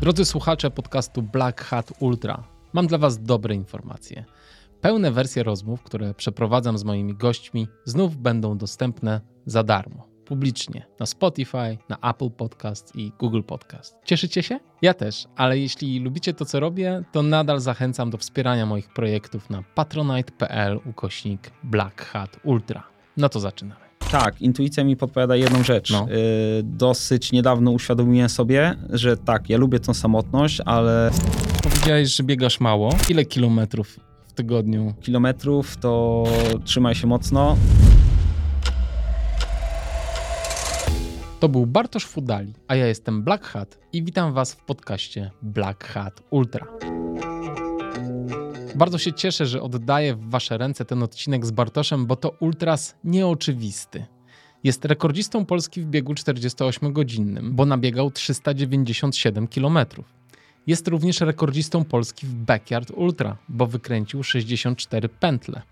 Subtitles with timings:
[0.00, 4.24] Drodzy słuchacze podcastu Black Hat Ultra, mam dla Was dobre informacje.
[4.80, 11.06] Pełne wersje rozmów, które przeprowadzam z moimi gośćmi, znów będą dostępne za darmo, publicznie, na
[11.06, 13.96] Spotify, na Apple Podcast i Google Podcast.
[14.04, 14.60] Cieszycie się?
[14.82, 19.50] Ja też, ale jeśli lubicie to, co robię, to nadal zachęcam do wspierania moich projektów
[19.50, 22.82] na patronite.pl ukośnik Black Hat Ultra.
[23.16, 23.87] No to zaczynamy.
[24.10, 25.90] Tak, intuicja mi podpowiada jedną rzecz.
[25.90, 26.06] No.
[26.10, 31.10] Y, dosyć niedawno uświadomiłem sobie, że tak, ja lubię tą samotność, ale
[31.62, 32.90] Powiedziałeś, że biegasz mało.
[33.08, 34.94] Ile kilometrów w tygodniu?
[35.00, 36.24] kilometrów to
[36.64, 37.56] trzymaj się mocno.
[41.40, 45.84] To był Bartosz Fudali, a ja jestem Black Hat i witam Was w podcaście Black
[45.84, 46.66] Hat Ultra.
[48.74, 52.94] Bardzo się cieszę, że oddaję w Wasze ręce ten odcinek z Bartoszem, bo to ultras
[53.04, 54.06] nieoczywisty.
[54.64, 59.78] Jest rekordzistą Polski w biegu 48-godzinnym, bo nabiegał 397 km.
[60.66, 65.62] Jest również rekordzistą Polski w Backyard Ultra, bo wykręcił 64 pętle.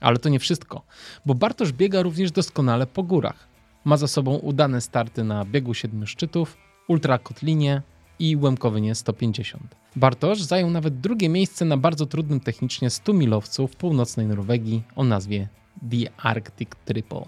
[0.00, 0.82] Ale to nie wszystko,
[1.26, 3.48] bo Bartosz biega również doskonale po górach.
[3.84, 6.56] Ma za sobą udane starty na biegu siedmiu szczytów,
[6.88, 7.82] Ultra Kotlinie
[8.18, 9.76] i Łemkowynie 150.
[9.96, 15.04] Bartosz zajął nawet drugie miejsce na bardzo trudnym technicznie 100 milowcu w północnej Norwegii o
[15.04, 15.48] nazwie
[15.90, 17.26] The Arctic Triple.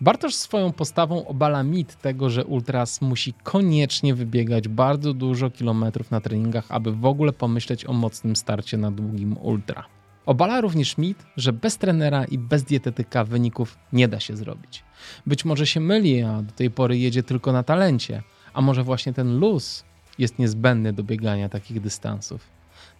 [0.00, 6.20] Bartosz swoją postawą obala mit tego, że ultras musi koniecznie wybiegać bardzo dużo kilometrów na
[6.20, 9.84] treningach, aby w ogóle pomyśleć o mocnym starcie na długim ultra.
[10.26, 14.84] Obala również mit, że bez trenera i bez dietetyka wyników nie da się zrobić.
[15.26, 18.22] Być może się myli, a do tej pory jedzie tylko na talencie,
[18.54, 19.84] a może właśnie ten luz
[20.18, 22.46] jest niezbędny do biegania takich dystansów.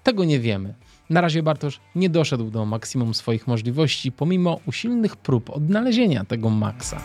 [0.03, 0.75] Tego nie wiemy.
[1.11, 7.01] Na razie Bartosz nie doszedł do maksimum swoich możliwości, pomimo usilnych prób odnalezienia tego maksa.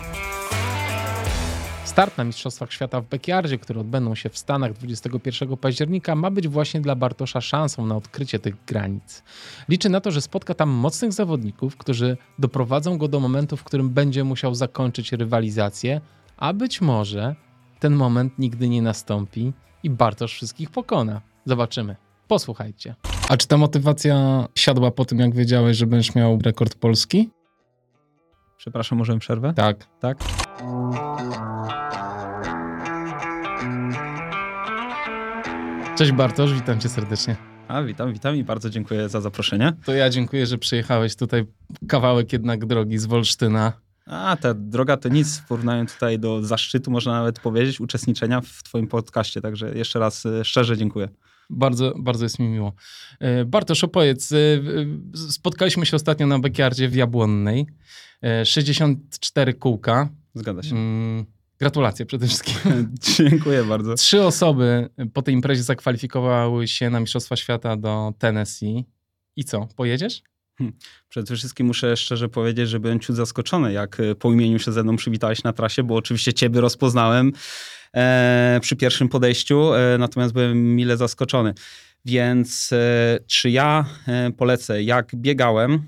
[1.85, 6.47] Start na Mistrzostwach Świata w Backyardzie, które odbędą się w Stanach 21 października, ma być
[6.47, 9.23] właśnie dla Bartosza szansą na odkrycie tych granic.
[9.69, 13.89] Liczy na to, że spotka tam mocnych zawodników, którzy doprowadzą go do momentu, w którym
[13.89, 16.01] będzie musiał zakończyć rywalizację,
[16.37, 17.35] a być może
[17.79, 21.21] ten moment nigdy nie nastąpi i Bartosz wszystkich pokona.
[21.45, 21.95] Zobaczymy.
[22.27, 22.95] Posłuchajcie.
[23.29, 27.29] A czy ta motywacja siadła po tym, jak wiedziałeś, że będziesz miał rekord polski?
[28.57, 29.53] Przepraszam, możemy przerwę?
[29.53, 29.87] Tak.
[29.99, 30.17] Tak?
[35.97, 37.35] Cześć Bartosz, witam cię serdecznie.
[37.67, 39.73] A, witam, witam i bardzo dziękuję za zaproszenie.
[39.85, 41.45] To ja dziękuję, że przyjechałeś tutaj
[41.87, 43.73] kawałek jednak drogi z Wolsztyna.
[44.07, 48.63] A, ta droga to nic w porównaniu tutaj do zaszczytu, można nawet powiedzieć, uczestniczenia w
[48.63, 51.09] twoim podcaście, także jeszcze raz y, szczerze dziękuję.
[51.49, 52.73] Bardzo, bardzo jest mi miło.
[53.19, 54.31] E, Bartosz, opowiedz.
[54.31, 54.59] e, e,
[55.31, 57.65] Spotkaliśmy się ostatnio na Bekiardzie w Jabłonnej.
[58.21, 60.09] E, 64 kółka.
[60.33, 60.75] Zgadza się.
[60.75, 61.25] Mm,
[61.59, 62.55] Gratulacje przede wszystkim.
[63.17, 63.95] dziękuję bardzo.
[63.95, 68.85] Trzy osoby po tej imprezie zakwalifikowały się na Mistrzostwa Świata do Tennessee.
[69.35, 70.21] I co, pojedziesz?
[71.09, 74.83] Przede wszystkim muszę szczerze powiedzieć, że byłem ciut zaskoczony, jak e, po imieniu się ze
[74.83, 77.31] mną przywitałeś na trasie, bo oczywiście ciebie rozpoznałem
[77.93, 81.53] e, przy pierwszym podejściu, e, natomiast byłem mile zaskoczony.
[82.05, 84.83] Więc e, czy ja e, polecę?
[84.83, 85.83] Jak biegałem,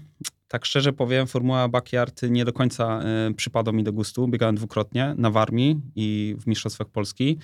[0.48, 4.28] tak szczerze powiem, formuła backyard nie do końca e, przypadła mi do gustu.
[4.28, 7.38] Biegałem dwukrotnie na Warmii i w Mistrzostwach Polski.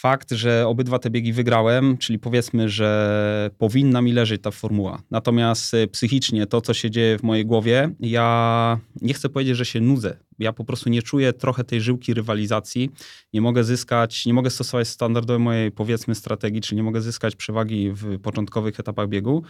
[0.00, 5.02] Fakt, że obydwa te biegi wygrałem, czyli powiedzmy, że powinna mi leżeć ta formuła.
[5.10, 9.64] Natomiast e, psychicznie to, co się dzieje w mojej głowie, ja nie chcę powiedzieć, że
[9.64, 10.16] się nudzę.
[10.38, 12.90] Ja po prostu nie czuję trochę tej żyłki rywalizacji.
[13.32, 17.90] Nie mogę zyskać, nie mogę stosować standardowej mojej, powiedzmy, strategii, czyli nie mogę zyskać przewagi
[17.92, 19.42] w początkowych etapach biegu.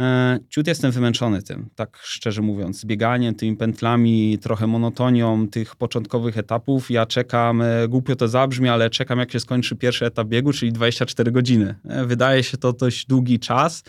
[0.00, 2.84] E, Ciut jestem wymęczony tym, tak szczerze mówiąc.
[2.84, 6.90] Bieganiem, tymi pętlami, trochę monotonią tych początkowych etapów.
[6.90, 10.72] Ja czekam, e, głupio to zabrzmi, ale czekam jak się skończy pierwszy etap biegu, czyli
[10.72, 11.74] 24 godziny.
[11.84, 13.84] E, Wydaje się to dość długi czas.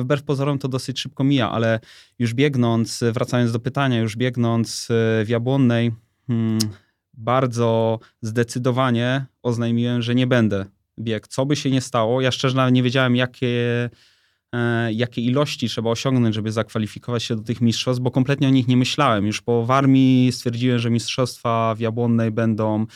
[0.00, 1.80] Wbrew pozorom to dosyć szybko mija, ale
[2.18, 4.86] już biegnąc, wracając do pytania, już biegnąc
[5.24, 5.92] w Jabłonnej,
[6.26, 6.58] hmm,
[7.14, 10.66] bardzo zdecydowanie oznajmiłem, że nie będę
[10.98, 11.26] biegł.
[11.28, 13.90] Co by się nie stało, ja szczerze nie wiedziałem, jakie
[14.90, 18.76] jakie ilości trzeba osiągnąć, żeby zakwalifikować się do tych mistrzostw, bo kompletnie o nich nie
[18.76, 19.26] myślałem.
[19.26, 22.86] Już po Warmii stwierdziłem, że mistrzostwa w Jabłonnej będą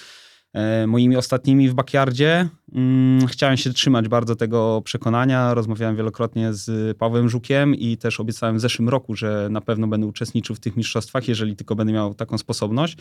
[0.52, 2.48] e, moimi ostatnimi w backyardzie.
[2.72, 5.54] Mm, Chciałem się trzymać bardzo tego przekonania.
[5.54, 10.06] Rozmawiałem wielokrotnie z Pawłem Żukiem i też obiecałem w zeszłym roku, że na pewno będę
[10.06, 12.96] uczestniczył w tych mistrzostwach, jeżeli tylko będę miał taką sposobność.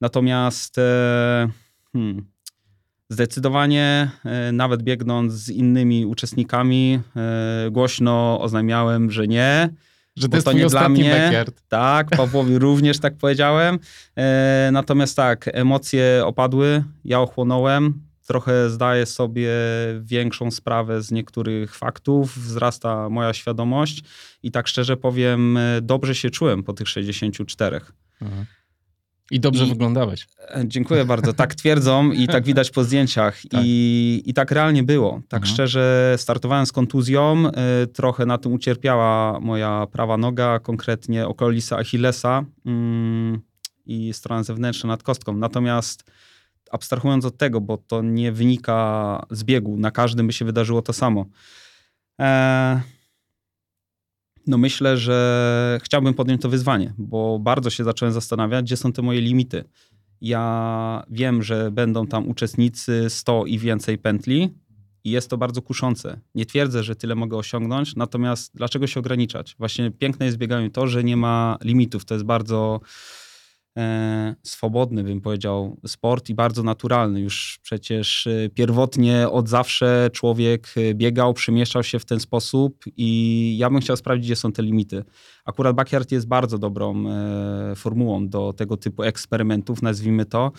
[0.00, 1.48] Natomiast e,
[1.92, 2.33] hmm,
[3.08, 9.68] Zdecydowanie, e, nawet biegnąc z innymi uczestnikami, e, głośno oznajmiałem, że nie.
[10.16, 11.10] Że to jest to nie dla mnie.
[11.10, 11.62] backyard.
[11.68, 13.78] Tak, Pawłowi również tak powiedziałem.
[14.16, 18.02] E, Natomiast tak, emocje opadły, ja ochłonąłem.
[18.26, 19.48] trochę zdaję sobie
[20.00, 24.02] większą sprawę z niektórych faktów, wzrasta moja świadomość
[24.42, 27.80] i tak szczerze powiem, dobrze się czułem po tych 64.
[28.22, 28.46] Mhm.
[29.30, 30.26] I dobrze I, wyglądałeś.
[30.48, 31.32] E, dziękuję bardzo.
[31.32, 33.40] Tak twierdzą i tak widać po zdjęciach.
[33.50, 33.60] Tak.
[33.64, 35.20] I, I tak realnie było.
[35.28, 35.54] Tak mhm.
[35.54, 37.50] szczerze, startowałem z kontuzją.
[37.82, 42.70] Y, trochę na tym ucierpiała moja prawa noga, konkretnie okolisa Achillesa y,
[43.86, 45.36] i strona zewnętrzna nad kostką.
[45.36, 46.04] Natomiast
[46.70, 50.92] abstrahując od tego, bo to nie wynika z biegu, na każdym by się wydarzyło to
[50.92, 51.26] samo.
[52.20, 52.80] E,
[54.46, 59.02] no myślę, że chciałbym podjąć to wyzwanie, bo bardzo się zacząłem zastanawiać, gdzie są te
[59.02, 59.64] moje limity.
[60.20, 64.54] Ja wiem, że będą tam uczestnicy 100 i więcej pętli
[65.04, 66.20] i jest to bardzo kuszące.
[66.34, 69.54] Nie twierdzę, że tyle mogę osiągnąć, natomiast dlaczego się ograniczać?
[69.58, 72.04] Właśnie piękne jest bieganiu to, że nie ma limitów.
[72.04, 72.80] To jest bardzo
[74.42, 77.20] swobodny, bym powiedział, sport i bardzo naturalny.
[77.20, 83.58] Już przecież e, pierwotnie od zawsze człowiek e, biegał, przemieszczał się w ten sposób i
[83.58, 85.04] ja bym chciał sprawdzić, gdzie są te limity.
[85.44, 87.04] Akurat backyard jest bardzo dobrą
[87.76, 90.52] formułą do tego typu eksperymentów, nazwijmy to,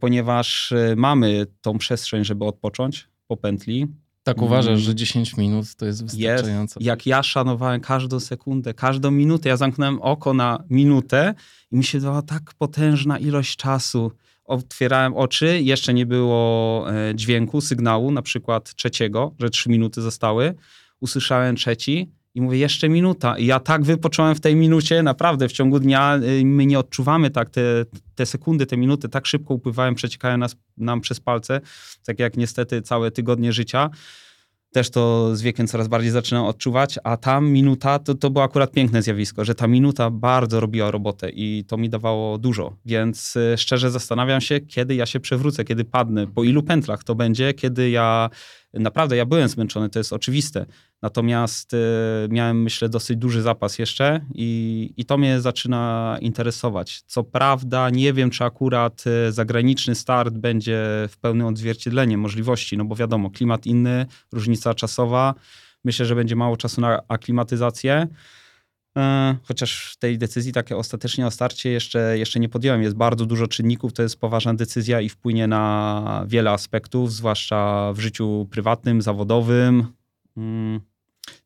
[0.00, 3.86] ponieważ mamy tą przestrzeń, żeby odpocząć po pętli.
[4.22, 4.80] Tak uważasz, mm.
[4.80, 6.80] że 10 minut to jest wystarczająco?
[6.80, 6.86] Jest.
[6.86, 11.34] Jak ja szanowałem każdą sekundę, każdą minutę, ja zamknąłem oko na minutę
[11.72, 14.12] i mi się dała tak potężna ilość czasu.
[14.44, 20.54] Otwierałem oczy, jeszcze nie było e, dźwięku, sygnału, na przykład trzeciego, że trzy minuty zostały.
[21.00, 23.38] Usłyszałem trzeci i mówię, jeszcze minuta.
[23.38, 27.30] I ja tak wypocząłem w tej minucie, naprawdę w ciągu dnia e, my nie odczuwamy
[27.30, 27.60] tak, te,
[28.14, 31.60] te sekundy, te minuty tak szybko upływają, przeciekają nas, nam przez palce,
[32.06, 33.90] tak jak niestety całe tygodnie życia
[34.72, 38.72] też to z wiekiem coraz bardziej zaczynam odczuwać, a ta minuta to, to było akurat
[38.72, 42.76] piękne zjawisko, że ta minuta bardzo robiła robotę i to mi dawało dużo.
[42.84, 47.14] Więc e, szczerze zastanawiam się, kiedy ja się przewrócę, kiedy padnę, po ilu pętlach to
[47.14, 48.30] będzie, kiedy ja
[48.74, 50.66] naprawdę ja byłem zmęczony, to jest oczywiste.
[51.02, 51.78] Natomiast y,
[52.30, 57.02] miałem, myślę, dosyć duży zapas jeszcze i, i to mnie zaczyna interesować.
[57.06, 62.84] Co prawda, nie wiem, czy akurat y, zagraniczny start będzie w pełnym odzwierciedleniem możliwości, no
[62.84, 65.34] bo wiadomo, klimat inny, różnica czasowa.
[65.84, 68.08] Myślę, że będzie mało czasu na aklimatyzację.
[68.96, 72.82] E, chociaż tej decyzji takie ostatecznie o starcie jeszcze, jeszcze nie podjąłem.
[72.82, 78.00] Jest bardzo dużo czynników, to jest poważna decyzja i wpłynie na wiele aspektów, zwłaszcza w
[78.00, 79.86] życiu prywatnym, zawodowym.
[80.36, 80.80] Mm,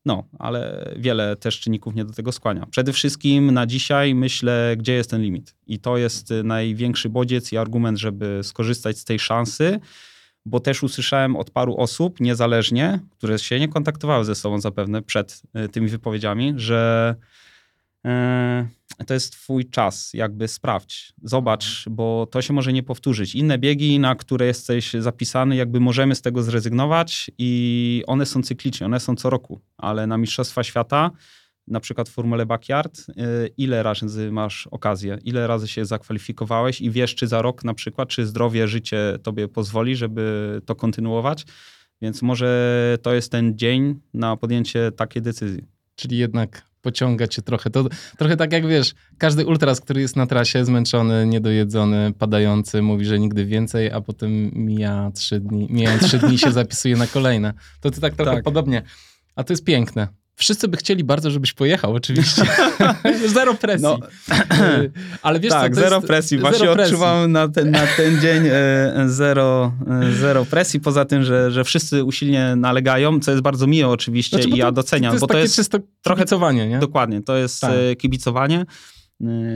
[0.05, 2.65] no, ale wiele też czynników mnie do tego skłania.
[2.71, 5.55] Przede wszystkim na dzisiaj myślę, gdzie jest ten limit.
[5.67, 9.79] I to jest największy bodziec i argument, żeby skorzystać z tej szansy,
[10.47, 15.41] bo też usłyszałem od paru osób niezależnie, które się nie kontaktowały ze sobą zapewne przed
[15.53, 17.15] e, tymi wypowiedziami, że
[18.05, 18.67] e,
[19.07, 23.35] to jest twój czas, jakby sprawdź, zobacz, bo to się może nie powtórzyć.
[23.35, 28.85] Inne biegi, na które jesteś zapisany, jakby możemy z tego zrezygnować i one są cykliczne,
[28.85, 31.11] one są co roku, ale na Mistrzostwa Świata
[31.67, 33.13] na przykład w Formule Backyard, y,
[33.57, 38.09] ile razy masz okazję, ile razy się zakwalifikowałeś i wiesz, czy za rok na przykład,
[38.09, 41.45] czy zdrowie, życie tobie pozwoli, żeby to kontynuować.
[42.01, 45.63] Więc może to jest ten dzień na podjęcie takiej decyzji.
[45.95, 47.69] Czyli jednak pociąga cię trochę.
[47.69, 47.85] To
[48.17, 53.19] trochę tak jak wiesz, każdy ultras, który jest na trasie, zmęczony, niedojedzony, padający, mówi, że
[53.19, 57.53] nigdy więcej, a potem mija trzy dni, mijają trzy dni się zapisuje na kolejne.
[57.81, 58.43] To ty tak trochę tak.
[58.43, 58.81] podobnie.
[59.35, 60.07] A to jest piękne.
[60.39, 62.41] Wszyscy by chcieli bardzo, żebyś pojechał, oczywiście.
[63.35, 63.83] zero presji.
[63.83, 63.99] No.
[65.21, 66.07] Ale wiesz tak, co, zero jest...
[66.07, 66.37] presji.
[66.37, 70.79] Właśnie zero odczuwam na ten, na ten dzień e, zero, e, zero presji.
[70.79, 74.71] Poza tym, że, że wszyscy usilnie nalegają, co jest bardzo miłe oczywiście znaczy, i ja
[74.71, 75.11] doceniam.
[75.11, 76.79] To jest bo to jest czysto trochę kibicowanie, nie?
[76.79, 77.71] Dokładnie, to jest tak.
[77.97, 78.65] Kibicowanie.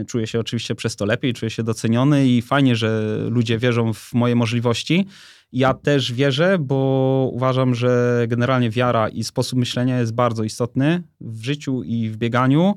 [0.08, 4.12] Czuję się oczywiście przez to lepiej, czuję się doceniony i fajnie, że ludzie wierzą w
[4.12, 5.06] moje możliwości.
[5.52, 11.44] Ja też wierzę, bo uważam, że generalnie wiara i sposób myślenia jest bardzo istotny w
[11.44, 12.74] życiu i w bieganiu.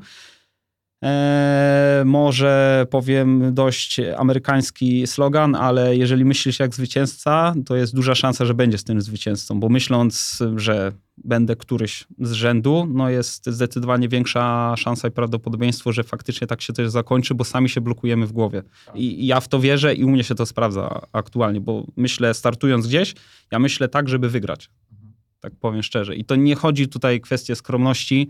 [1.06, 8.46] Eee, może powiem dość amerykański slogan, ale jeżeli myślisz jak zwycięzca, to jest duża szansa,
[8.46, 14.74] że będziesz tym zwycięzcą, bo myśląc, że będę któryś z rzędu, no jest zdecydowanie większa
[14.78, 18.64] szansa i prawdopodobieństwo, że faktycznie tak się też zakończy, bo sami się blokujemy w głowie.
[18.96, 22.34] I, I ja w to wierzę i u mnie się to sprawdza aktualnie, bo myślę,
[22.34, 23.16] startując gdzieś,
[23.52, 24.70] ja myślę tak, żeby wygrać.
[25.40, 26.16] Tak powiem szczerze.
[26.16, 28.30] I to nie chodzi tutaj o kwestię skromności,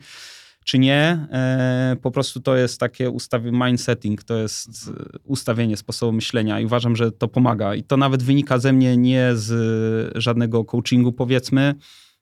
[0.66, 1.28] czy nie.
[1.32, 4.92] E, po prostu to jest takie ustawienie, mindsetting, to jest
[5.24, 7.76] ustawienie sposobu myślenia i uważam, że to pomaga.
[7.76, 11.76] I to nawet wynika ze mnie nie z żadnego coachingu, powiedzmy,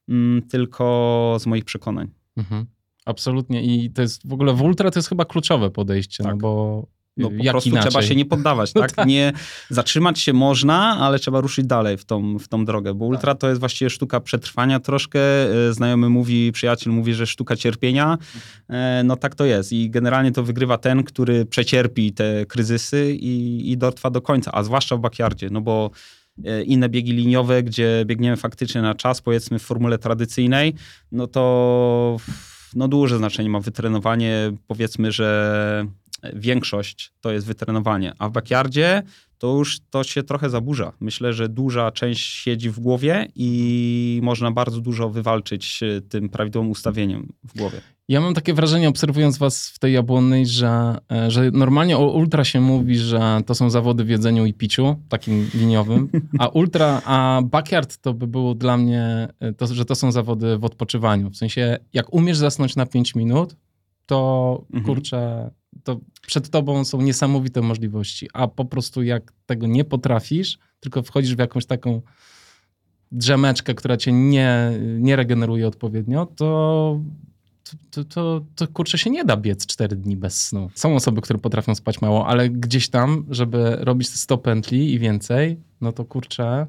[0.10, 2.08] mm, tylko z moich przekonań.
[2.38, 2.66] Mhm.
[3.06, 3.64] Absolutnie.
[3.64, 6.36] I to jest w ogóle w ultra to jest chyba kluczowe podejście, no tak.
[6.36, 7.92] no bo No po Jak prostu inaczej?
[7.92, 8.92] trzeba się nie poddawać, No tak?
[8.92, 9.08] tak.
[9.08, 9.34] Nie
[9.70, 13.50] zatrzymać się można, ale trzeba ruszyć dalej w tą, w tą drogę, bo ultra to
[13.50, 15.20] jest właściwie sztuka przetrwania troszkę.
[15.70, 18.18] E, Znajomy mówi, przyjaciel mówi, że sztuka cierpienia.
[18.70, 23.72] E, No tak to jest i generalnie to wygrywa ten, który przecierpi te kryzysy i,
[23.72, 25.92] i dotrwa do końca, a zwłaszcza w backyardzie, no bo
[26.66, 30.74] inne biegi liniowe, gdzie biegniemy faktycznie na czas, powiedzmy w formule tradycyjnej,
[31.12, 32.18] no to
[32.76, 34.52] no duże znaczenie ma wytrenowanie.
[34.68, 35.86] Powiedzmy, że
[36.34, 39.04] większość to jest wytrenowanie, a w backyardzie
[39.38, 40.94] to już to się trochę zaburza.
[41.00, 46.72] Myślę, że duża część siedzi w głowie i można bardzo dużo wywalczyć e, tym prawidłowym
[46.72, 47.82] ustawieniem w głowie.
[48.08, 52.44] Ja mam takie wrażenie, obserwując was w tej jabłonnej, że, e, że normalnie o ultra
[52.44, 57.42] się mówi, że to są zawody w jedzeniu i piciu, takim liniowym, a ultra, a
[57.46, 61.30] backyard to by było dla mnie, e, to, że to są zawody w odpoczywaniu.
[61.30, 63.56] W sensie, jak umiesz zasnąć na 5 minut,
[64.06, 64.86] to Mhm.
[64.86, 65.52] kurczę,
[65.84, 71.36] to przed tobą są niesamowite możliwości, a po prostu jak tego nie potrafisz, tylko wchodzisz
[71.36, 72.02] w jakąś taką
[73.12, 77.00] drzemeczkę, która cię nie, nie regeneruje odpowiednio, to
[77.92, 80.70] to, to, to kurczę się nie da biec 4 dni bez snu.
[80.76, 85.00] Są osoby, które potrafią spać mało, ale gdzieś tam, żeby robić te 100 pętli i
[85.00, 86.68] więcej, no to kurczę,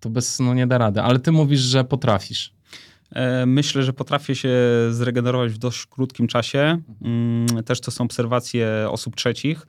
[0.00, 1.02] to bez snu nie da rady.
[1.02, 2.54] Ale ty mówisz, że potrafisz.
[3.14, 4.58] E, Myślę, że potrafię się
[4.90, 6.82] zregenerować w dość krótkim czasie.
[7.02, 9.66] Mm, Też to są obserwacje osób trzecich.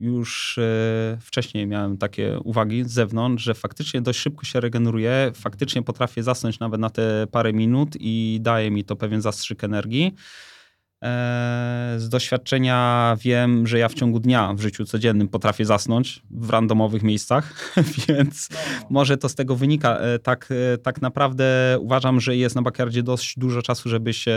[0.00, 5.32] Już e, wcześniej miałem takie uwagi z zewnątrz, że faktycznie dość szybko się regeneruję.
[5.34, 10.14] Faktycznie potrafię zasnąć nawet na te parę minut i daje mi to pewien zastrzyk energii.
[11.02, 16.50] E, Z doświadczenia wiem, że ja w ciągu dnia w życiu codziennym potrafię zasnąć w
[16.50, 17.74] randomowych miejscach,
[18.08, 18.48] więc
[18.90, 19.98] może to z tego wynika.
[19.98, 24.36] E, Tak, e, tak naprawdę uważam, że jest na backyardzie dość dużo czasu, żeby się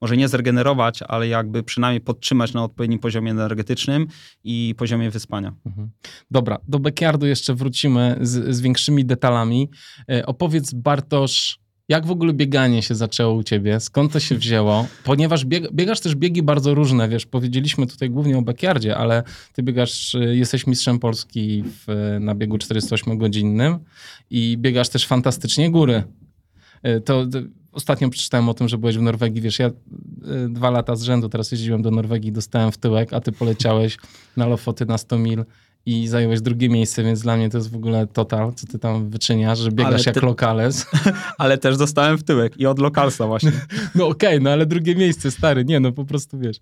[0.00, 4.06] może nie zregenerować, ale jakby przynajmniej podtrzymać na odpowiednim poziomie energetycznym
[4.44, 5.54] i poziomie wyspania.
[5.66, 5.90] Mhm.
[6.30, 9.70] Dobra, do backyardu jeszcze wrócimy z, z większymi detalami.
[10.26, 11.58] Opowiedz Bartosz,
[11.88, 13.80] jak w ogóle bieganie się zaczęło u ciebie?
[13.80, 14.86] Skąd to się wzięło?
[15.04, 19.62] Ponieważ bieg, biegasz też biegi bardzo różne, wiesz, powiedzieliśmy tutaj głównie o backyardzie, ale ty
[19.62, 23.78] biegasz, jesteś mistrzem Polski w, na biegu 48-godzinnym
[24.30, 26.02] i biegasz też fantastycznie góry.
[26.86, 27.38] Y, To, to
[27.72, 29.72] ostatnio przeczytałem o tym, że byłeś w Norwegii, wiesz, ja y,
[30.48, 33.98] dwa lata z rzędu teraz jeździłem do Norwegii, dostałem w tyłek, a ty poleciałeś
[34.36, 35.44] na Lofoty na 100 mil
[35.88, 39.10] i zająłeś drugie miejsce, więc dla mnie to jest w ogóle total, co ty tam
[39.10, 40.86] wyczyniasz, że biegasz Ale jak ty- lokales.
[41.38, 43.52] Ale też dostałem w tyłek i od lokalsa właśnie.
[43.94, 46.56] No okej, no ale drugie miejsce, stary, nie no, po prostu wiesz.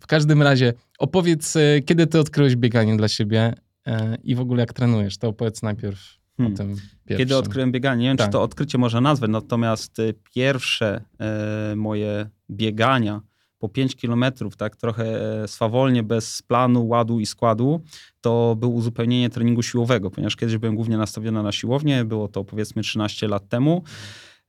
[0.00, 3.54] W każdym razie, opowiedz, e, kiedy ty odkryłeś bieganie dla siebie
[3.86, 6.54] e, i w ogóle jak trenujesz, to opowiedz najpierw Hmm.
[6.54, 6.68] o tym
[7.06, 7.18] pierwszym.
[7.18, 8.26] Kiedy odkryłem bieganie, nie wiem, Tak.
[8.26, 13.20] czy to odkrycie można nazwać, natomiast y, pierwsze e, moje biegania
[13.62, 15.04] po 5 kilometrów, tak trochę
[15.42, 17.80] e, swawolnie, bez planu, ładu i składu,
[18.20, 22.82] to było uzupełnienie treningu siłowego, ponieważ kiedyś byłem głównie nastawiony na siłownię, było to powiedzmy
[22.82, 23.82] 13 lat temu.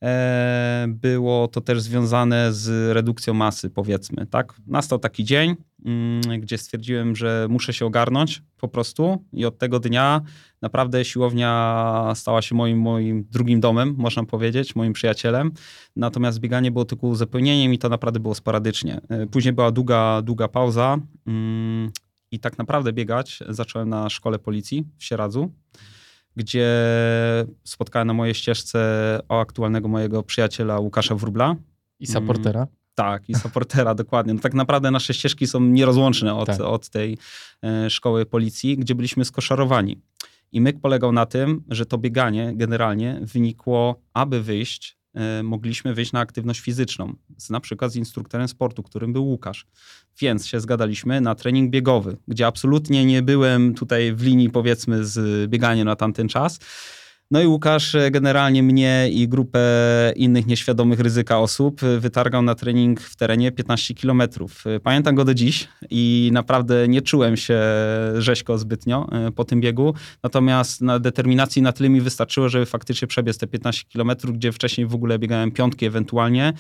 [0.04, 4.54] E, Było to też związane z redukcją masy, powiedzmy, tak?
[4.68, 5.56] Nastał taki dzień,
[6.40, 10.22] gdzie stwierdziłem, że muszę się ogarnąć po prostu i od tego dnia
[10.62, 15.52] naprawdę siłownia stała się moim, moim drugim domem, można powiedzieć, moim przyjacielem.
[15.96, 19.02] Natomiast bieganie było tylko uzupełnieniem i to naprawdę było sporadycznie.
[19.10, 20.98] E, Później była długa, długa pauza
[21.28, 21.92] mm,
[22.32, 25.54] i tak naprawdę biegać zacząłem na szkole policji w Sieradzu,
[26.36, 26.70] gdzie
[27.64, 31.56] spotkałem na mojej ścieżce aktualnego mojego przyjaciela Łukasza Wróbla.
[32.00, 32.68] I supportera.
[32.96, 34.34] Tak, i supportera, dokładnie.
[34.34, 36.62] No tak naprawdę nasze ścieżki są nierozłączne od, Tak.
[36.62, 37.18] od tej
[37.64, 40.02] e, szkoły policji, gdzie byliśmy skoszarowani.
[40.52, 46.12] I myk polegał na tym, że to bieganie generalnie wynikło, aby wyjść, e, mogliśmy wyjść
[46.12, 49.66] na aktywność fizyczną, z, na przykład z instruktorem sportu, którym był Łukasz.
[50.20, 55.50] Więc się zgadaliśmy na trening biegowy, gdzie absolutnie nie byłem tutaj w linii, powiedzmy, z
[55.50, 56.60] bieganiem na tamten czas.
[57.32, 59.60] No i Łukasz e, generalnie mnie i grupę
[60.16, 64.68] innych nieświadomych ryzyka osób e, wytargał na trening w terenie 15 kilometrów.
[64.68, 67.60] E, Pamiętam go do dziś i naprawdę nie czułem się
[68.18, 73.38] rzeźko zbytnio po tym biegu, natomiast na determinacji na tyle mi wystarczyło, żeby faktycznie przebiec
[73.38, 76.54] te 15 kilometrów, gdzie wcześniej w ogóle biegałem piątki ewentualnie,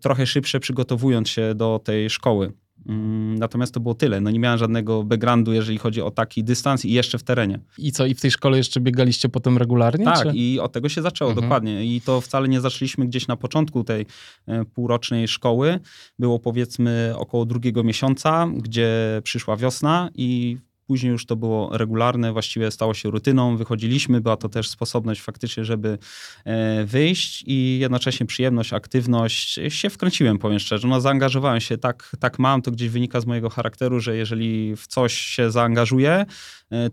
[0.00, 2.52] trochę szybsze przygotowując się do tej szkoły.
[2.88, 4.20] Mm, Natomiast to było tyle.
[4.20, 7.58] No nie miałem żadnego backgroundu, jeżeli chodzi o taki dystans i jeszcze w terenie.
[7.78, 10.04] I co, i w tej szkole jeszcze biegaliście potem regularnie?
[10.04, 10.36] Tak, czy?
[10.36, 11.46] i od tego się zaczęło, Mhm.
[11.46, 11.84] dokładnie.
[11.84, 14.06] I to wcale nie zaczęliśmy gdzieś na początku tej
[14.46, 15.80] e, półrocznej szkoły.
[16.18, 22.70] Było powiedzmy około drugiego miesiąca, gdzie przyszła wiosna i później już to było regularne, właściwie
[22.70, 25.98] stało się rutyną, wychodziliśmy, była to też sposobność faktycznie, żeby
[26.44, 29.60] e, wyjść i jednocześnie przyjemność, aktywność.
[29.68, 33.50] Się wkręciłem, powiem szczerze, no zaangażowałem się, tak, tak mam, to gdzieś wynika z mojego
[33.50, 36.26] charakteru, że jeżeli w coś się zaangażuję,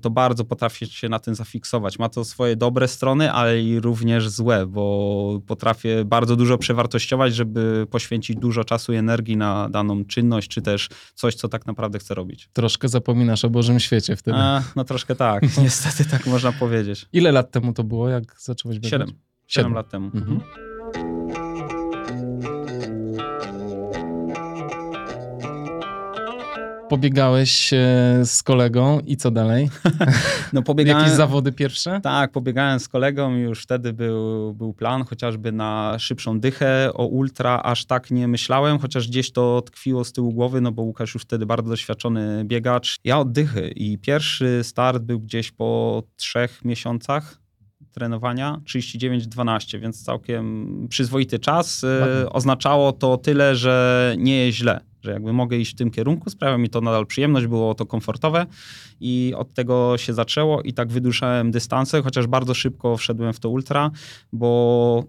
[0.02, 2.00] to bardzo potrafię się na tym zafiksować.
[2.00, 7.88] Ma to swoje dobre strony, ale i również złe, bo potrafię bardzo dużo przewartościować, żeby
[7.90, 12.14] poświęcić dużo czasu i energii na daną czynność, czy też coś, co tak naprawdę chcę
[12.14, 12.50] robić.
[12.54, 14.38] Troszkę zapominasz o Bożym świecie wtedy.
[14.38, 17.06] A, no troszkę tak, niestety tak można powiedzieć.
[17.14, 18.92] Ile lat temu to było, jak zacząłeś biegać?
[18.92, 19.12] Siedem.
[19.48, 20.12] Siedem lat temu.
[20.14, 20.40] Mhm.
[26.90, 27.78] Pobiegałeś e,
[28.26, 29.70] z kolegą i co dalej?
[30.54, 31.02] No pobiegałem...
[31.02, 32.00] Jakieś zawody pierwsze?
[32.04, 36.90] Tak, pobiegałem z kolegą i już wtedy był, był plan chociażby na szybszą dychę.
[36.94, 40.82] O ultra aż tak nie myślałem, chociaż gdzieś to tkwiło z tyłu głowy, no bo
[40.82, 42.98] Łukasz już wtedy bardzo doświadczony biegacz.
[43.04, 47.44] Ja od dychy i pierwszy start był gdzieś po trzech miesiącach
[47.92, 51.84] trenowania 39-12, więc całkiem przyzwoity czas.
[51.84, 56.30] E, oznaczało to tyle, że nie jest źle że jakby mogę iść w tym kierunku,
[56.30, 58.46] sprawia mi to nadal przyjemność, było to komfortowe
[59.00, 63.50] i od tego się zaczęło i tak wyduszałem dystanse, chociaż bardzo szybko wszedłem w to
[63.50, 63.92] ultra,
[64.34, 65.04] bo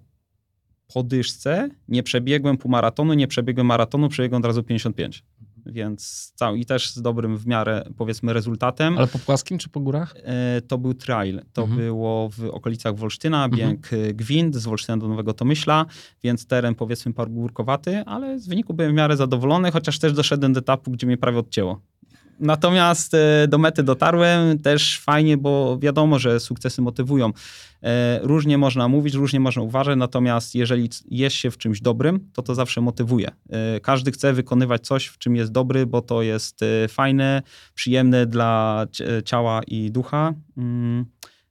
[0.94, 5.24] po dyszce nie przebiegłem półmaratonu, nie przebiegłem maratonu, przebiegłem od razu 55
[5.66, 8.98] więc cały, i też z dobrym w miarę, powiedzmy, rezultatem.
[8.98, 10.14] Ale po płaskim czy po górach?
[10.16, 11.42] E, to był trail.
[11.52, 11.80] To mhm.
[11.80, 14.16] było w okolicach Wolsztyna, bieg mhm.
[14.16, 15.86] Gwind, z Wolsztyna do Nowego Tomyśla,
[16.22, 20.60] więc teren, powiedzmy, pargórkowaty, ale z wyniku byłem w miarę zadowolony, chociaż też doszedłem do
[20.60, 21.80] etapu, gdzie mnie prawie odcięło.
[22.40, 27.32] Natomiast e, do mety dotarłem też fajnie, bo wiadomo, że sukcesy motywują.
[27.82, 32.42] E, różnie można mówić, różnie można uważać, natomiast jeżeli jest się w czymś dobrym, to
[32.42, 33.30] to zawsze motywuje.
[33.50, 37.42] E, każdy chce wykonywać coś, w czym jest dobry, bo to jest fajne,
[37.74, 38.86] przyjemne dla
[39.24, 40.34] ciała i ducha.
[40.56, 41.04] Mm,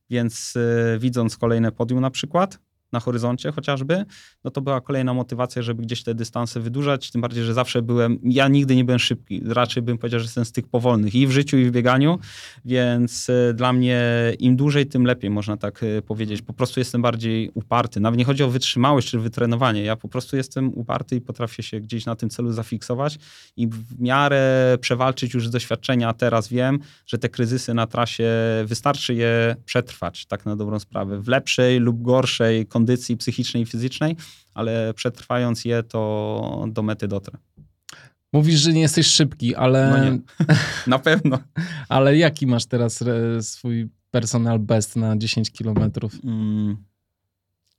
[0.09, 0.53] więc
[0.99, 2.59] widząc kolejne podium na przykład,
[2.93, 4.05] na horyzoncie chociażby,
[4.43, 8.19] no to była kolejna motywacja, żeby gdzieś te dystanse wydłużać, tym bardziej, że zawsze byłem,
[8.23, 11.31] ja nigdy nie byłem szybki, raczej bym powiedział, że jestem z tych powolnych i w
[11.31, 12.19] życiu i w bieganiu,
[12.65, 14.01] więc e, dla mnie
[14.39, 16.41] im dłużej, tym lepiej, można tak e, powiedzieć.
[16.41, 17.99] Po prostu jestem bardziej uparty.
[17.99, 21.79] Nawet nie chodzi o wytrzymałość czy wytrenowanie, ja po prostu jestem uparty i potrafię się
[21.79, 23.17] gdzieś na tym celu zafiksować
[23.57, 26.13] i w miarę przewalczyć już z doświadczenia.
[26.13, 28.33] Teraz wiem, że te kryzysy na trasie
[28.65, 33.65] wystarczy je przetrwać, tak na dobrą sprawę, w lepszej lub gorszej kondycji kondycji psychicznej i
[33.65, 34.15] fizycznej,
[34.53, 37.37] ale przetrwając je, to do mety dotrę.
[38.33, 39.89] Mówisz, że nie jesteś szybki, ale.
[39.89, 40.19] No nie.
[40.87, 41.39] Na pewno.
[41.89, 43.03] ale jaki masz teraz
[43.41, 46.13] swój personal best na 10 kilometrów?
[46.23, 46.77] Mm,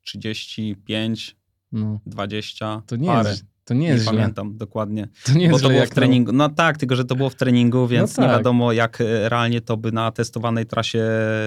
[0.02, 1.36] 35,
[1.72, 2.00] no.
[2.06, 2.82] 20.
[2.86, 3.30] To nie parę.
[3.30, 5.08] jest to nie jest nie pamiętam dokładnie.
[5.24, 6.32] To nie jest bo to było w treningu.
[6.32, 8.30] No tak, tylko że to było w treningu, no więc no tak.
[8.30, 11.04] nie wiadomo, jak e, realnie to by na testowanej trasie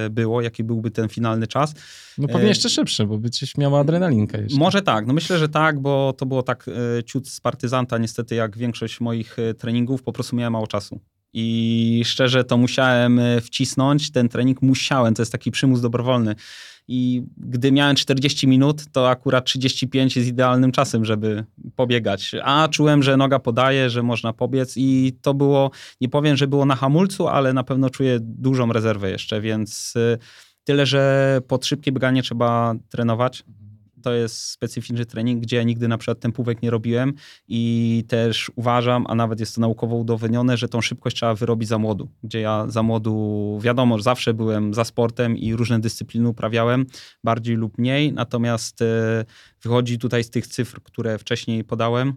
[0.10, 1.73] było, jaki byłby ten finalny czas.
[2.17, 4.60] No pewnie e, jeszcze szybszy, bo byś miała adrenalinkę jeszcze.
[4.60, 6.65] Może tak, no myślę, że tak, bo to było tak
[6.99, 10.99] e, ciut z partyzanta, niestety jak większość moich treningów, po prostu miałem mało czasu.
[11.34, 16.36] I szczerze to musiałem wcisnąć, ten trening musiałem, to jest taki przymus dobrowolny
[16.88, 21.45] i gdy miałem 40 minut, to akurat 35 jest idealnym czasem, żeby
[21.76, 22.32] pobiegać.
[22.43, 25.71] A czułem, że noga podaje, że można pobiec i to było,
[26.02, 30.17] nie powiem, że było na hamulcu, ale na pewno czuję dużą rezerwę jeszcze, więc y,
[30.63, 33.43] tyle, że pod szybkie bieganie trzeba trenować
[34.02, 37.14] to jest specyficzny trening, gdzie ja nigdy na przykład tempówek nie robiłem
[37.48, 41.78] i też uważam, a nawet jest to naukowo udowodnione, że tą szybkość trzeba wyrobić za
[41.78, 46.86] młodu, gdzie ja za młodu, wiadomo, zawsze byłem za sportem i różne dyscypliny uprawiałem,
[47.24, 49.26] bardziej lub mniej, natomiast e,
[49.62, 52.14] wychodzi tutaj z tych cyfr, które wcześniej podałem,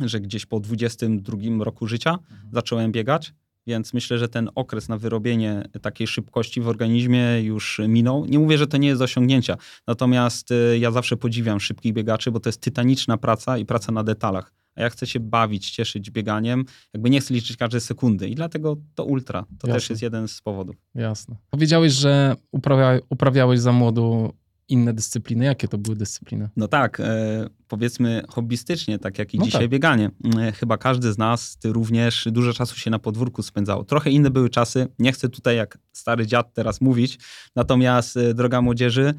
[0.00, 2.50] że gdzieś po 22 roku życia mhm.
[2.52, 3.32] zacząłem biegać,
[3.66, 8.26] więc myślę, że ten okres na wyrobienie takiej szybkości w organizmie już minął.
[8.26, 12.30] Nie mówię, że to nie jest do osiągnięcia, natomiast y, ja zawsze podziwiam szybkich biegaczy,
[12.30, 14.52] bo to jest tytaniczna praca i praca na detalach.
[14.74, 18.76] A ja chcę się bawić, cieszyć bieganiem, jakby nie chcę liczyć każdej sekundy i dlatego
[18.94, 19.42] to ultra.
[19.42, 19.74] To Jasne.
[19.74, 20.76] też jest jeden z powodów.
[20.94, 21.36] Jasne.
[21.50, 24.32] Powiedziałeś, że uprawia, uprawiałeś za młodu
[24.68, 25.44] inne dyscypliny.
[25.44, 26.48] Jakie to były dyscypliny?
[26.56, 29.70] No tak, e, powiedzmy hobbystycznie, tak jak i no dzisiaj tak.
[29.70, 30.10] bieganie.
[30.38, 33.84] E, chyba każdy z nas, ty również, dużo czasu się na podwórku spędzało.
[33.84, 34.88] Trochę inne były czasy.
[34.98, 37.18] Nie chcę tutaj jak stary dziad teraz mówić,
[37.56, 39.14] natomiast e, droga młodzieży,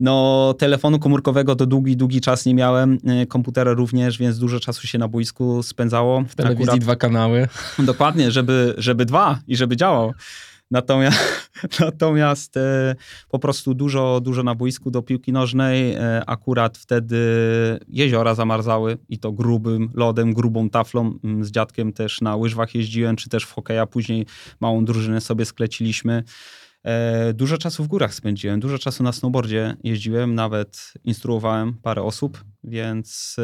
[0.00, 4.86] no, telefonu komórkowego to długi, długi czas nie miałem, e, komputera również, więc dużo czasu
[4.86, 6.24] się na boisku spędzało.
[6.28, 7.48] W telewizji Akurat, dwa kanały.
[7.78, 10.14] Dokładnie, żeby, żeby dwa i żeby działał.
[10.70, 11.50] Natomiast,
[11.80, 12.94] natomiast e,
[13.28, 15.92] po prostu dużo, dużo na boisku do piłki nożnej.
[15.94, 17.18] E, akurat wtedy
[17.88, 21.18] jeziora zamarzały i to grubym lodem, grubą taflą.
[21.24, 23.86] Mm, z dziadkiem też na łyżwach jeździłem, czy też w hokeja.
[23.86, 24.26] Później
[24.60, 26.24] małą drużynę sobie skleciliśmy.
[26.82, 32.44] E, dużo czasu w górach spędziłem, dużo czasu na snowboardzie jeździłem, nawet instruowałem parę osób,
[32.64, 33.36] więc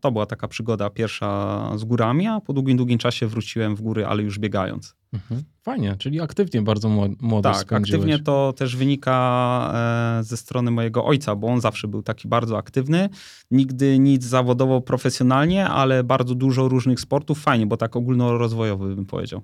[0.00, 4.06] to była taka przygoda pierwsza z górami, a po długim, długim czasie wróciłem w góry,
[4.06, 4.97] ale już biegając.
[5.12, 5.42] Mhm.
[5.62, 6.88] Fajnie, czyli aktywnie bardzo
[7.20, 7.94] młodo Tak, spędziłeś.
[7.94, 9.72] aktywnie to też wynika
[10.20, 13.08] e, ze strony mojego ojca, bo on zawsze był taki bardzo aktywny.
[13.50, 17.40] Nigdy nic zawodowo, profesjonalnie, ale bardzo dużo różnych sportów.
[17.40, 19.42] Fajnie, bo tak ogólnorozwojowy bym powiedział.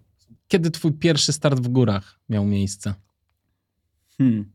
[0.48, 2.94] Kiedy twój pierwszy start w górach miał miejsce?
[4.18, 4.53] Hmm.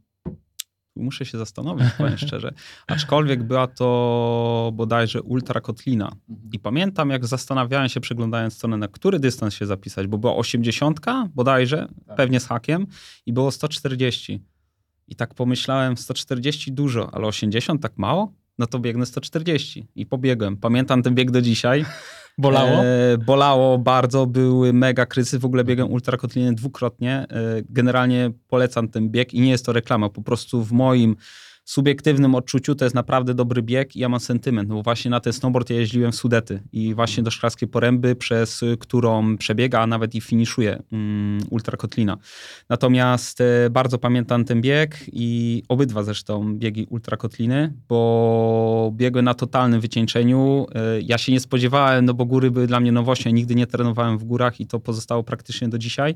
[0.99, 2.53] Muszę się zastanowić, powiem szczerze.
[2.87, 6.11] Aczkolwiek była to bodajże ultra kotlina.
[6.53, 10.99] I pamiętam, jak zastanawiałem się, przeglądając stronę, na który dystans się zapisać, bo była 80
[11.35, 12.17] bodajże, tak.
[12.17, 12.87] pewnie z hakiem,
[13.25, 14.43] i było 140.
[15.07, 18.33] I tak pomyślałem, 140 dużo, ale 80 tak mało?
[18.57, 19.87] No to biegnę 140.
[19.95, 20.57] I pobiegłem.
[20.57, 21.85] Pamiętam ten bieg do dzisiaj.
[22.37, 22.69] Bolało?
[22.69, 25.39] E, bolało bardzo, były mega kryzysy.
[25.39, 27.13] W ogóle biegłem ultrakotlinę dwukrotnie.
[27.15, 27.25] E,
[27.69, 30.09] generalnie polecam ten bieg i nie jest to reklama.
[30.09, 31.15] Po prostu w moim
[31.69, 35.33] subiektywnym odczuciu to jest naprawdę dobry bieg i ja mam sentyment, bo właśnie na ten
[35.33, 40.15] snowboard ja jeździłem w Sudety i właśnie do Szklarskiej Poręby, przez którą przebiega, a nawet
[40.15, 42.17] i finiszuje um, ultrakotlina.
[42.69, 49.81] Natomiast e, bardzo pamiętam ten bieg i obydwa zresztą biegi ultrakotliny, bo biegłem na totalnym
[49.81, 50.65] wycieńczeniu.
[50.75, 54.17] E, ja się nie spodziewałem, no bo góry były dla mnie nowością, nigdy nie trenowałem
[54.17, 56.15] w górach i to pozostało praktycznie do dzisiaj.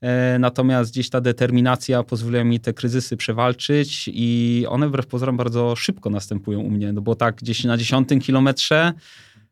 [0.00, 5.76] E, natomiast gdzieś ta determinacja pozwoliła mi te kryzysy przewalczyć i one wbrew pozorom bardzo
[5.76, 8.92] szybko następują u mnie, no bo tak gdzieś na dziesiątym kilometrze,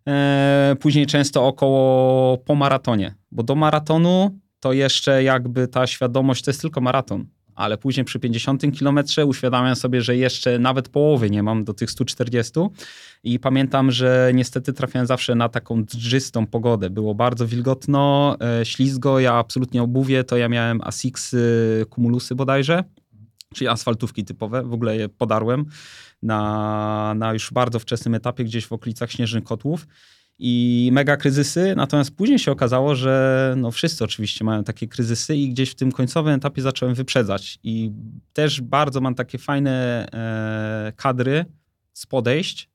[0.08, 6.50] e, później często około po maratonie, bo do maratonu to jeszcze jakby ta świadomość to
[6.50, 7.26] jest tylko maraton
[7.56, 11.90] ale później przy 50 kilometrze uświadamiam sobie, że jeszcze nawet połowy nie mam do tych
[11.90, 12.52] 140
[13.24, 16.90] i pamiętam, że niestety trafiałem zawsze na taką drzystą pogodę.
[16.90, 21.36] Było bardzo wilgotno, e, ślizgo, ja absolutnie obuwie, to ja miałem Asics
[21.94, 22.84] Cumulusy bodajże,
[23.54, 25.64] czyli asfaltówki typowe, w ogóle je podarłem
[26.22, 29.86] na, na już bardzo wczesnym etapie, gdzieś w okolicach Śnieżnych Kotłów
[30.38, 35.48] i mega kryzysy, natomiast później się okazało, że no wszyscy oczywiście mają takie kryzysy i
[35.48, 37.58] gdzieś w tym końcowym etapie zacząłem wyprzedzać.
[37.62, 37.92] I
[38.32, 41.44] też bardzo mam takie fajne e, kadry
[41.92, 42.70] z podejść,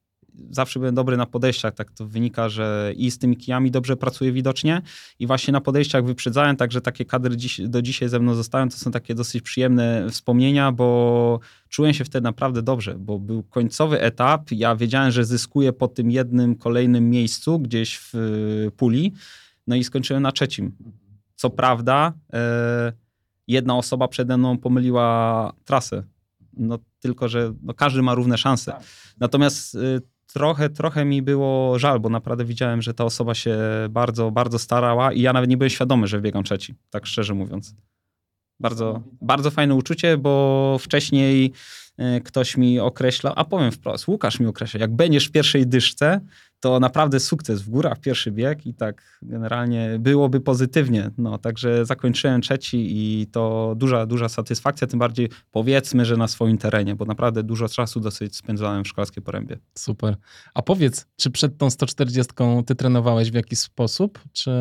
[0.49, 4.31] zawsze byłem dobry na podejściach, tak to wynika, że i z tymi kijami dobrze pracuję
[4.31, 4.81] widocznie
[5.19, 8.77] i właśnie na podejściach wyprzedzałem, także takie kadry dziś, do dzisiaj ze mną zostają, to
[8.77, 14.51] są takie dosyć przyjemne wspomnienia, bo czułem się wtedy naprawdę dobrze, bo był końcowy etap,
[14.51, 19.13] ja wiedziałem, że zyskuję po tym jednym kolejnym miejscu gdzieś w y, puli,
[19.67, 20.71] no i skończyłem na trzecim.
[21.35, 22.93] Co prawda, e,
[23.47, 26.03] jedna osoba przede mną pomyliła trasę,
[26.53, 28.71] no tylko, że no, każdy ma równe szanse.
[28.71, 28.83] Tak.
[29.19, 30.01] Natomiast y,
[30.33, 33.57] trochę, trochę mi było żal, bo naprawdę widziałem, że ta osoba się
[33.89, 37.75] bardzo, bardzo starała i ja nawet nie byłem świadomy, że biegam trzeci, tak szczerze mówiąc.
[38.59, 41.53] Bardzo, bardzo fajne uczucie, bo wcześniej
[41.97, 46.21] e, ktoś mi określał, a powiem wprost, Łukasz mi określa, jak będziesz w pierwszej dyszce,
[46.61, 51.11] to naprawdę sukces w górach, pierwszy bieg i tak generalnie byłoby pozytywnie.
[51.17, 56.57] No, także zakończyłem trzeci i to duża, duża satysfakcja, tym bardziej powiedzmy, że na swoim
[56.57, 59.57] terenie, bo naprawdę dużo czasu dosyć spędzałem w Szklarskiej Porębie.
[59.77, 60.15] Super.
[60.53, 62.33] A powiedz, czy przed tą 140
[62.65, 64.19] ty trenowałeś w jakiś sposób?
[64.31, 64.51] Czy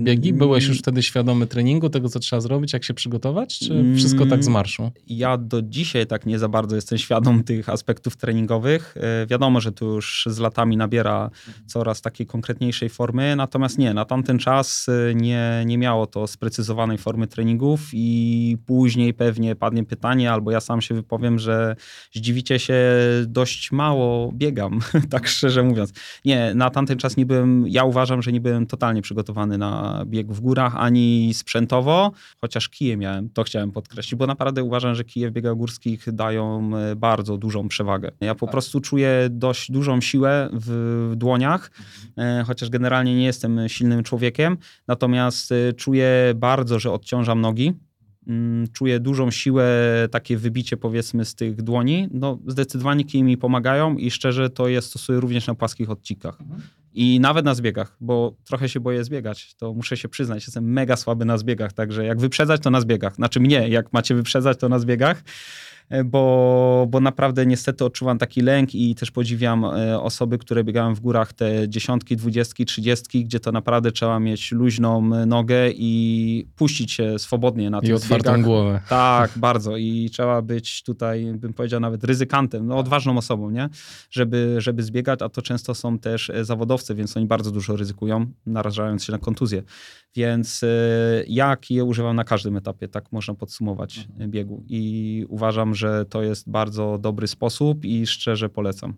[0.00, 0.32] biegi?
[0.32, 3.58] Byłeś już wtedy świadomy treningu, tego co trzeba zrobić, jak się przygotować?
[3.58, 4.90] Czy wszystko tak z marszu?
[5.06, 8.94] Ja do dzisiaj tak nie za bardzo jestem świadom tych aspektów treningowych.
[8.96, 11.30] E, wiadomo, że tu już z latami nabiera
[11.66, 16.98] coraz takiej konkretniejszej formy, natomiast nie, na tamten czas y, nie, nie miało to sprecyzowanej
[16.98, 21.76] formy treningów i później pewnie padnie pytanie, albo ja sam się wypowiem, że
[22.12, 22.78] zdziwicie się,
[23.26, 24.80] dość mało biegam,
[25.10, 25.92] tak szczerze mówiąc.
[26.24, 30.32] Nie, na tamten czas nie byłem, ja uważam, że nie byłem totalnie przygotowany na bieg
[30.32, 35.30] w górach, ani sprzętowo, chociaż kije miałem, to chciałem podkreślić, bo naprawdę uważam, że kije
[35.30, 38.10] w biegach górskich dają y, bardzo dużą przewagę.
[38.20, 38.52] Ja po tak.
[38.52, 41.12] prostu czuję dość dużą siłę w
[41.46, 44.56] e, chociaż generalnie nie jestem silnym człowiekiem,
[44.88, 47.72] natomiast e, czuję bardzo, że odciążam nogi.
[48.26, 49.66] Mm, czuję dużą siłę,
[50.10, 52.08] takie wybicie powiedzmy z tych dłoni.
[52.10, 56.38] No, zdecydowanie kije mi pomagają i szczerze to je stosuję również na płaskich odcinkach.
[56.94, 60.96] I nawet na zbiegach, bo trochę się boję zbiegać, to muszę się przyznać, jestem mega
[60.96, 63.14] słaby na zbiegach, także jak wyprzedzać, to na zbiegach.
[63.14, 65.22] Znaczy mnie, jak macie wyprzedzać, to na zbiegach.
[65.88, 70.94] E, bo, bo naprawdę niestety odczuwam taki lęk i też podziwiam e, osoby, które biegają
[70.94, 76.92] w górach te dziesiątki, dwudziestki, trzydziestki, gdzie to naprawdę trzeba mieć luźną nogę i puścić
[76.92, 78.80] się swobodnie na tych I otwartą głowę.
[78.88, 83.68] Tak, bardzo i trzeba być tutaj, bym powiedział nawet ryzykantem, no odważną osobą, nie?
[84.10, 89.04] Żeby, żeby zbiegać, a to często są też zawodowcy, więc oni bardzo dużo ryzykują, narażając
[89.04, 89.62] się na kontuzję.
[90.16, 90.64] Więc
[91.26, 94.30] jak je używam na każdym etapie, tak można podsumować mhm.
[94.30, 94.64] biegu.
[94.68, 98.94] I uważam, że to jest bardzo dobry sposób i szczerze polecam.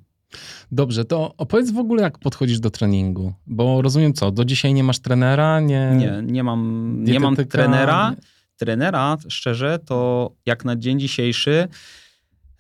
[0.73, 3.33] Dobrze, to opowiedz w ogóle, jak podchodzisz do treningu.
[3.47, 5.61] Bo rozumiem co, do dzisiaj nie masz trenera?
[5.61, 8.15] Nie, nie, nie mam, nie mam trenera.
[8.57, 11.69] Trenera, szczerze, to jak na dzień dzisiejszy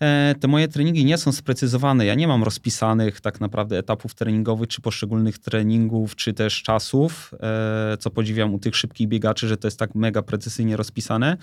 [0.00, 2.06] E, te moje treningi nie są sprecyzowane.
[2.06, 7.96] Ja nie mam rozpisanych tak naprawdę etapów treningowych, czy poszczególnych treningów, czy też czasów, e,
[7.96, 11.36] co podziwiam u tych szybkich biegaczy, że to jest tak mega precyzyjnie rozpisane.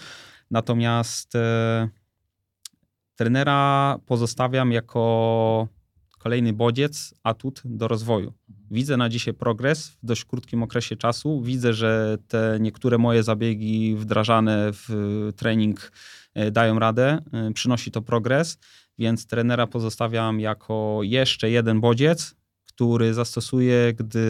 [0.52, 1.90] Natomiast e,
[3.18, 5.68] trenera pozostawiam jako
[6.20, 8.34] kolejny bodziec, atut do rozwoju.
[8.72, 11.42] Widzę na dzisiaj progres w dość krótkim okresie czasu.
[11.42, 14.90] Widzę, że te niektóre moje zabiegi wdrażane w
[15.36, 15.92] trening
[16.38, 18.58] E, dają radę, e, przynosi to progres,
[19.00, 22.36] więc trenera pozostawiam jako jeszcze jeden bodziec,
[22.78, 24.22] który zastosuję, gdy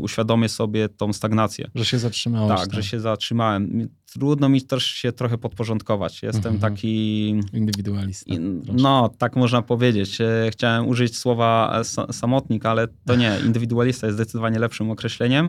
[0.00, 1.70] uświadomię sobie tą stagnację.
[1.74, 2.58] Że się zatrzymałeś.
[2.58, 3.88] Tak, tak, że się zatrzymałem.
[4.12, 6.22] Trudno mi też się trochę podporządkować.
[6.22, 6.74] Jestem mhm.
[6.74, 7.28] taki...
[7.52, 8.34] Indywidualista.
[8.72, 10.20] no, tak można powiedzieć.
[10.20, 13.38] E, chciałem użyć słowa samotnik, ale to nie.
[13.46, 15.48] Indywidualista jest zdecydowanie lepszym określeniem.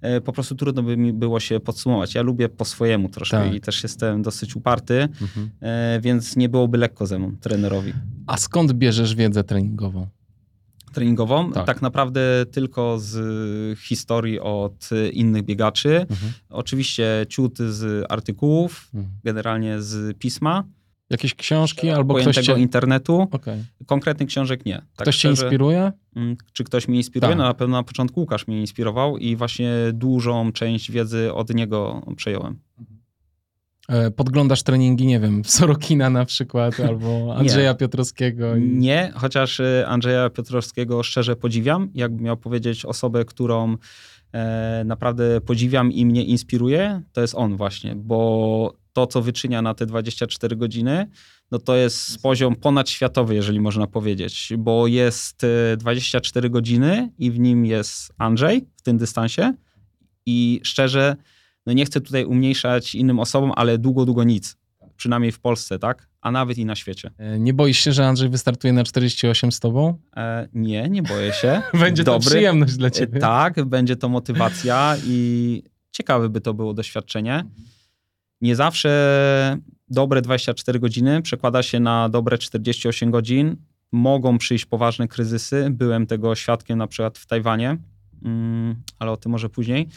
[0.00, 2.14] E, po prostu trudno by mi było się podsumować.
[2.14, 3.54] Ja lubię po swojemu troszkę tak.
[3.54, 5.50] i też jestem dosyć uparty, mhm.
[5.60, 7.92] E, więc nie byłoby lekko ze mną, trenerowi.
[8.26, 10.06] A skąd bierzesz wiedzę treningową?
[10.90, 11.66] Treningową, tak.
[11.66, 11.82] tak.
[11.82, 12.20] naprawdę
[12.50, 16.06] tylko z historii od innych biegaczy.
[16.10, 16.32] Mhm.
[16.48, 19.14] Oczywiście ciut z artykułów, mhm.
[19.24, 20.64] generalnie z pisma.
[21.10, 22.58] Jakieś książki albo ktoś cię...
[22.58, 23.28] internetu.
[23.30, 23.64] Okay.
[23.86, 24.74] Konkretnych książek nie.
[24.74, 25.92] Tak ktoś szczerze, cię inspiruje?
[26.16, 27.30] Mm, czy ktoś mnie inspiruje?
[27.30, 27.38] Tak.
[27.38, 32.02] No na pewno na początku Łukasz mnie inspirował i właśnie dużą część wiedzy od niego
[32.16, 32.58] przejąłem.
[32.80, 32.97] E,
[34.16, 38.56] podglądasz treningi, nie wiem, Sorokina na przykład, albo Andrzeja Piotrowskiego?
[38.56, 38.62] I...
[38.62, 41.90] Nie, chociaż e, Andrzeja Piotrowskiego szczerze podziwiam.
[41.94, 43.76] Jakbym miał powiedzieć osobę, którą
[44.32, 49.74] e, naprawdę podziwiam i mnie inspiruje, to jest on właśnie, bo to, co wyczynia na
[49.74, 51.10] te 24 godziny,
[51.50, 55.46] no to jest poziom ponadświatowy, jeżeli można powiedzieć, bo jest
[55.76, 59.54] 24 godziny i w nim jest Andrzej w tym dystansie
[60.26, 61.16] i szczerze
[61.68, 64.56] no nie chcę tutaj umniejszać innym osobom, ale długo, długo nic.
[64.96, 66.08] Przynajmniej w Polsce, tak?
[66.20, 67.10] A nawet i na świecie.
[67.18, 69.98] E, nie boisz się, że Andrzej wystartuje na 48 z tobą?
[70.16, 71.62] E, nie, nie boję się.
[71.80, 72.24] będzie Dobry.
[72.24, 73.16] to przyjemność dla ciebie.
[73.16, 77.44] E, tak, będzie to motywacja i ciekawe by to było doświadczenie.
[78.40, 83.56] Nie zawsze dobre 24 godziny przekłada się na dobre 48 godzin.
[83.92, 85.68] Mogą przyjść poważne kryzysy.
[85.70, 87.76] Byłem tego świadkiem na przykład w Tajwanie,
[88.24, 89.88] mm, ale o tym może później.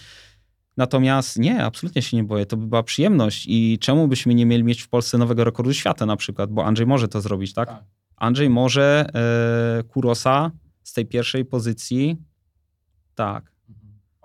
[0.78, 2.46] Natomiast nie, absolutnie się nie boję.
[2.46, 6.06] To by była przyjemność i czemu byśmy nie mieli mieć w Polsce nowego rekordu świata
[6.06, 7.70] na przykład, bo Andrzej może to zrobić, tak?
[7.70, 7.84] tak.
[8.16, 9.06] Andrzej może
[9.80, 10.52] e, Kurosa
[10.84, 12.18] z tej pierwszej pozycji,
[13.16, 13.51] tak,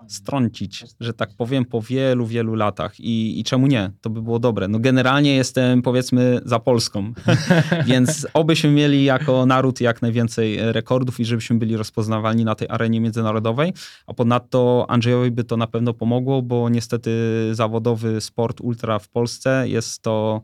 [0.07, 2.99] strącić, że tak powiem, po wielu, wielu latach.
[2.99, 3.91] I, I czemu nie?
[4.01, 4.67] To by było dobre.
[4.67, 7.13] No generalnie jestem, powiedzmy, za Polską,
[7.87, 13.01] więc obyśmy mieli jako naród jak najwięcej rekordów i żebyśmy byli rozpoznawalni na tej arenie
[13.01, 13.73] międzynarodowej,
[14.07, 17.11] a ponadto Andrzejowi by to na pewno pomogło, bo niestety
[17.51, 20.41] zawodowy sport ultra w Polsce jest to.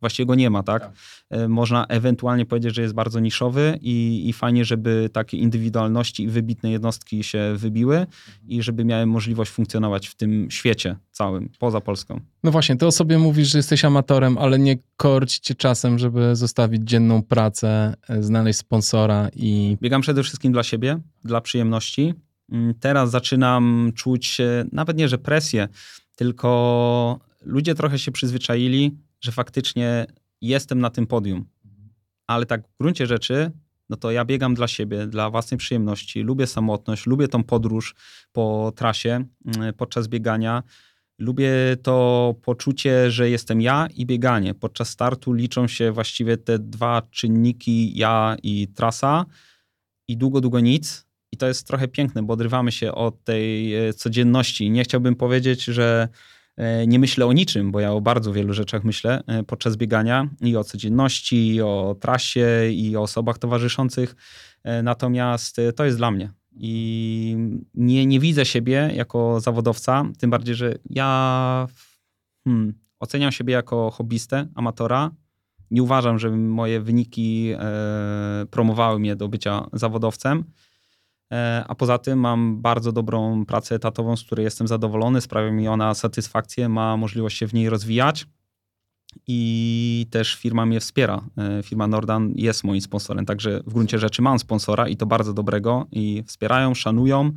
[0.00, 0.82] Właściwie go nie ma, tak?
[0.82, 0.92] tak?
[1.30, 6.28] E, można ewentualnie powiedzieć, że jest bardzo niszowy i, i fajnie, żeby takie indywidualności i
[6.28, 8.16] wybitne jednostki się wybiły mhm.
[8.48, 12.20] i żeby miały możliwość funkcjonować w tym świecie całym, poza Polską.
[12.44, 16.36] No właśnie, ty o sobie mówisz, że jesteś amatorem, ale nie korci cię czasem, żeby
[16.36, 19.76] zostawić dzienną pracę, e, znaleźć sponsora i...
[19.82, 22.14] Biegam przede wszystkim dla siebie, dla przyjemności.
[22.52, 24.38] Mm, teraz zaczynam czuć,
[24.72, 25.68] nawet nie, że presję,
[26.16, 30.06] tylko ludzie trochę się przyzwyczaili, że faktycznie
[30.40, 31.44] jestem na tym podium.
[32.26, 33.50] Ale tak w gruncie rzeczy,
[33.88, 36.20] no to ja biegam dla siebie, dla własnej przyjemności.
[36.20, 37.94] Lubię samotność, lubię tą podróż
[38.32, 39.24] po trasie
[39.56, 40.62] mm, podczas biegania.
[41.18, 41.50] Lubię
[41.82, 44.54] to poczucie, że jestem ja i bieganie.
[44.54, 49.26] Podczas startu liczą się właściwie te dwa czynniki, ja i trasa,
[50.08, 51.06] i długo, długo nic.
[51.32, 54.70] I to jest trochę piękne, bo odrywamy się od tej e, codzienności.
[54.70, 56.08] Nie chciałbym powiedzieć, że
[56.86, 60.56] nie myślę o niczym, bo ja o bardzo wielu rzeczach myślę e, podczas biegania i
[60.56, 64.16] o codzienności, i o trasie, i o osobach towarzyszących.
[64.62, 66.32] E, natomiast to jest dla mnie.
[66.52, 67.36] I
[67.74, 71.66] nie, nie widzę siebie jako zawodowca, tym bardziej, że ja
[72.44, 75.10] hmm, oceniam siebie jako hobbystę, amatora
[75.70, 80.44] Nie uważam, że moje wyniki e, promowały mnie do bycia zawodowcem.
[81.32, 85.68] E, a poza tym mam bardzo dobrą pracę etatową, z której jestem zadowolony, sprawia mi
[85.68, 88.26] ona satysfakcję, ma możliwość się w niej rozwijać
[89.26, 91.24] i też firma mnie wspiera.
[91.38, 95.32] E, firma Nordan jest moim sponsorem, także w gruncie rzeczy mam sponsora i to bardzo
[95.32, 97.32] dobrego i wspierają, szanują,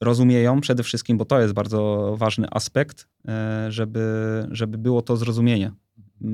[0.00, 5.72] rozumieją przede wszystkim, bo to jest bardzo ważny aspekt, e, żeby, żeby było to zrozumienie.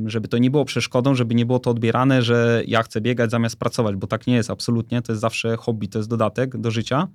[0.07, 3.57] Żeby to nie było przeszkodą, żeby nie było to odbierane, że ja chcę biegać zamiast
[3.57, 5.03] pracować, bo tak nie jest absolutnie.
[5.03, 7.09] To jest zawsze hobby, to jest dodatek do życia,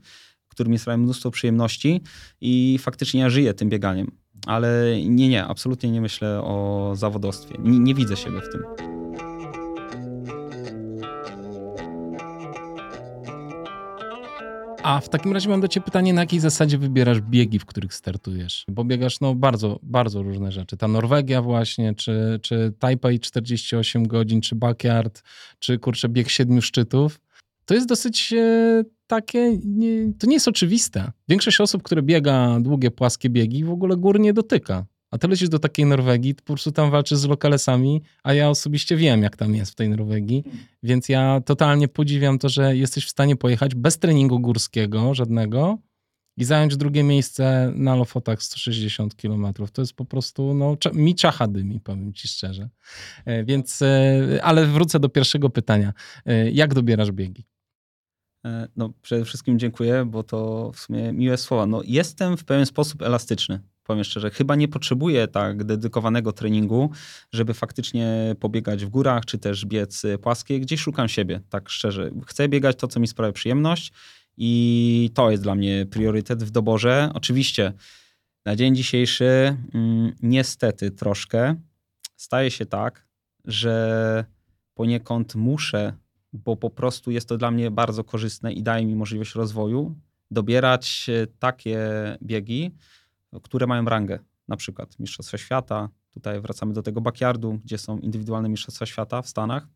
[0.48, 2.02] który mi sprawia mnóstwo przyjemności
[2.42, 4.12] i faktycznie ja żyję tym bieganiem
[4.46, 7.56] ale nie, nie, absolutnie nie myślę o zawodowstwie.
[7.60, 8.95] Nie, nie widzę siebie w tym.
[14.86, 17.94] A w takim razie mam do Ciebie pytanie, na jakiej zasadzie wybierasz biegi, w których
[17.94, 18.66] startujesz?
[18.68, 20.78] Bo biegasz no bardzo, bardzo różne rzeczy.
[20.78, 25.24] Ta Norwegia właśnie, czy, czy Taipei 48 godzin, czy Backyard,
[25.60, 27.20] czy kurczę bieg siedmiu szczytów.
[27.66, 31.12] To jest dosyć e, takie, nie, to nie jest oczywiste.
[31.30, 34.86] Większość osób, które biega długie, płaskie biegi, w ogóle gór nie dotyka.
[35.16, 38.96] A ty lecisz do takiej Norwegii, po prostu tam walczysz z lokalesami, a ja osobiście
[38.96, 40.44] wiem, jak tam jest w tej Norwegii,
[40.84, 45.78] więc ja totalnie podziwiam to, że jesteś w stanie pojechać bez treningu górskiego żadnego
[46.38, 49.54] i zająć drugie miejsce na Lofotach 160 km.
[49.74, 52.70] To jest po prostu, no, mi czacha dymi, powiem ci szczerze.
[53.26, 55.94] E, więc, e, ale wrócę do pierwszego pytania.
[56.26, 57.46] E, jak dobierasz biegi?
[58.76, 61.66] No, przede wszystkim dziękuję, bo to w sumie miłe słowa.
[61.66, 63.60] No, jestem w pewien sposób elastyczny.
[63.86, 66.90] Powiem szczerze, chyba nie potrzebuję tak dedykowanego treningu,
[67.32, 70.60] żeby faktycznie pobiegać w górach, czy też biec płaskie.
[70.60, 72.12] Gdzieś szukam siebie, tak szczerze.
[72.28, 73.94] Chcę biegać to, co mi sprawia przyjemność
[74.38, 77.12] i to jest dla mnie priorytet w doborze.
[77.14, 77.74] Oczywiście
[78.46, 81.56] na dzień dzisiejszy mm, niestety troszkę
[82.16, 83.08] staje się tak,
[83.46, 84.26] że
[84.74, 85.94] poniekąd muszę
[86.44, 89.96] bo po prostu jest to dla mnie bardzo korzystne i daje mi możliwość rozwoju,
[90.32, 91.80] dobierać takie
[92.24, 92.72] biegi,
[93.44, 98.50] które mają rangę, na przykład Mistrzostwa Świata, tutaj wracamy do tego backyardu, gdzie są indywidualne
[98.50, 99.68] Mistrzostwa Świata w Stanach,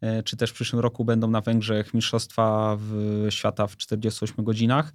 [0.00, 4.94] e, czy też w przyszłym roku będą na Węgrzech Mistrzostwa w, Świata w 48 godzinach.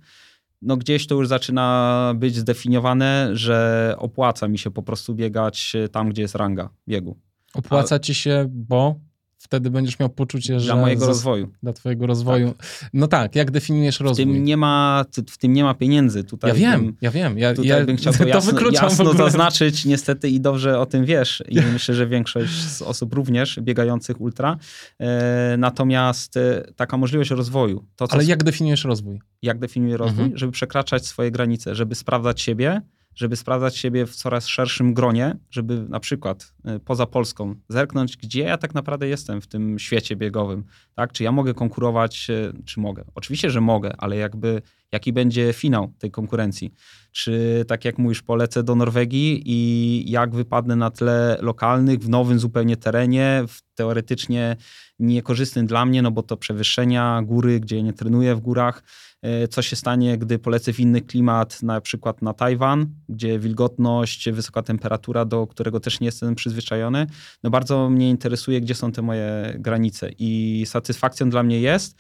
[0.62, 6.10] No gdzieś to już zaczyna być zdefiniowane, że opłaca mi się po prostu biegać tam,
[6.10, 7.20] gdzie jest ranga biegu.
[7.54, 8.00] Opłaca A...
[8.00, 9.00] ci się, bo?
[9.40, 10.66] Wtedy będziesz miał poczucie, że...
[10.66, 11.50] Dla mojego rozwoju.
[11.64, 12.54] Dla twojego rozwoju.
[12.58, 12.90] Tak.
[12.94, 14.26] No tak, jak definiujesz rozwój?
[14.26, 16.24] W tym nie ma, w tym nie ma pieniędzy.
[16.24, 17.38] Tutaj ja wiem, bym, ja wiem.
[17.38, 21.44] Ja, ja, bym chciał to, to jasno, jasno zaznaczyć niestety i dobrze o tym wiesz.
[21.50, 24.58] I myślę, że większość z osób również biegających ultra.
[25.00, 27.86] E, natomiast e, taka możliwość rozwoju.
[27.96, 29.22] To, Ale jak definiujesz rozwój?
[29.42, 30.24] Jak definiuję rozwój?
[30.24, 30.38] Mhm.
[30.38, 32.82] Żeby przekraczać swoje granice, żeby sprawdzać siebie,
[33.20, 38.44] żeby sprawdzać siebie w coraz szerszym gronie, żeby na przykład y, poza Polską zerknąć, gdzie
[38.44, 40.64] ja tak naprawdę jestem w tym świecie biegowym,
[40.96, 41.12] tak?
[41.12, 43.04] Czy ja mogę konkurować, y, czy mogę?
[43.16, 46.74] Oczywiście, że mogę, ale jakby jaki będzie finał tej konkurencji?
[47.12, 52.40] Czy tak jak mówisz, polecę do Norwegii i jak wypadnę na tle lokalnych, w nowym
[52.40, 54.56] zupełnie terenie, w teoretycznie
[55.00, 58.84] niekorzystnym dla mnie, no bo to przewyższenia, góry, gdzie nie trenuję w górach,
[59.22, 64.30] E, co się stanie, gdy polecę w inny klimat, na przykład na Tajwan, gdzie wilgotność,
[64.30, 67.08] wysoka temperatura, do którego też nie jestem przyzwyczajony.
[67.44, 71.98] No bardzo mnie interesuje, gdzie są te moje granice i satysfakcją dla mnie jest,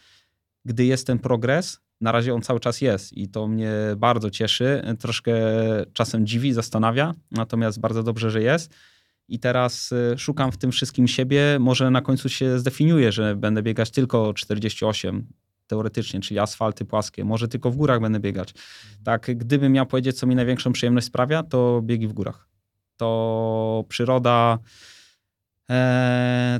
[0.65, 4.95] gdy jest ten progres, na razie on cały czas jest i to mnie bardzo cieszy.
[4.99, 5.33] Troszkę
[5.93, 8.73] czasem dziwi, zastanawia, natomiast bardzo dobrze, że jest.
[9.27, 11.57] I teraz e, szukam w tym wszystkim siebie.
[11.59, 15.27] Może na końcu się zdefiniuję, że będę biegać tylko 48,
[15.67, 17.25] teoretycznie, czyli asfalty płaskie.
[17.25, 18.53] Może tylko w górach będę biegać.
[19.03, 22.47] Tak, gdybym miał powiedzieć, co mi największą przyjemność sprawia, to biegi w górach.
[22.97, 24.59] To przyroda,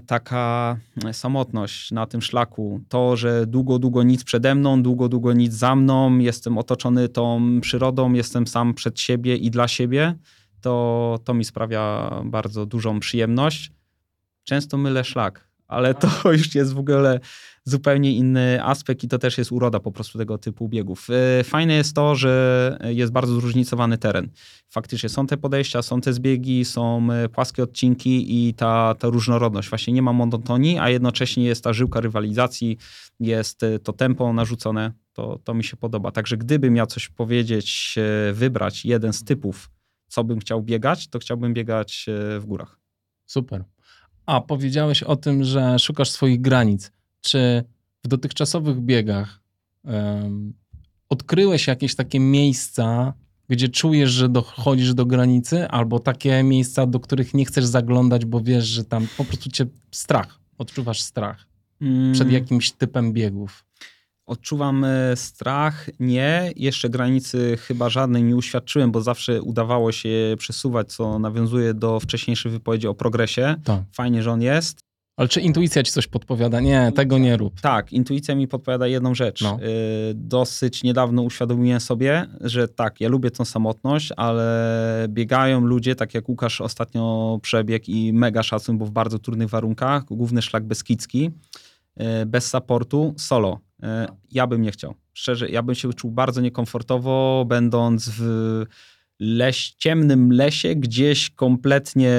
[0.05, 0.77] taka
[1.11, 2.81] samotność na tym szlaku.
[2.89, 7.59] To, że długo, długo nic przede mną, długo, długo nic za mną, jestem otoczony tą
[7.61, 10.15] przyrodą, jestem sam przed siebie i dla siebie,
[10.61, 13.71] to, to mi sprawia bardzo dużą przyjemność.
[14.43, 17.19] Często mylę szlak, ale to już jest w ogóle
[17.63, 21.07] zupełnie inny aspekt i to też jest uroda po prostu tego typu biegów.
[21.39, 24.29] E, fajne jest to, że jest bardzo zróżnicowany teren.
[24.69, 29.69] Faktycznie są te podejścia, są te zbiegi, są e, płaskie odcinki i ta, ta różnorodność.
[29.69, 32.77] Właśnie nie ma monotonii, a jednocześnie jest ta żyłka rywalizacji,
[33.19, 34.91] jest e, to tempo narzucone.
[35.13, 36.11] To, to mi się podoba.
[36.11, 37.95] Także gdybym miał coś powiedzieć,
[38.33, 39.69] wybrać jeden z typów,
[40.07, 42.05] co bym chciał biegać, to chciałbym biegać
[42.39, 42.79] w górach.
[43.25, 43.63] Super.
[44.29, 46.91] A powiedziałeś o tym, że szukasz swoich granic.
[47.21, 47.63] Czy
[48.03, 49.41] w dotychczasowych biegach
[49.83, 50.53] um,
[51.09, 53.13] odkryłeś jakieś takie miejsca,
[53.47, 58.41] gdzie czujesz, że dochodzisz do granicy, albo takie miejsca, do których nie chcesz zaglądać, bo
[58.41, 61.47] wiesz, że tam po prostu cię strach, odczuwasz strach
[62.11, 63.65] przed Mm, jakimś typem biegów.
[64.29, 66.51] Odczuwam e, strach, nie.
[66.55, 71.99] Jeszcze granicy chyba żadnej nie uświadczyłem, bo zawsze udawało się je przesuwać, co nawiązuje do
[71.99, 73.55] wcześniejszej wypowiedzi o progresie.
[73.63, 73.81] Tak.
[73.93, 74.79] Fajnie, że on jest.
[75.17, 76.59] Ale czy intuicja ci coś podpowiada?
[76.59, 77.61] Nie, tego nie rób.
[77.61, 79.41] Tak, intuicja mi podpowiada jedną rzecz.
[79.41, 79.59] No.
[79.61, 86.13] Y, Dosyć niedawno uświadomiłem sobie, że tak, ja lubię tą samotność, ale biegają ludzie, tak
[86.13, 91.31] jak Łukasz ostatnio przebiegł i mega szacun, bo w bardzo trudnych warunkach, główny szlak Beskidzki,
[92.25, 93.59] bez supportu, solo.
[93.83, 93.87] Y,
[94.31, 94.95] Ja bym nie chciał.
[95.13, 98.65] Szczerze, ja bym się czuł bardzo niekomfortowo, będąc w
[99.19, 102.13] leś, ciemnym lesie, gdzieś kompletnie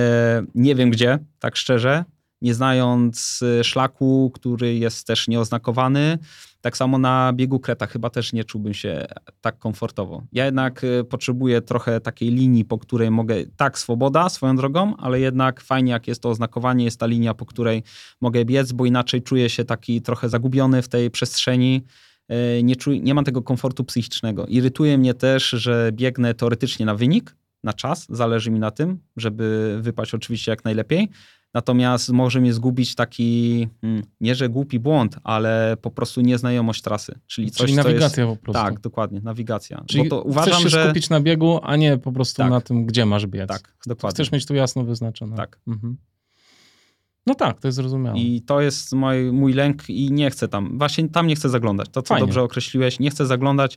[0.55, 2.05] nie wiem gdzie, tak szczerze,
[2.43, 6.18] nie znając y, szlaku, który jest też nieoznakowany.
[6.61, 9.06] Tak samo na biegu Kreta chyba też nie czułbym się
[9.40, 10.22] tak komfortowo.
[10.32, 15.20] Ja jednak y, potrzebuję trochę takiej linii, po której mogę, tak swoboda swoją drogą, ale
[15.20, 17.82] jednak fajnie jak jest to oznakowanie, jest ta linia, po której
[18.20, 21.84] mogę biec, bo inaczej czuję się taki trochę zagubiony w tej przestrzeni.
[22.58, 24.46] Y, Nie, czuję, nie mam tego komfortu psychicznego.
[24.46, 29.78] Irytuje mnie też, że biegnę teoretycznie na wynik, na czas, zależy mi na tym, żeby
[29.80, 31.08] wypaść oczywiście jak najlepiej.
[31.55, 37.18] Natomiast może mnie zgubić taki, mm, nie że głupi błąd, ale po prostu nieznajomość trasy.
[37.26, 38.38] Czyli coś, Czyli nawigacja jest...
[38.38, 38.62] po prostu.
[38.62, 39.84] Tak, dokładnie, nawigacja.
[39.86, 40.84] Czyli Bo to uważam, chcesz się że...
[40.84, 42.51] skupić na biegu, a nie po prostu Tak.
[42.51, 43.48] na tym, gdzie masz biec.
[43.48, 44.14] Tak, dokładnie.
[44.14, 45.36] Chcesz mieć tu jasno wyznaczone.
[45.36, 45.61] Tak.
[45.66, 45.96] Mhm.
[47.26, 48.18] No tak, to jest zrozumiałe.
[48.18, 51.88] I to jest mój, mój lęk i nie chcę tam, właśnie tam nie chcę zaglądać.
[51.88, 52.26] To, co Fajnie.
[52.26, 53.76] dobrze określiłeś, nie chcę zaglądać e,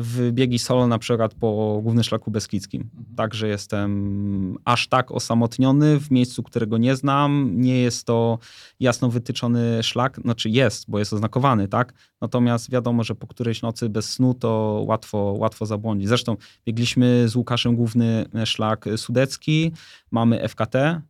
[0.00, 2.82] w biegi solo na przykład po głównym szlaku beskidzkim.
[2.82, 3.16] Mhm.
[3.16, 7.52] Także jestem aż tak osamotniony w miejscu, którego nie znam.
[7.60, 8.38] Nie jest to
[8.80, 11.94] jasno wytyczony szlak, znaczy jest, bo jest oznakowany, tak?
[12.20, 16.08] Natomiast wiadomo, że po którejś nocy bez snu to łatwo, łatwo zabłądzić.
[16.08, 16.36] Zresztą
[16.66, 19.72] biegliśmy z Łukaszem główny szlak sudecki,
[20.10, 21.00] mamy FKT e,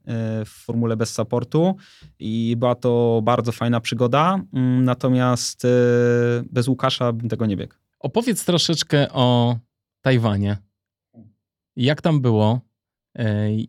[0.45, 1.77] w formule bez supportu
[2.19, 5.69] i była to bardzo fajna przygoda, Mm, natomiast e,
[6.51, 7.75] bez Łukasza bym tego nie biegł.
[7.99, 9.59] Opowiedz troszeczkę o
[10.03, 10.57] Tajwanie.
[11.77, 12.61] Jak tam było?
[13.15, 13.69] Ej,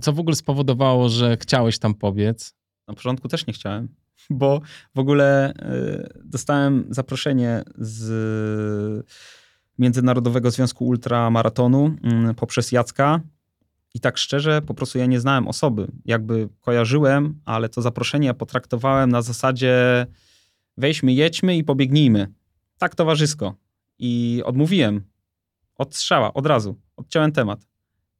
[0.00, 2.54] Co w ogóle spowodowało, że chciałeś tam pobiec?
[2.88, 3.88] Na początku też nie chciałem,
[4.30, 4.60] bo
[4.94, 9.06] w ogóle e, dostałem zaproszenie z
[9.78, 13.20] Międzynarodowego Związku Ultramaratonu mm, poprzez Jacka.
[13.94, 15.88] I tak szczerze, po prostu ja nie znałem osoby.
[16.04, 20.06] Jakby kojarzyłem, ale to zaproszenie potraktowałem na zasadzie
[20.76, 22.32] wejdźmy, jedźmy i pobiegnijmy.
[22.78, 23.54] Tak towarzysko.
[23.98, 25.04] I odmówiłem.
[25.76, 26.80] Od strzała, od razu.
[26.96, 27.66] Odciąłem temat.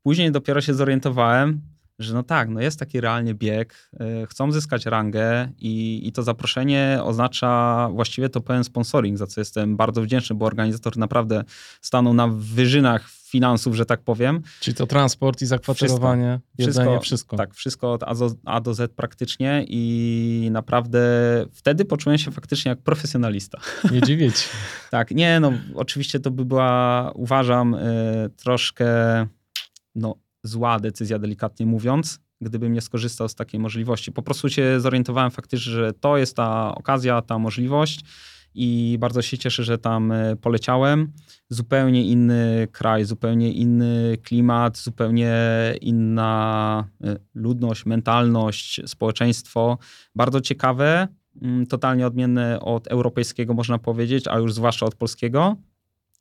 [0.02, 1.60] Później dopiero się zorientowałem,
[1.98, 3.90] że no tak, no jest taki realnie bieg,
[4.22, 9.40] y, chcą zyskać rangę i, i to zaproszenie oznacza właściwie to pełen sponsoring, za co
[9.40, 11.44] jestem bardzo wdzięczny, bo organizator naprawdę
[11.80, 14.42] stanął na wyżynach finansów, że tak powiem.
[14.60, 17.36] Czyli to transport i zakwaterowanie, jedzenie, wszystko.
[17.36, 21.00] Tak, wszystko od A do, A do Z praktycznie i naprawdę
[21.52, 23.58] wtedy poczułem się faktycznie jak profesjonalista.
[23.92, 24.48] Nie dziwię ci.
[24.90, 28.86] Tak, nie, no oczywiście to by była, uważam, y, troszkę
[29.94, 34.12] no, zła decyzja, delikatnie mówiąc, gdybym nie skorzystał z takiej możliwości.
[34.12, 38.00] Po prostu się zorientowałem faktycznie, że to jest ta okazja, ta możliwość
[38.54, 41.12] i bardzo się cieszę, że tam y, poleciałem.
[41.48, 45.34] Zupełnie inny kraj, zupełnie inny klimat, zupełnie
[45.80, 49.78] inna y, ludność, mentalność, społeczeństwo.
[50.14, 51.08] Bardzo ciekawe,
[51.42, 55.56] mm, totalnie odmienne od europejskiego, można powiedzieć, a już zwłaszcza od polskiego.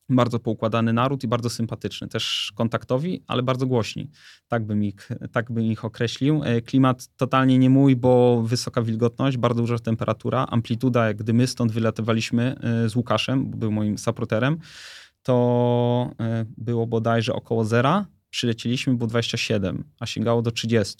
[0.09, 2.07] Bardzo poukładany naród i bardzo sympatyczny.
[2.07, 4.09] Też kontaktowi, ale bardzo głośni.
[4.47, 6.41] Tak bym ich, tak bym ich określił.
[6.43, 11.71] E, Klimat totalnie nie mój, bo wysoka wilgotność, bardzo duża temperatura, amplituda, gdy my stąd
[11.71, 14.57] wylatywaliśmy e, z Łukaszem, był moim saproterem,
[15.23, 18.05] to e, było bodajże około zera.
[18.29, 20.95] Przylecieliśmy, było 27, a sięgało do 30.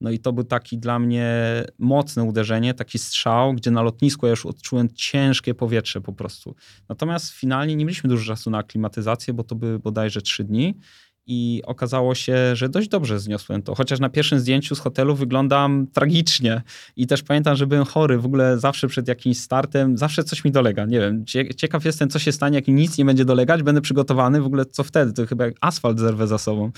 [0.00, 1.34] No i to był taki dla mnie
[1.78, 6.54] mocne uderzenie, taki strzał, gdzie na lotnisku ja już odczułem ciężkie powietrze po prostu.
[6.88, 10.74] Natomiast finalnie nie mieliśmy dużo czasu na aklimatyzację, bo to były bodajże trzy dni
[11.26, 13.74] i okazało się, że dość dobrze zniosłem to.
[13.74, 16.62] Chociaż na pierwszym zdjęciu z hotelu wyglądam tragicznie
[16.96, 18.18] i też pamiętam, że byłem chory.
[18.18, 20.84] W ogóle zawsze przed jakimś startem, zawsze coś mi dolega.
[20.84, 23.80] Nie wiem, cie- ciekaw jestem, co się stanie, jak mi nic nie będzie dolegać, będę
[23.80, 24.40] przygotowany.
[24.40, 25.12] W ogóle co wtedy?
[25.12, 26.70] To chyba jak asfalt zerwę za sobą.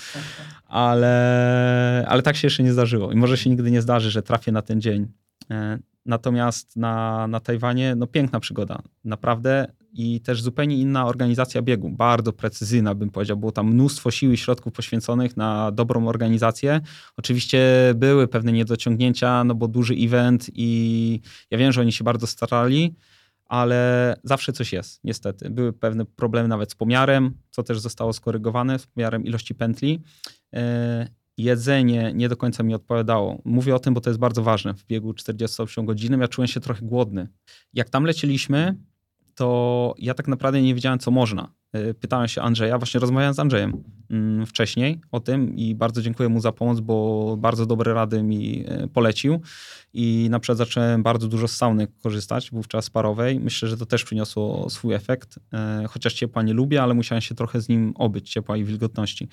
[0.66, 4.53] Ale, ale tak się jeszcze nie zdarzyło i może się nigdy nie zdarzy, że trafię
[4.53, 5.07] na ten dzień.
[5.51, 9.66] E, Natomiast na, na Tajwanie, no piękna przygoda, naprawdę
[9.99, 14.36] i też zupełnie inna organizacja biegu, bardzo precyzyjna bym powiedział, było tam mnóstwo sił i
[14.36, 16.80] środków poświęconych na dobrą organizację.
[17.16, 17.61] Oczywiście
[17.96, 21.20] były pewne niedociągnięcia, no bo duży event i
[21.51, 22.94] ja wiem, że oni się bardzo starali,
[23.44, 25.51] ale zawsze coś jest, niestety.
[25.51, 30.03] Były pewne problemy nawet z pomiarem, co też zostało skorygowane, z pomiarem ilości pętli.
[30.55, 33.42] E, jedzenie nie do końca mi odpowiadało.
[33.44, 36.18] Mówię o tym, bo to jest bardzo ważne w biegu 48 godziny.
[36.20, 37.28] Ja czułem się trochę głodny.
[37.74, 38.76] Jak tam lecieliśmy,
[39.39, 41.53] to ja tak naprawdę nie wiedziałem, co można.
[41.72, 46.28] E, pytałem się Andrzeja, właśnie rozmawiałem z Andrzejem mm, wcześniej o tym i bardzo dziękuję
[46.28, 49.41] mu za pomoc, bo bardzo dobre rady mi e, polecił
[49.93, 53.41] i na przykład zacząłem bardzo dużo z sauny korzystać, wówczas parowej.
[53.41, 57.34] Myślę, że to też przyniosło swój efekt, e, chociaż ciepła nie lubię, ale musiałem się
[57.34, 59.28] trochę z nim obyć, ciepła i wilgotności.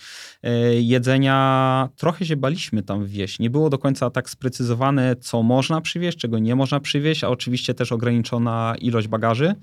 [0.80, 3.40] Jedzenia trochę się baliśmy tam wieść.
[3.40, 7.74] Nie było do końca tak sprecyzowane, co można przywieźć, czego nie można przywieźć, a oczywiście
[7.74, 9.56] też ograniczona ilość bagaży.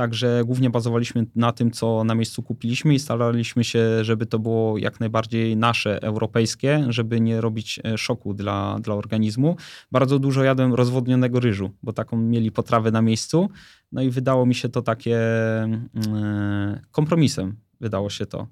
[0.00, 4.78] Także głównie bazowaliśmy na tym, co na miejscu kupiliśmy i staraliśmy się, żeby to było
[4.78, 9.56] jak najbardziej nasze, europejskie, żeby nie robić e, szoku dla, dla organizmu.
[9.92, 13.50] Bardzo dużo jadłem rozwodnionego ryżu, bo taką mieli potrawę na miejscu.
[13.92, 15.18] No i wydało mi się to takie
[15.62, 18.46] mm, kompromisem, wydało się to.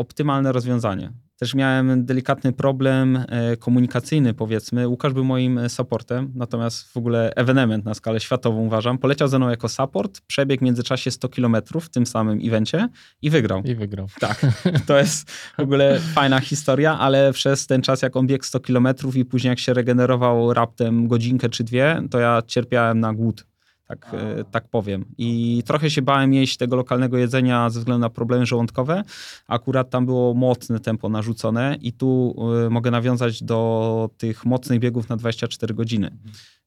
[0.00, 1.12] Optymalne rozwiązanie.
[1.36, 4.88] Też miałem delikatny problem e, komunikacyjny, powiedzmy.
[4.88, 8.98] Łukasz był moim e, supportem, natomiast w ogóle ewenement na skalę światową uważam.
[8.98, 12.88] Poleciał ze mną jako support, przebiegł w międzyczasie 100 km w tym samym evencie
[13.22, 13.62] i wygrał.
[13.62, 14.06] I wygrał.
[14.20, 14.46] Tak,
[14.86, 18.88] to jest w ogóle fajna historia, ale przez ten czas, jak on biegł 100 km
[19.14, 23.49] i później jak się regenerował raptem godzinkę czy dwie, to ja cierpiałem na głód
[23.90, 25.04] tak, e, tak powiem.
[25.18, 29.02] I trochę się bałem jeść tego lokalnego jedzenia ze względu na problemy żołądkowe.
[29.48, 32.34] Akurat tam było mocne tempo narzucone i tu
[32.66, 36.10] e, mogę nawiązać do tych mocnych biegów na 24 godziny.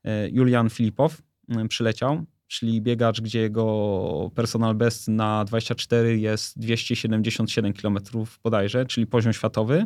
[0.04, 1.22] E, Julian Filipow
[1.70, 7.98] przyleciał, czyli biegacz, gdzie jego personal best na 24 jest 277 km
[8.44, 9.86] bodajże, czyli poziom światowy.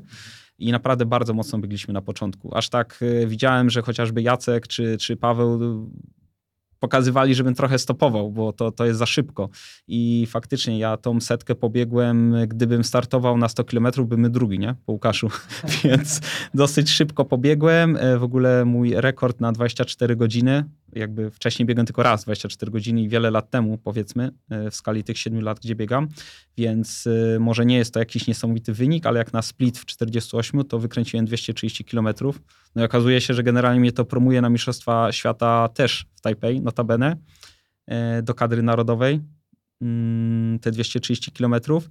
[0.60, 2.58] I naprawdę bardzo mocno biegliśmy na początku.
[2.58, 5.60] Aż tak widziałem, że chociażby Jacek czy, czy Paweł
[6.80, 9.50] pokazywali, żebym trochę stopował, bo to, to jest za szybko.
[9.88, 14.76] I faktycznie ja tą setkę pobiegłem, gdybym startował na 100 km, bym drugi, nie?
[14.86, 15.30] Po Łukaszu.
[15.84, 16.22] Więc
[16.54, 17.98] dosyć szybko pobiegłem.
[17.98, 20.64] E, w ogóle mój rekord na 24 godziny
[20.94, 25.04] jakby wcześniej biegłem tylko raz 24 godziny i wiele lat temu, powiedzmy, e, w skali
[25.04, 26.08] tych 7 lat, gdzie biegam,
[26.58, 30.64] więc e, może nie jest to jakiś niesamowity wynik, ale jak na split w 48,
[30.64, 32.08] to wykręciłem 230 km.
[32.76, 36.62] No i okazuje się, że generalnie mnie to promuje na Mistrzostwa Świata też w Taipei,
[36.62, 37.18] notabene,
[37.86, 39.22] e, do kadry narodowej,
[39.82, 41.90] mm, te 230 kilometrów.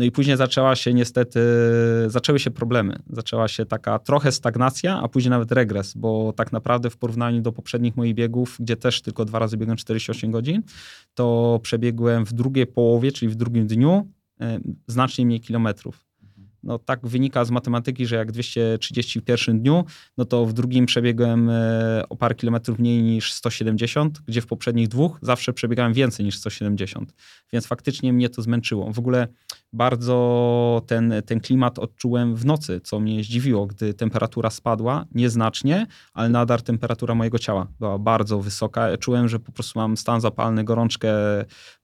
[0.00, 1.40] No i później zaczęła się niestety,
[2.06, 2.98] zaczęły się problemy.
[3.10, 7.52] Zaczęła się taka trochę stagnacja, a później nawet regres, bo tak naprawdę w porównaniu do
[7.52, 10.62] poprzednich moich biegów, gdzie też tylko dwa razy biegłem 48 godzin,
[11.14, 14.08] to przebiegłem w drugiej połowie, czyli w drugim dniu,
[14.40, 16.09] e, znacznie mniej kilometrów
[16.62, 19.84] no tak wynika z matematyki, że jak 230 w pierwszym dniu,
[20.18, 24.88] no to w drugim przebiegłem e, o parę kilometrów mniej niż 170, gdzie w poprzednich
[24.88, 27.14] dwóch zawsze przebiegałem więcej niż 170.
[27.52, 28.92] Więc faktycznie mnie to zmęczyło.
[28.92, 29.28] W ogóle
[29.72, 36.28] bardzo ten, ten klimat odczułem w nocy, co mnie zdziwiło, gdy temperatura spadła nieznacznie, ale
[36.28, 38.96] nadal temperatura mojego ciała była bardzo wysoka.
[38.96, 41.12] Czułem, że po prostu mam stan zapalny, gorączkę.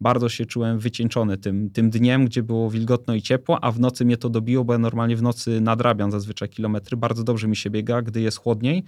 [0.00, 4.04] Bardzo się czułem wycieńczony tym, tym dniem, gdzie było wilgotno i ciepło, a w nocy
[4.04, 6.96] mnie to dobiło, bo ja normalnie w nocy nadrabiam zazwyczaj kilometry.
[6.96, 8.84] Bardzo dobrze mi się biega, gdy jest chłodniej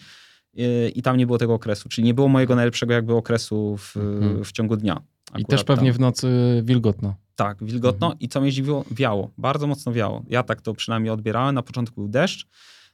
[0.59, 3.97] y, i tam nie było tego okresu, czyli nie było mojego najlepszego jakby okresu w,
[3.97, 4.45] mhm.
[4.45, 5.03] w ciągu dnia.
[5.39, 5.97] I też pewnie tam.
[5.97, 7.15] w nocy wilgotno.
[7.37, 8.21] Tak, wilgotno mhm.
[8.21, 10.25] i co mnie zdziwiło, wiało, bardzo mocno wiało.
[10.29, 11.55] Ja tak to przynajmniej odbierałem.
[11.55, 12.47] Na początku był deszcz,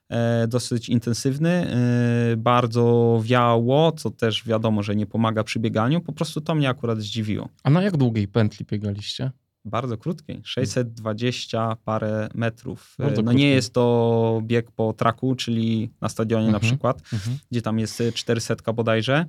[0.09, 6.01] e, dosyć intensywny, e, bardzo wiało, co też wiadomo, że nie pomaga przy bieganiu.
[6.01, 7.49] Po prostu to mnie akurat zdziwiło.
[7.63, 9.31] A na jak długiej pętli biegaliście?
[9.65, 12.95] Bardzo krótkiej, 620 parę metrów.
[12.99, 16.63] Bardzo no nie jest to bieg po traku, czyli na stadionie mhm.
[16.63, 17.39] na przykład, mhm.
[17.51, 19.27] gdzie tam jest 400 bodajże.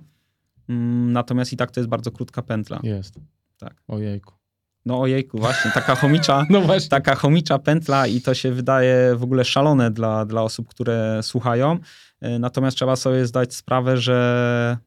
[0.70, 2.80] Mm, natomiast i tak to jest bardzo krótka pętla.
[2.84, 3.20] Jest.
[3.58, 3.84] Tak.
[3.88, 4.34] Ojejku.
[4.86, 6.90] No ojejku, właśnie, taka chomicza, no właśnie.
[6.90, 11.80] taka chomicza pętla i to się wydaje w ogóle szalone dla, dla osób, które słuchają.
[12.22, 14.78] E, natomiast trzeba sobie zdać sprawę, że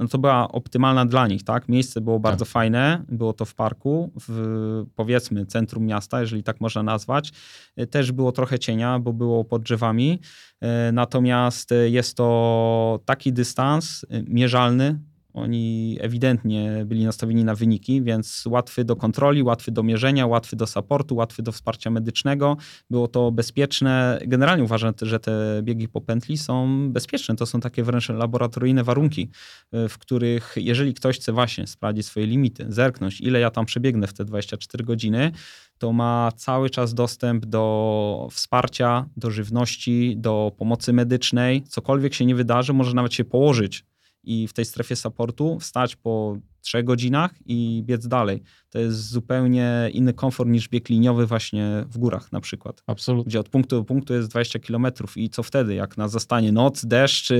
[0.00, 1.68] no to była optymalna dla nich, tak?
[1.68, 2.52] Miejsce było bardzo tak.
[2.52, 7.32] fajne, było to w parku, w powiedzmy centrum miasta, jeżeli tak można nazwać.
[7.76, 10.18] E, też było trochę cienia, bo było pod drzewami.
[10.60, 14.98] E, natomiast jest to taki dystans mierzalny,
[15.34, 20.66] oni ewidentnie byli nastawieni na wyniki, więc łatwy do kontroli, łatwy do mierzenia, łatwy do
[20.66, 22.56] supportu, łatwy do wsparcia medycznego.
[22.90, 24.18] Było to bezpieczne.
[24.26, 27.36] Generalnie uważam, że te biegi po pętli są bezpieczne.
[27.36, 29.30] To są takie wręcz laboratoryjne warunki,
[29.72, 34.06] e, w których jeżeli ktoś chce właśnie sprawdzić swoje limity, zerknąć, ile ja tam przebiegnę
[34.06, 35.32] w te 24 godziny,
[35.78, 41.62] to ma cały czas dostęp do wsparcia, do żywności, do pomocy medycznej.
[41.62, 43.84] Cokolwiek się nie wydarzy, może nawet się położyć
[44.24, 48.42] i w tej strefie supportu wstać po trzech godzinach i biec dalej.
[48.70, 52.82] To jest zupełnie inny komfort niż bieg liniowy właśnie w górach na przykład.
[52.86, 53.28] Absolutnie.
[53.28, 56.84] Gdzie od punktu do punktu jest 20 kilometrów i co wtedy, jak nas zastanie noc,
[56.84, 57.32] deszcz,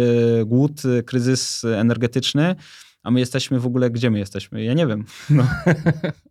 [0.47, 2.57] głód, kryzys energetyczny,
[3.03, 4.65] a my jesteśmy w ogóle, gdzie my jesteśmy?
[4.65, 5.05] Ja nie wiem.
[5.31, 5.47] No.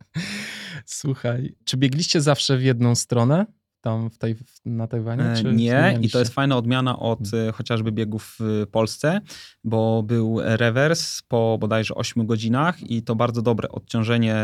[0.85, 3.45] Słuchaj, czy biegliście zawsze w jedną stronę?
[3.87, 4.35] Tam w tej,
[4.65, 5.23] na Tajwanie?
[5.23, 7.53] E, czy nie, i to jest fajna odmiana od hmm.
[7.53, 9.21] chociażby biegów w Polsce,
[9.63, 14.35] bo był rewers po bodajże 8 godzinach i to bardzo dobre odciążenie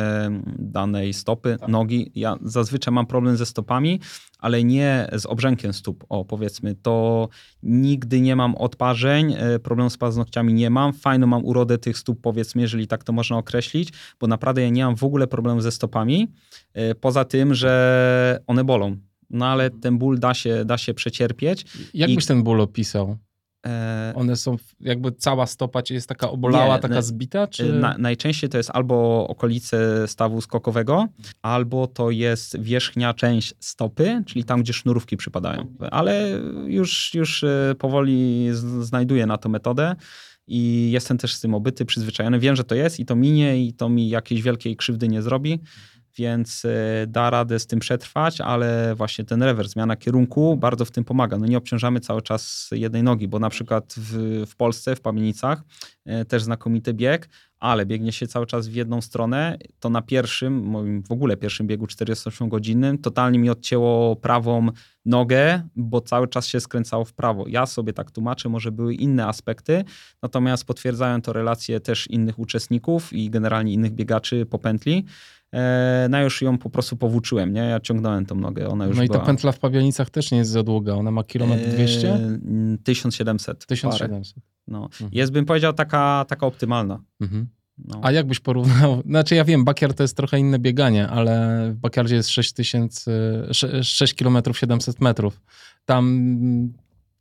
[0.60, 1.70] danej stopy, tak.
[1.70, 2.12] nogi.
[2.16, 4.00] Ja zazwyczaj mam problem ze stopami,
[4.40, 6.76] ale nie z obrzękiem stóp, o powiedzmy.
[6.76, 7.30] To
[7.64, 10.94] nigdy nie mam odparzeń, e, problemu z paznokciami nie mam.
[10.94, 14.86] Fajną mam urodę tych stóp, powiedzmy, jeżeli tak to można określić, bo naprawdę ja nie
[14.86, 16.28] mam w ogóle problemu ze stopami,
[17.02, 18.98] poza tym, że one bolą
[19.34, 21.66] no ale ten ból da się, da się przecierpieć.
[21.94, 22.16] Jak I...
[22.16, 23.18] byś ten ból opisał?
[23.66, 24.14] E...
[24.16, 27.48] One są, jakby cała stopa jest taka obolała, nie, taka zbita?
[27.48, 27.74] Czy...
[27.74, 31.08] Na, najczęściej to jest albo okolice stawu skokowego,
[31.42, 35.68] albo to jest wierzchnia część stopy, czyli tam, gdzie sznurówki przypadają.
[35.92, 36.30] Ale
[36.68, 38.48] już, już e, powoli
[38.82, 39.96] znajduję na to metodę
[40.48, 42.40] i jestem też z tym obyty, przyzwyczajony.
[42.40, 45.60] Wiem, że to jest i to minie i to mi jakiejś wielkiej krzywdy nie zrobi
[46.18, 50.92] więc e, da radę z tym przetrwać, ale właśnie ten rewers, zmiana kierunku bardzo w
[50.92, 51.38] tym pomaga.
[51.38, 55.64] No nie obciążamy cały czas jednej nogi, bo na przykład w, w Polsce, w Pamięnicach
[56.06, 57.30] e, też znakomity bieg,
[57.64, 61.68] ale biegnie się cały czas w jedną stronę, to na pierwszym, moim w ogóle pierwszym
[61.68, 64.68] biegu 48-godzinnym, totalnie mi odcięło prawą
[65.06, 67.46] nogę, bo cały czas się skręcało w prawo.
[67.48, 69.84] Ja sobie tak tłumaczę, może były inne aspekty,
[70.22, 75.06] natomiast potwierdzają to relacje też innych uczestników i generalnie innych biegaczy po pętli,
[76.10, 77.62] no już ją po prostu powłóczyłem, nie?
[77.62, 80.52] Ja ciągnąłem tą nogę, ona już No i ta pętla w Pabianicach też nie jest
[80.52, 82.20] za długa, ona ma kilometr 200?
[82.84, 83.66] 1700.
[83.66, 84.44] 1700.
[84.68, 84.84] No.
[84.84, 85.10] Mhm.
[85.14, 87.00] Jest, bym powiedział, taka, taka optymalna.
[87.22, 87.48] Mhm.
[87.78, 88.00] No.
[88.04, 89.02] A jak byś porównał?
[89.06, 92.56] Znaczy ja wiem, Bakiar to jest trochę inne bieganie, ale w Bakiardzie jest 6,
[93.82, 95.42] 6 km 700 metrów.
[95.86, 96.74] Tam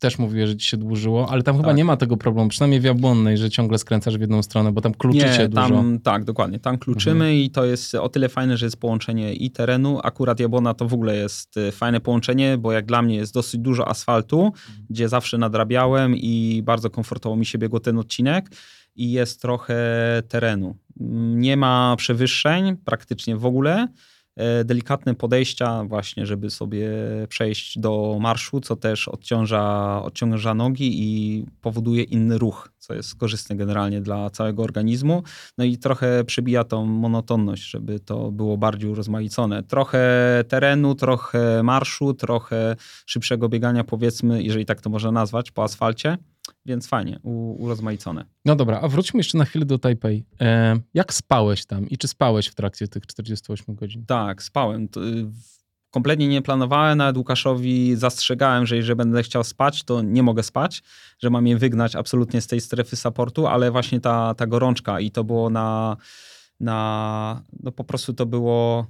[0.03, 1.77] też mówiłeś, że ci się dłużyło, ale tam chyba tak.
[1.77, 4.95] nie ma tego problemu, przynajmniej w Jabłonnej, że ciągle skręcasz w jedną stronę, bo tam
[4.95, 5.85] kluczycie nie, tam, dużo.
[6.03, 6.59] Tak, dokładnie.
[6.59, 7.35] Tam kluczymy mhm.
[7.35, 10.01] i to jest o tyle fajne, że jest połączenie i terenu.
[10.03, 13.61] Akurat Jabłona to w ogóle jest y, fajne połączenie, bo jak dla mnie jest dosyć
[13.61, 14.87] dużo asfaltu, mhm.
[14.91, 18.51] gdzie zawsze nadrabiałem i bardzo komfortowo mi się biegło ten odcinek
[18.97, 19.77] i jest trochę
[20.29, 20.77] terenu.
[21.37, 23.89] Nie ma przewyższeń praktycznie w ogóle.
[24.37, 26.89] E, delikatne podejścia właśnie, żeby sobie
[27.29, 33.57] przejść do marszu, co też odciąża, odciąża nogi i powoduje inny ruch, co jest korzystne
[33.57, 35.23] generalnie dla całego organizmu.
[35.59, 39.63] No i trochę przebija tą monotonność, żeby to było bardziej urozmaicone.
[39.63, 40.09] Trochę
[40.49, 42.77] terenu, trochę marszu, trochę
[43.07, 46.19] szybszego biegania powiedzmy, jeżeli tak to można nazwać, po asfalcie
[46.67, 48.25] więc fajnie, u, urozmaicone.
[48.45, 50.25] No dobra, a wróćmy jeszcze na chwilę do Tajpej.
[50.41, 54.07] E, jak spałeś tam i czy spałeś w trakcie tych 48 godzin?
[54.07, 54.85] Tak, spałem.
[54.85, 54.89] Y,
[55.91, 60.83] kompletnie nie planowałem, nawet Łukaszowi zastrzegałem, że jeżeli będę chciał spać, to nie mogę spać,
[61.19, 65.11] że mam je wygnać absolutnie z tej strefy supportu, ale właśnie ta, ta gorączka i
[65.11, 65.97] to było na,
[66.61, 68.87] na no po prostu to było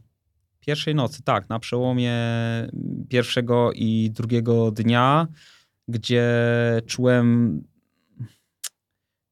[0.61, 2.15] pierwszej nocy, tak, na przełomie
[3.09, 5.27] pierwszego i drugiego dnia
[5.93, 6.27] gdzie
[6.87, 7.61] czułem.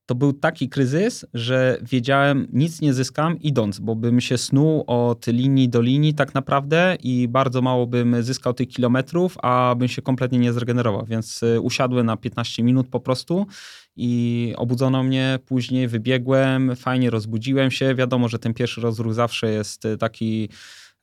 [0.07, 5.27] To był taki kryzys, że wiedziałem, nic nie zyskam idąc, bo bym się snuł od
[5.27, 10.03] linii do linii tak naprawdę i bardzo mało bym zyskał tych kilometrów, a bym się
[10.03, 11.07] kompletnie nie zregenerował.
[11.07, 13.47] Więc y, usiadłem na 15 minut po prostu
[13.97, 15.39] i obudzono mnie.
[15.47, 17.95] Później wybiegłem, fajnie rozbudziłem się.
[17.95, 20.49] Wiadomo, że ten pierwszy rozruch zawsze jest y, taki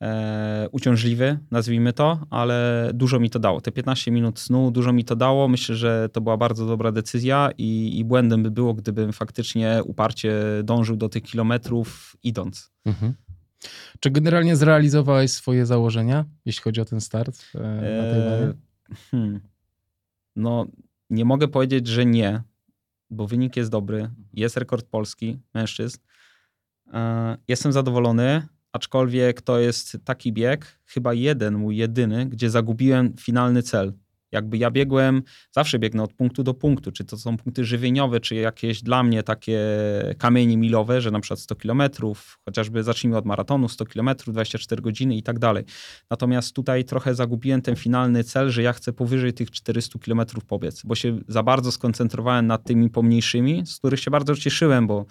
[0.02, 3.60] e, uciążliwy, nazwijmy to, ale dużo mi to dało.
[3.60, 5.48] Te 15 minut snu dużo mi to dało.
[5.48, 10.34] Myślę, że to była bardzo dobra decyzja i, i błędem by było, gdybym faktycznie uparcie
[10.64, 12.70] dążył do tych kilometrów idąc.
[12.84, 13.14] Mhm.
[14.00, 18.52] Czy generalnie zrealizowałeś swoje założenia, jeśli chodzi o ten start e, na Tajwanie?
[19.10, 19.40] Hmm.
[20.36, 20.66] No,
[21.10, 22.42] nie mogę powiedzieć, że nie,
[23.10, 24.10] bo wynik jest dobry.
[24.34, 25.98] Jest rekord polski mężczyzn.
[26.92, 33.62] E, jestem zadowolony aczkolwiek to jest taki bieg, chyba jeden, mój jedyny, gdzie zagubiłem finalny
[33.62, 33.92] cel.
[34.32, 38.34] Jakby ja biegłem, zawsze biegnę od punktu do punktu, czy to są punkty żywieniowe, czy
[38.34, 39.60] jakieś dla mnie takie
[40.18, 45.16] kamienie milowe, że na przykład 100 kilometrów, chociażby zacznijmy od maratonu, 100 kilometrów, 24 godziny
[45.16, 45.64] i tak dalej.
[46.10, 50.82] Natomiast tutaj trochę zagubiłem ten finalny cel, że ja chcę powyżej tych 400 kilometrów pobiec,
[50.84, 55.06] bo się za bardzo skoncentrowałem nad tymi pomniejszymi, z których się bardzo cieszyłem, bo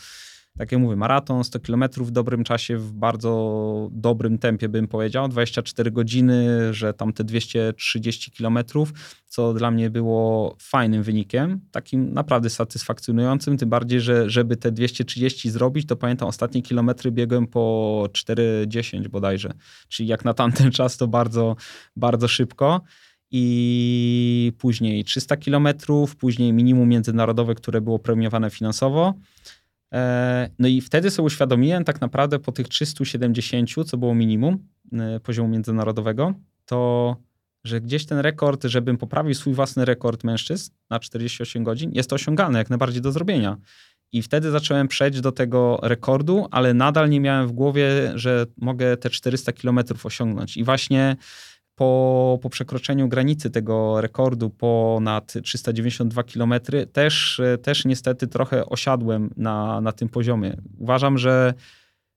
[0.58, 5.28] tak jak mówię, maraton, 100 km w dobrym czasie, w bardzo dobrym tempie bym powiedział,
[5.28, 8.60] 24 godziny, że tam te 230 km,
[9.26, 15.49] co dla mnie było fajnym wynikiem, takim naprawdę satysfakcjonującym, tym bardziej, że żeby te 230
[15.49, 19.53] zrobić, to pamiętam ostatnie kilometry biegłem po 4,10 bodajże,
[19.88, 21.55] czyli jak na tamten czas to bardzo,
[21.95, 22.82] bardzo szybko.
[23.32, 25.68] I później 300 km,
[26.20, 29.14] później minimum międzynarodowe, które było premiowane finansowo.
[29.93, 35.19] E, no i wtedy sobie uświadomiłem tak naprawdę po tych 370, co było minimum e,
[35.19, 36.33] poziomu międzynarodowego,
[36.65, 37.15] to
[37.63, 42.15] że gdzieś ten rekord, żebym poprawił swój własny rekord mężczyzn na 48 godzin, jest to
[42.53, 43.57] jak najbardziej do zrobienia.
[44.11, 48.97] I wtedy zacząłem przejść do tego rekordu, ale nadal nie miałem w głowie, że mogę
[48.97, 50.57] te 400 kilometrów osiągnąć.
[50.57, 51.15] I właśnie
[51.78, 56.53] po, po przekroczeniu granicy tego rekordu ponad 392 km
[56.93, 60.57] też, też niestety trochę osiadłem na, na tym poziomie.
[60.78, 61.53] Uważam, że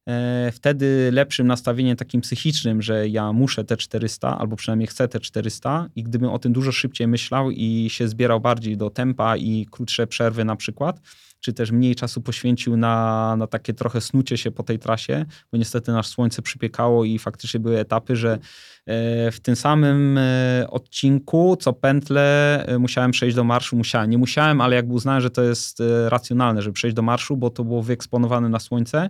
[0.08, 5.20] e, wtedy lepszym nastawieniem takim psychicznym, że ja muszę te 400, albo przynajmniej chcę te
[5.20, 9.66] 400 i gdybym o tym dużo szybciej myślał i się zbierał bardziej do tempa i
[9.70, 11.00] krótsze przerwy na przykład,
[11.40, 15.58] czy też mniej czasu poświęcił na, na takie trochę snucie się po tej trasie, bo
[15.58, 21.56] niestety nasz słońce przypiekało i faktycznie były etapy, że e, w tym samym e, odcinku,
[21.60, 23.76] co pętle, e, musiałem przejść do marszu.
[23.76, 27.50] Musiałem, nie musiałem, ale jakby uznałem, że to jest racjonalne, żeby przejść do marszu, bo
[27.50, 29.08] to było wyeksponowane na słońce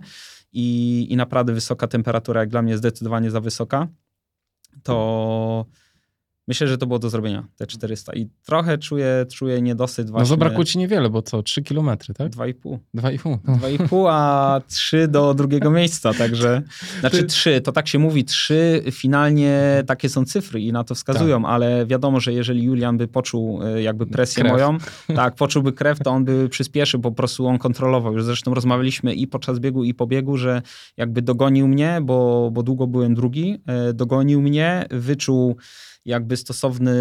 [0.53, 3.87] i, i naprawdę wysoka temperatura, jak dla mnie zdecydowanie za wysoka,
[4.83, 5.65] to
[6.47, 8.13] Myślę, że to było do zrobienia, te 400.
[8.13, 10.23] I trochę czuję, czuję niedosyt no właśnie.
[10.23, 12.31] No zabrakło ci niewiele, bo co, 3 kilometry, tak?
[12.31, 12.77] 2,5.
[12.95, 13.37] 2,5.
[13.47, 13.53] No.
[13.55, 16.61] 2,5, a 3 do drugiego miejsca, także...
[16.99, 17.25] Znaczy Ty...
[17.25, 21.51] 3, to tak się mówi, 3 finalnie takie są cyfry i na to wskazują, tak.
[21.51, 24.53] ale wiadomo, że jeżeli Julian by poczuł e, jakby presję krew.
[24.53, 24.77] moją,
[25.15, 28.13] tak, poczułby krew, to on by przyspieszył, po prostu on kontrolował.
[28.13, 30.61] Już zresztą rozmawialiśmy i podczas biegu, i po biegu, że
[30.97, 35.57] jakby dogonił mnie, bo, bo długo byłem drugi, e, dogonił mnie, wyczuł
[36.05, 36.91] jakby stosowny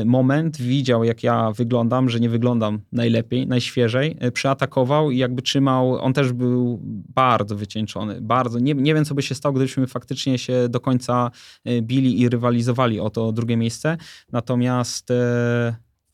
[0.00, 5.42] y, moment, widział jak ja wyglądam, że nie wyglądam najlepiej, najświeżej, y, przeatakował i jakby
[5.42, 6.80] trzymał, on też był
[7.14, 11.30] bardzo wycieńczony, bardzo, nie, nie wiem co by się stało, gdybyśmy faktycznie się do końca
[11.68, 13.96] y, bili i rywalizowali o to drugie miejsce,
[14.32, 15.08] natomiast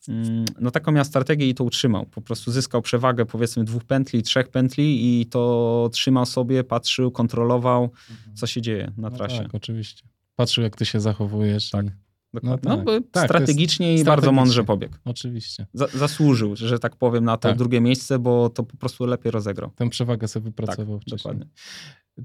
[0.07, 2.05] mm, no taką miał strategię i to utrzymał.
[2.05, 7.83] Po prostu zyskał przewagę powiedzmy dwóch pętli, trzech pętli i to trzymał sobie, patrzył, kontrolował,
[7.83, 8.35] mhm.
[8.35, 9.37] co się dzieje na no trasie.
[9.37, 10.03] No tak, oczywiście.
[10.35, 11.69] Patrzył, jak ty się zachowujesz.
[11.69, 11.85] Tak.
[11.85, 12.08] I...
[12.33, 12.63] No, tak.
[12.63, 14.95] no tak, strategicznie i bardzo mądrze pobiegł.
[15.05, 15.65] Oczywiście.
[15.73, 17.57] zasłużył, że tak powiem, na to tak.
[17.57, 19.71] drugie miejsce, bo to po prostu lepiej rozegrał.
[19.75, 21.33] Tę przewagę sobie wypracował tak, wcześniej.
[21.33, 21.45] Dokładnie.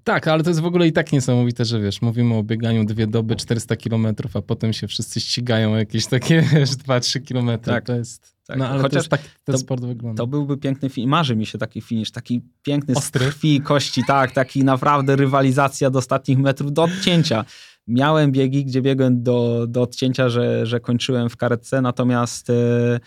[0.05, 3.07] Tak, ale to jest w ogóle i tak niesamowite, że wiesz, mówimy o bieganiu dwie
[3.07, 7.73] doby, 400 kilometrów, a potem się wszyscy ścigają jakieś takie, wiesz, 2-3 kilometry.
[7.73, 7.85] Tak.
[7.85, 8.35] To jest...
[8.47, 8.59] Tak.
[8.59, 10.23] No ale Chociaż tak ten to, sport wygląda.
[10.23, 11.11] To byłby piękny film.
[11.11, 13.21] Marzy mi się taki finisz, taki piękny Ostry.
[13.21, 17.45] z krwi kości, tak, taki naprawdę rywalizacja do ostatnich metrów, do odcięcia.
[17.87, 23.01] Miałem biegi, gdzie biegłem do, do odcięcia, że, że kończyłem w karetce, natomiast e,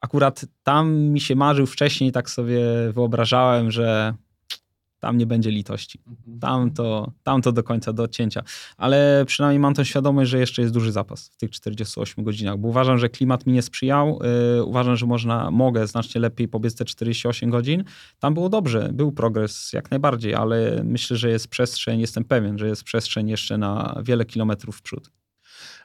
[0.00, 2.60] akurat tam mi się marzył wcześniej, tak sobie
[2.92, 4.14] wyobrażałem, że
[5.02, 6.00] tam nie będzie litości.
[6.06, 6.40] Mhm.
[6.40, 8.42] Tam to, tam to do końca, do odcięcia.
[8.76, 12.68] Ale przynajmniej mam tą świadomość, że jeszcze jest duży zapas w tych 48 godzinach, bo
[12.68, 14.18] uważam, że klimat mi nie sprzyjał.
[14.56, 17.84] Yy, uważam, że można, mogę znacznie lepiej pobiec te 48 godzin.
[18.18, 22.68] Tam było dobrze, był progres jak najbardziej, ale myślę, że jest przestrzeń, jestem pewien, że
[22.68, 25.21] jest przestrzeń jeszcze na wiele kilometrów w przód.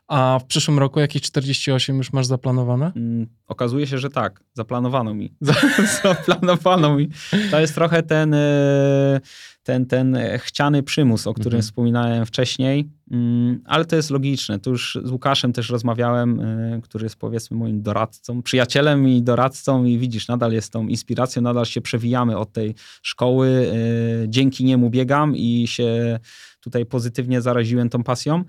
[0.08, 2.91] A w przyszłym roku jakieś 48 już masz zaplanowane?
[2.95, 4.43] Mm, okazuje się, że tak.
[4.53, 5.34] Zaplanowano mi.
[6.03, 7.10] Zaplanowano mi.
[7.51, 9.22] To jest trochę ten, e,
[9.64, 11.62] ten, ten chciany przymus, o którym mhm.
[11.62, 14.60] wspominałem wcześniej, mm, ale to jest logiczne.
[14.60, 19.86] Tu już z Łukaszem też rozmawiałem, e, który jest powiedzmy moim doradcą, przyjacielem i doradcą
[19.86, 23.72] i widzisz, nadal jest tą inspiracją, nadal się przewijamy od tej szkoły.
[23.74, 26.20] E, dzięki niemu biegam i się
[26.60, 28.43] tutaj pozytywnie zaraziłem tą pasją.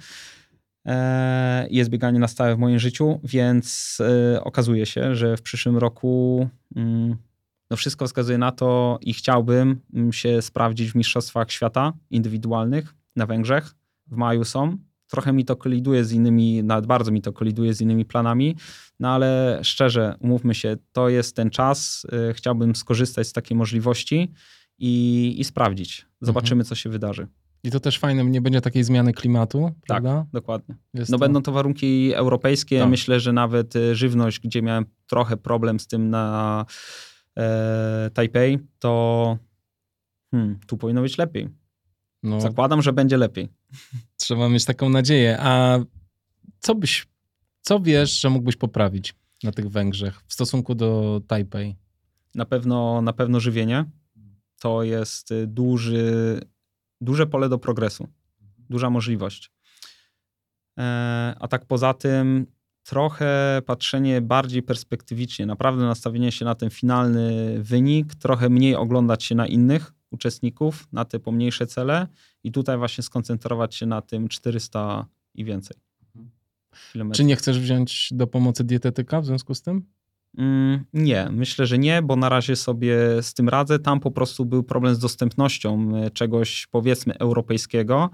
[0.88, 3.98] E, jest bieganie na stałe w moim życiu, więc
[4.34, 7.16] e, okazuje się, że w przyszłym roku mm,
[7.70, 13.26] no wszystko wskazuje na to i chciałbym mm, się sprawdzić w Mistrzostwach Świata indywidualnych na
[13.26, 13.74] Węgrzech.
[14.06, 14.78] W maju są.
[15.06, 18.56] Trochę mi to koliduje z innymi, nawet bardzo mi to koliduje z innymi planami,
[19.00, 22.06] no ale szczerze, umówmy się, to jest ten czas.
[22.30, 24.32] E, chciałbym skorzystać z takiej możliwości
[24.78, 26.06] i, i sprawdzić.
[26.20, 26.68] Zobaczymy, mhm.
[26.68, 27.26] co się wydarzy.
[27.64, 30.26] I to też fajne, nie będzie takiej zmiany klimatu, tak, prawda?
[30.32, 30.74] dokładnie.
[30.94, 31.20] Jest no to...
[31.20, 32.80] będą to warunki europejskie.
[32.80, 32.88] Tak.
[32.88, 36.66] Myślę, że nawet y, żywność, gdzie miałem trochę problem z tym na
[37.38, 39.38] e, Taipei, to
[40.30, 41.48] hmm, tu powinno być lepiej.
[42.22, 43.48] No, Zakładam, że będzie lepiej.
[44.16, 45.36] Trzeba mieć taką nadzieję.
[45.40, 45.78] A
[46.60, 47.06] co byś,
[47.60, 51.76] co wiesz, że mógłbyś poprawić na tych Węgrzech w stosunku do Taipei?
[52.34, 53.84] Na pewno, na pewno żywienie
[54.60, 56.40] to jest y, duży,
[57.00, 58.08] duże pole do progresu,
[58.70, 59.50] duża możliwość.
[60.78, 62.46] E, a tak poza tym,
[62.82, 69.34] trochę patrzenie bardziej perspektywicznie, naprawdę nastawienie się na ten finalny wynik, trochę mniej oglądać się
[69.34, 72.06] na innych uczestników, na te pomniejsze cele
[72.44, 75.76] i tutaj właśnie skoncentrować się na tym 400 i więcej.
[76.92, 77.16] Kilometrów.
[77.16, 79.82] Czy nie chcesz wziąć do pomocy dietetyka w związku z tym?
[80.38, 83.78] Mm, nie, myślę, że nie, bo na razie sobie z tym radzę.
[83.78, 88.10] Tam po prostu był problem z dostępnością e, czegoś, powiedzmy, europejskiego.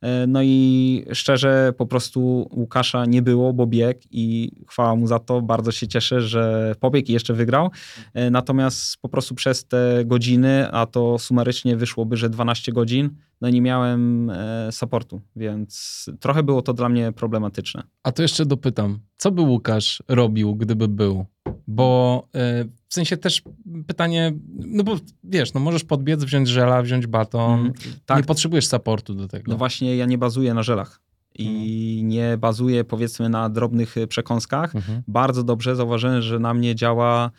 [0.00, 5.18] E, no i szczerze, po prostu Łukasza nie było, bo bieg i chwała mu za
[5.18, 5.42] to.
[5.42, 7.70] Bardzo się cieszę, że pobiegł i jeszcze wygrał.
[8.14, 13.10] E, natomiast po prostu przez te godziny, a to sumarycznie wyszłoby, że 12 godzin,
[13.40, 14.32] no nie miałem
[14.70, 17.82] supportu, więc trochę było to dla mnie problematyczne.
[18.02, 21.26] A to jeszcze dopytam, co by Łukasz robił, gdyby był?
[21.66, 23.42] Bo e, w sensie też
[23.86, 27.60] pytanie, no bo wiesz, no możesz podbiec, wziąć żela, wziąć baton.
[27.60, 27.72] Mm,
[28.06, 28.18] tak.
[28.18, 29.52] Nie potrzebujesz supportu do tego.
[29.52, 31.00] No właśnie, ja nie bazuję na żelach
[31.34, 32.08] i mhm.
[32.08, 34.76] nie bazuję powiedzmy na drobnych przekąskach.
[34.76, 35.02] Mhm.
[35.08, 37.30] Bardzo dobrze zauważyłem, że na mnie działa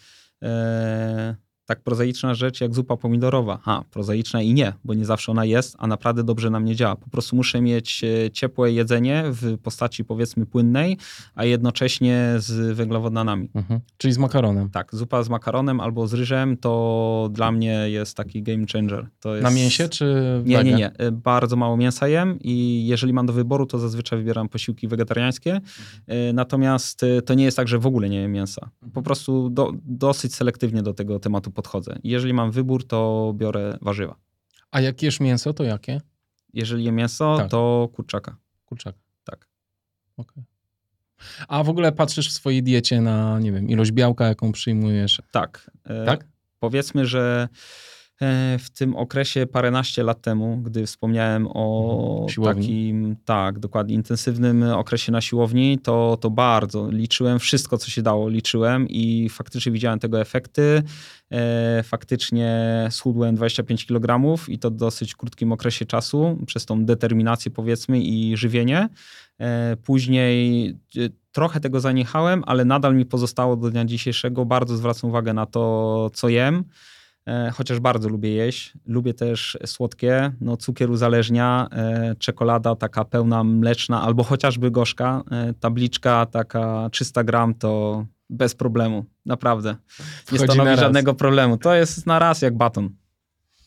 [0.44, 1.36] e,
[1.70, 3.60] tak prozaiczna rzecz jak zupa pomidorowa.
[3.62, 6.96] Ha, prozaiczna i nie, bo nie zawsze ona jest, a naprawdę dobrze na mnie działa.
[6.96, 10.98] Po prostu muszę mieć e, ciepłe jedzenie w postaci powiedzmy płynnej,
[11.36, 13.50] a jednocześnie z węglowodanami.
[13.56, 13.80] Mhm.
[13.98, 14.70] Czyli z makaronem.
[14.70, 19.08] Tak, zupa z makaronem albo z ryżem to dla mnie jest taki game changer.
[19.26, 19.44] Jest...
[19.44, 20.16] Na mięsie czy
[20.46, 20.92] Nie, nie, nie.
[20.98, 25.54] E, bardzo mało mięsa jem i jeżeli mam do wyboru, to zazwyczaj wybieram posiłki wegetariańskie.
[25.54, 26.36] Mhm.
[26.36, 28.70] Natomiast to nie jest tak, że w ogóle nie jem mięsa.
[28.94, 32.00] Po prostu do, dosyć selektywnie do tego tematu podchodzę.
[32.04, 34.16] Jeżeli mam wybór, to biorę warzywa.
[34.72, 36.02] A jak jesz mięso, to jakie?
[36.54, 37.50] Jeżeli je mięso, tak.
[37.52, 38.36] to kurczaka.
[38.66, 39.00] Kurczaka.
[39.24, 39.48] Tak.
[40.18, 40.44] Okay.
[41.48, 45.22] A w ogóle patrzysz w swojej diecie na, nie wiem, ilość białka, jaką przyjmujesz?
[45.32, 45.72] Tak.
[45.84, 46.28] E, tak?
[46.60, 47.48] Powiedzmy, że
[48.60, 52.62] w tym okresie paręnaście lat temu, gdy wspomniałem o siłowni.
[52.62, 58.30] takim, tak, dokładnie intensywnym okresie na siłowni, to, to bardzo liczyłem, wszystko co się dało
[58.30, 60.84] liczyłem i faktycznie widziałem tego efekty.
[61.32, 67.52] E, faktycznie schudłem 25 kg i to w dosyć krótkim okresie czasu, przez tą determinację
[67.52, 68.90] powiedzmy i żywienie.
[69.40, 70.76] E, później
[71.32, 74.46] trochę tego zaniechałem, ale nadal mi pozostało do dnia dzisiejszego.
[74.46, 76.64] Bardzo zwracam uwagę na to, co jem.
[77.30, 78.74] E, chociaż bardzo lubię jeść.
[78.86, 85.54] Lubię też słodkie, no cukier uzależnia, e, czekolada taka pełna mleczna albo chociażby gorzka, e,
[85.54, 89.70] tabliczka taka 300 gram to bez problemu, naprawdę.
[90.32, 91.58] Nie Wchodzi stanowi żadnego problemu.
[91.58, 92.90] To jest na raz jak baton.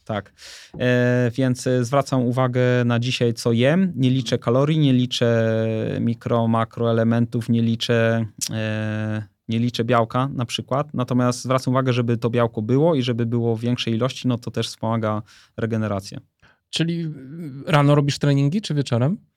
[0.04, 0.32] Tak.
[0.78, 3.92] E, więc zwracam uwagę na dzisiaj, co jem.
[3.96, 5.56] Nie liczę kalorii, nie liczę
[6.00, 12.30] mikro, makroelementów, nie liczę e, nie liczę białka na przykład, natomiast zwracam uwagę, żeby to
[12.30, 15.22] białko było i żeby było w większej ilości, no to też wspomaga
[15.56, 16.20] regenerację.
[16.70, 17.14] Czyli
[17.66, 19.31] rano robisz treningi czy wieczorem?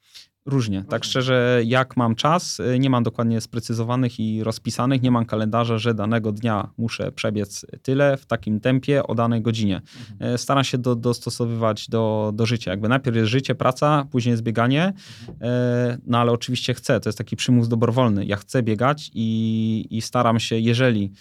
[0.46, 0.84] Różnie.
[0.90, 5.78] Tak szczerze, jak mam czas, y, nie mam dokładnie sprecyzowanych i rozpisanych, nie mam kalendarza,
[5.78, 9.82] że danego dnia muszę przebiec tyle w takim tempie o danej godzinie.
[10.12, 10.34] Mhm.
[10.36, 12.72] Y, staram się do, dostosowywać do, do życia.
[12.72, 14.94] Jakby najpierw jest życie, praca, później jest bieganie,
[15.28, 15.52] mhm.
[15.94, 18.26] y, no ale oczywiście chcę, to jest taki przymus dobrowolny.
[18.26, 21.12] Ja chcę biegać i, i staram się, jeżeli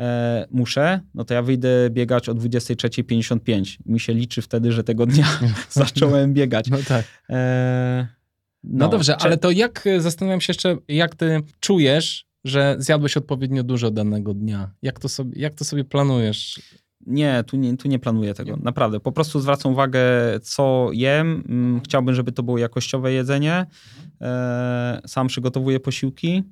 [0.00, 3.76] e, muszę, no to ja wyjdę biegać o 23.55.
[3.86, 5.26] Mi się liczy wtedy, że tego dnia
[5.70, 6.70] zacząłem biegać.
[6.70, 7.04] No tak.
[7.30, 8.23] E,
[8.64, 9.26] no, no dobrze, czy...
[9.26, 14.34] ale to jak, e, zastanawiam się jeszcze, jak ty czujesz, że zjadłeś odpowiednio dużo danego
[14.34, 14.70] dnia?
[14.82, 16.60] Jak to sobie, jak to sobie planujesz?
[17.06, 18.62] Nie tu, nie, tu nie planuję tego, nie.
[18.62, 19.00] naprawdę.
[19.00, 20.02] Po prostu zwracam uwagę,
[20.42, 21.44] co jem.
[21.48, 23.54] Mm, chciałbym, żeby to było jakościowe jedzenie.
[23.54, 24.10] Mhm.
[24.20, 26.42] E, sam przygotowuję posiłki.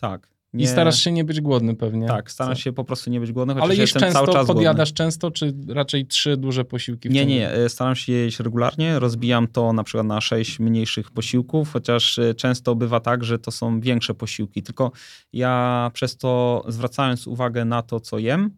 [0.00, 0.35] Tak.
[0.56, 0.64] Nie...
[0.64, 2.06] I starasz się nie być głodny pewnie.
[2.06, 4.88] Tak, staram się po prostu nie być głodny, chociaż Ale jestem często, cały czas podjadasz
[4.88, 4.96] głodny.
[4.96, 7.08] często, czy raczej trzy duże posiłki?
[7.08, 11.72] nie, nie, e, staram się jeść regularnie, rozbijam to na przykład na sześć mniejszych posiłków,
[11.72, 14.92] chociaż e, często bywa tak, że to są większe posiłki, tylko
[15.32, 18.50] ja przez to zwracając uwagę na to, co jem,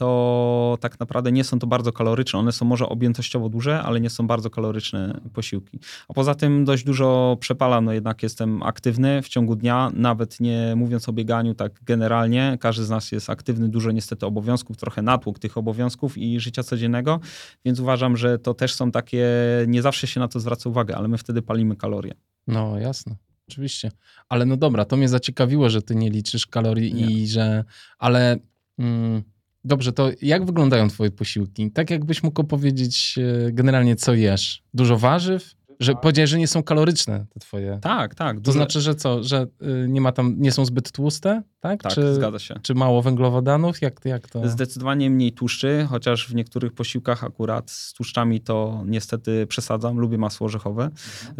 [0.00, 2.38] to tak naprawdę nie są to bardzo kaloryczne.
[2.38, 5.78] One są może objętościowo duże, ale nie są bardzo kaloryczne posiłki.
[6.08, 10.72] A poza tym dość dużo przepalam, no jednak jestem aktywny w ciągu dnia, nawet nie
[10.76, 12.58] mówiąc o bieganiu tak generalnie.
[12.60, 17.20] Każdy z nas jest aktywny, dużo niestety obowiązków, trochę natłok tych obowiązków i życia codziennego,
[17.64, 19.26] więc uważam, że to też są takie,
[19.66, 22.14] nie zawsze się na to zwraca uwagę, ale my wtedy palimy kalorie.
[22.46, 23.16] No jasne.
[23.48, 23.90] Oczywiście.
[24.28, 27.06] Ale no dobra, to mnie zaciekawiło, że ty nie liczysz kalorii nie.
[27.06, 27.64] i że.
[27.98, 28.36] Ale.
[28.78, 29.22] Mm,
[29.64, 31.70] Dobrze, to jak wyglądają twoje posiłki?
[31.70, 34.62] Tak jakbyś mógł powiedzieć e, generalnie, co jesz?
[34.74, 35.54] Dużo warzyw?
[35.80, 37.78] Że powiedziałeś, że nie są kaloryczne te twoje.
[37.82, 38.36] Tak, tak.
[38.36, 41.82] To duże- znaczy, że co, że y, nie ma tam, nie są zbyt tłuste, tak?
[41.82, 42.54] Tak, czy, zgadza się.
[42.62, 43.82] czy mało węglowodanów?
[43.82, 44.48] Jak, jak to?
[44.48, 49.98] Zdecydowanie mniej tłuszczy, chociaż w niektórych posiłkach akurat z tłuszczami to niestety przesadzam.
[49.98, 50.90] Lubię masło orzechowe,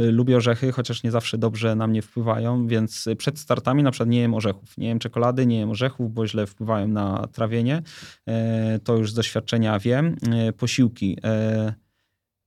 [0.00, 4.08] y, lubię orzechy, chociaż nie zawsze dobrze na mnie wpływają, więc przed startami na przykład
[4.08, 4.78] nie jem orzechów.
[4.78, 7.82] Nie jem czekolady, nie jem orzechów, bo źle wpływają na trawienie.
[8.28, 10.16] E, To już z doświadczenia wiem.
[10.32, 11.18] E, Posiłki.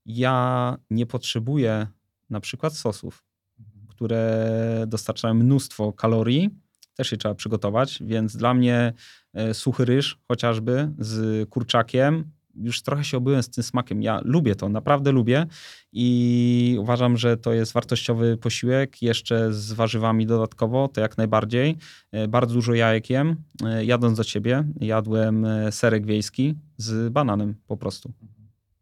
[0.06, 1.88] Ja nie potrzebuję
[2.30, 3.24] na przykład sosów,
[3.88, 6.50] które dostarczają mnóstwo kalorii.
[6.96, 8.94] Też je trzeba przygotować, więc dla mnie
[9.34, 12.32] e, suchy ryż chociażby z kurczakiem.
[12.56, 14.02] Już trochę się obyłem z tym smakiem.
[14.02, 15.46] Ja lubię to, naprawdę lubię
[15.92, 19.02] i uważam, że to jest wartościowy posiłek.
[19.02, 21.78] Jeszcze z warzywami dodatkowo, to jak najbardziej.
[22.12, 23.36] E, Bardzo dużo jajek jem.
[23.64, 28.14] E, Jadąc do ciebie, jadłem serek wiejski z bananem po prostu.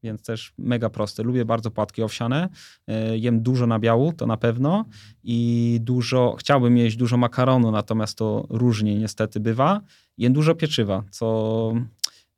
[0.03, 1.23] Więc też mega proste.
[1.23, 2.49] Lubię bardzo płatki owsiane.
[2.87, 4.85] E, Jem dużo nabiału, to na pewno.
[5.23, 9.81] I dużo, chciałbym jeść dużo makaronu, natomiast to różnie niestety bywa.
[10.17, 11.73] Jem dużo pieczywa, co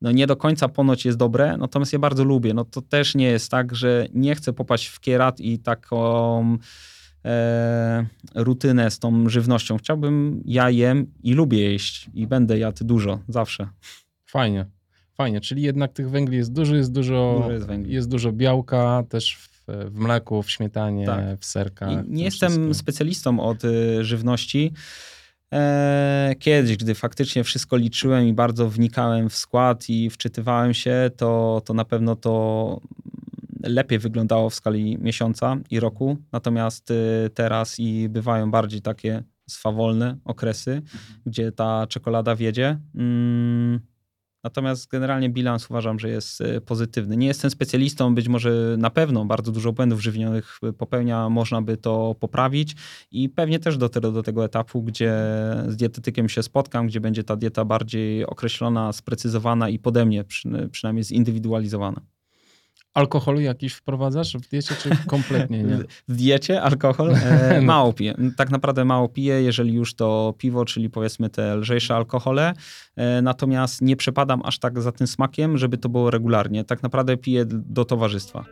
[0.01, 2.53] no nie do końca ponoć jest dobre, natomiast ja bardzo lubię.
[2.53, 6.57] No to też nie jest tak, że nie chcę popaść w kierat i taką
[7.25, 8.05] e,
[8.35, 9.77] rutynę z tą żywnością.
[9.77, 13.67] Chciałbym, ja jem i lubię jeść i będę jadł dużo, zawsze.
[14.25, 14.65] Fajnie,
[15.13, 15.41] fajnie.
[15.41, 19.65] Czyli jednak tych węgli jest dużo, jest dużo, Dużo jest jest dużo białka też w,
[19.67, 21.39] w mleku, w śmietanie, Tak.
[21.39, 22.07] w serkach.
[22.07, 22.73] Nie jestem wszystkim.
[22.73, 24.73] specjalistą od y, żywności.
[25.53, 31.61] E, Kiedyś, gdy faktycznie wszystko liczyłem i bardzo wnikałem w skład i wczytywałem się, to,
[31.65, 32.79] to na pewno to
[33.63, 36.17] lepiej wyglądało w skali miesiąca i roku.
[36.31, 40.81] Natomiast y, teraz i bywają bardziej takie swawolne okresy,
[41.25, 42.79] gdzie ta czekolada wiedzie.
[42.95, 43.79] Mm,
[44.43, 47.17] Natomiast generalnie bilans uważam, że jest y, pozytywny.
[47.17, 52.15] Nie jestem specjalistą, być może na pewno bardzo dużo błędów żywieniowych popełnia, można by to
[52.19, 52.75] poprawić
[53.11, 55.13] i pewnie też dotrę do tego etapu, gdzie
[55.67, 60.69] z dietetykiem się spotkam, gdzie będzie ta dieta bardziej określona, sprecyzowana i pode mnie przy,
[60.71, 62.12] przynajmniej zindywidualizowana.
[62.93, 65.77] Alkoholu jakiś wprowadzasz w diecie, czy kompletnie nie?
[66.07, 68.15] W diecie alkohol e, mało piję.
[68.37, 72.53] Tak naprawdę mało piję, jeżeli już to piwo, czyli powiedzmy te lżejsze alkohole.
[72.95, 76.63] E, natomiast nie przepadam aż tak za tym smakiem, żeby to było regularnie.
[76.63, 78.45] Tak naprawdę piję do towarzystwa.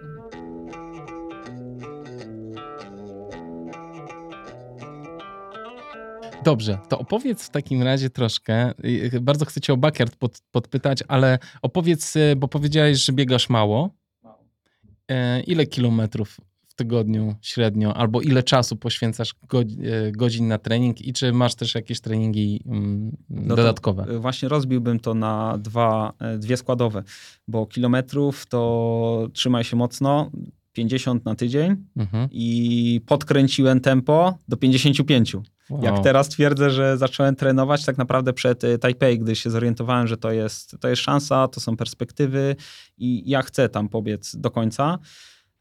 [6.44, 8.74] Dobrze, to opowiedz w takim razie troszkę.
[9.22, 14.01] Bardzo chcę cię o backyard pod, podpytać, ale opowiedz, y, bo powiedziałeś, że biegasz mało.
[15.12, 16.38] E, Ile kilometrów
[16.68, 21.76] w tygodniu średnio, albo ile czasu poświęcasz e, godzin na trening i czy masz też
[21.76, 24.04] jakieś treningi mm, No dodatkowe?
[24.04, 27.04] e, Właśnie rozbiłbym to na dwa, dwie składowe,
[27.48, 30.32] bo kilometrów to trzymaj się mocno,
[30.74, 32.28] 50 na tydzień Mhm.
[32.32, 35.36] i podkręciłem tempo do 55.
[35.72, 35.84] Wow.
[35.84, 40.18] Jak teraz twierdzę, że zacząłem trenować tak naprawdę przed y, Taipei, gdy się zorientowałem, że
[40.18, 42.56] to jest, to jest szansa, to są perspektywy
[42.98, 45.00] i ja chcę tam pobiec do końca.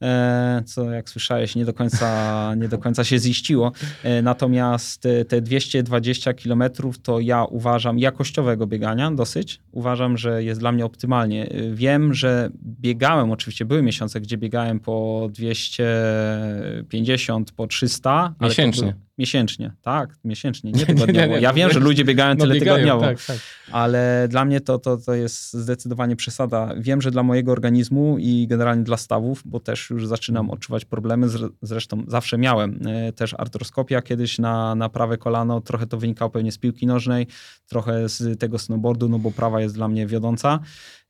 [0.03, 3.73] E, Co jak słyszałeś, nie do końca, nie do końca się ziściło.
[4.03, 9.61] E, Natomiast e, te 220 kilometrów to ja uważam jakościowego biegania dosyć.
[9.73, 11.49] Uważam, że jest dla mnie optymalnie.
[11.49, 12.51] E, Wiem, że
[12.81, 18.11] biegałem, oczywiście były miesiące, gdzie biegałem po 250, po 300.
[18.13, 18.95] ale to Miesięcznie.
[19.21, 21.37] Miesięcznie, tak, miesięcznie, Nie, nie nie, nie, tygodniowo.
[21.37, 23.37] Ja wiem, że ludzie biegają No tyle biegają, tygodniowo, tak, tak.
[23.73, 26.75] ale dla mnie to, to, to jest zdecydowanie przesada.
[26.79, 31.27] Wiem, że dla mojego organizmu i generalnie dla stawów, bo też już zaczynam odczuwać problemy,
[31.27, 36.31] zre- zresztą zawsze miałem e, też artroskopia kiedyś na, na prawe kolano, trochę to wynikało
[36.31, 37.27] pewnie z piłki nożnej,
[37.69, 40.61] trochę z tego snowboardu, no bo prawa jest dla mnie wiodąca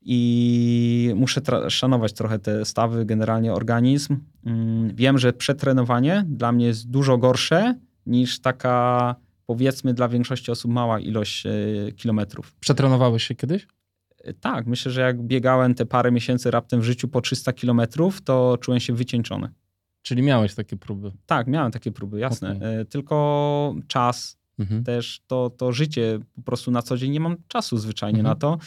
[0.03, 4.17] i muszę szanować trochę te stawy, generalnie organizm.
[4.47, 7.75] Mm, Wiem, że przetrenowanie dla mnie jest dużo gorsze
[8.11, 9.15] niż taka
[9.47, 11.51] powiedzmy dla większości osób mała ilość e,
[11.97, 12.55] kilometrów.
[12.61, 13.67] Przetrenowałeś się kiedyś?
[14.25, 18.23] E, Tak, myślę, że jak biegałem te parę miesięcy raptem w życiu po 300 kilometrów,
[18.23, 19.49] to czułem się wycieńczony.
[20.03, 21.13] Czyli miałeś takie próby.
[21.27, 22.57] Tak, miałem takie próby, jasne.
[22.57, 22.81] Okej.
[22.81, 24.85] E, Tylko czas, Mhm.
[24.85, 28.33] też to, to życie, po prostu na co dzień nie mam czasu zwyczajnie Mhm.
[28.35, 28.59] na to.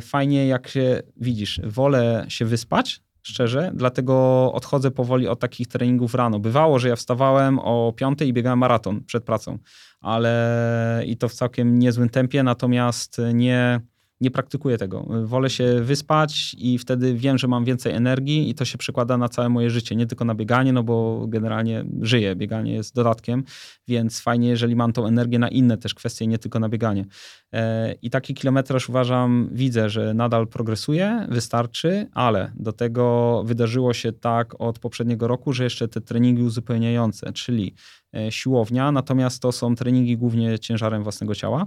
[0.00, 4.14] Fajnie jak się, widzisz, wolę się wyspać, szczerze, dlatego
[4.52, 6.38] odchodzę powoli od takich treningów rano.
[6.38, 9.58] Bywało, że ja wstawałem o 5 i biegałem maraton przed pracą,
[10.00, 13.80] ale i to w całkiem niezłym tempie, natomiast nie,
[14.20, 15.06] nie praktykuję tego.
[15.24, 19.28] Wolę się wyspać i wtedy wiem, że mam więcej energii i to się przekłada na
[19.28, 23.44] całe moje życie, nie tylko na bieganie, no bo generalnie żyję, bieganie jest dodatkiem,
[23.88, 27.04] więc fajnie, jeżeli mam tą energię na inne też kwestie, nie tylko na bieganie.
[27.52, 34.12] E, I taki kilometraż uważam, widzę, że nadal progresuje, wystarczy, ale do tego wydarzyło się
[34.12, 37.74] tak od poprzedniego roku, że jeszcze te treningi uzupełniające, czyli
[38.14, 41.66] e, siłownia, natomiast to są treningi głównie ciężarem własnego ciała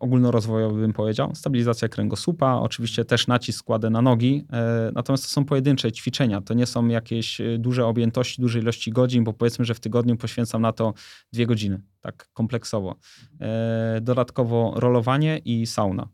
[0.00, 1.34] ogólnorozwojowy bym powiedział.
[1.34, 6.54] Stabilizacja kręgosłupa, oczywiście też nacisk kładę na nogi, e, natomiast to są pojedyncze ćwiczenia, to
[6.54, 10.62] nie są jakieś e, duże objętości, duże ilości godzin, bo powiedzmy, że w tygodniu poświęcam
[10.62, 10.94] na to
[11.32, 12.96] dwie godziny, tak kompleksowo.
[13.40, 16.08] E, dodatkowo rolowanie i sauna,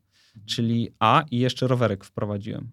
[0.47, 2.71] czyli a i jeszcze rowerek wprowadziłem.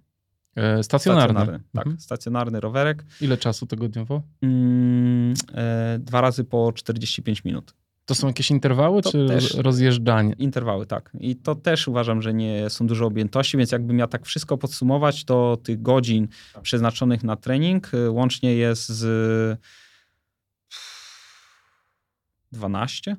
[0.55, 1.33] E, stacjonarny.
[1.33, 1.99] Stacjonarny, tak, Mhm.
[1.99, 3.05] stacjonarny rowerek.
[3.21, 4.21] Ile czasu tygodniowo?
[4.41, 7.73] Mm, e, dwa razy po 45 minut.
[8.11, 10.33] To są jakieś interwały, To czy rozjeżdżanie?
[10.37, 11.11] Interwały, tak.
[11.19, 15.23] I to też uważam, że nie są duże objętości, więc jakbym miał tak wszystko podsumować,
[15.23, 16.27] to tych godzin
[16.61, 19.59] przeznaczonych na trening y, łącznie jest z
[22.51, 23.15] 12.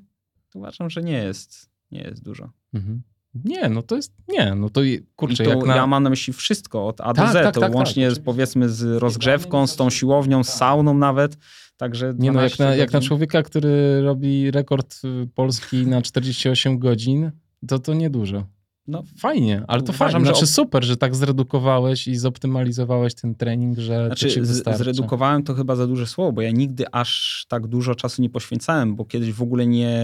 [0.51, 2.51] To uważam, że nie jest, nie jest dużo.
[2.75, 3.03] Mhm.
[3.35, 4.81] Nie, no to jest, nie, no to
[5.17, 5.77] kurczę, I to jak na...
[5.77, 8.17] ja mam na myśli wszystko od A do Tak, Z, tak, to tak, łącznie tak,
[8.17, 11.37] z, powiedzmy z rozgrzewką, z tą siłownią, z sauną nawet.
[11.77, 16.03] Także Nie no, jak 12 na, jak na człowieka, który robi rekord y, polski na
[16.03, 17.31] 48 godzin,
[17.69, 18.45] to to niedużo.
[18.87, 20.27] No, Fajnie, ale to Uważam, fajnie.
[20.27, 24.49] że Znaczy op- super, że tak zredukowałeś i zoptymalizowałeś ten trening, że to Znaczy, z,
[24.49, 24.79] wystarczy.
[24.79, 28.97] zredukowałem to chyba za duże słowo, bo ja nigdy aż tak dużo czasu nie poświęcałem,
[28.97, 30.01] bo kiedyś w ogóle nie,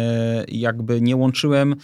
[0.49, 1.75] jakby nie łączyłem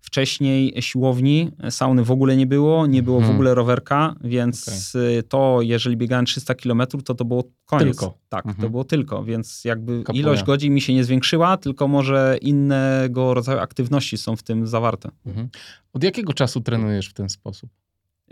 [0.00, 3.36] wcześniej siłowni, sauny w ogóle nie było, nie było w Mhm.
[3.36, 7.98] ogóle rowerka, więc y, to, jeżeli biegałem 300 km, to to było koniec.
[7.98, 8.18] Tylko.
[8.28, 8.62] Tak, Mhm.
[8.62, 13.58] to było tylko, więc jakby ilość godzin mi się nie zwiększyła, tylko może innego rodzaju
[13.58, 15.10] aktywności są w tym zawarte.
[15.26, 15.48] Mhm.
[15.92, 17.70] Od jakiego czasu trenujesz w ten sposób?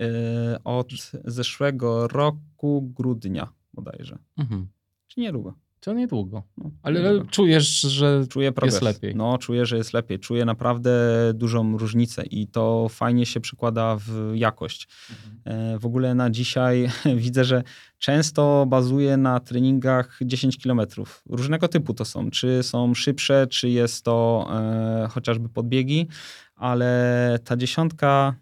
[0.00, 0.04] Y,
[0.64, 0.92] Od
[1.24, 4.68] zeszłego roku grudnia bodajże, Mhm.
[5.06, 5.54] czy niedługo.
[5.80, 6.42] To niedługo.
[6.56, 7.30] No, Ale niedługo.
[7.30, 8.82] czujesz, że Czuję progres.
[8.82, 9.14] lepiej.
[9.16, 10.18] No, czuję, że jest lepiej.
[10.18, 10.90] Czuję naprawdę
[11.34, 14.88] dużą różnicę i to fajnie się przekłada w jakość.
[15.44, 17.62] E, W ogóle na dzisiaj widzę, że
[17.98, 20.80] często bazuję na treningach 10 km.
[21.30, 22.30] Różnego typu to są.
[22.30, 26.06] Czy są szybsze, czy jest to e, chociażby podbiegi,
[26.56, 28.34] ale ta dziesiątka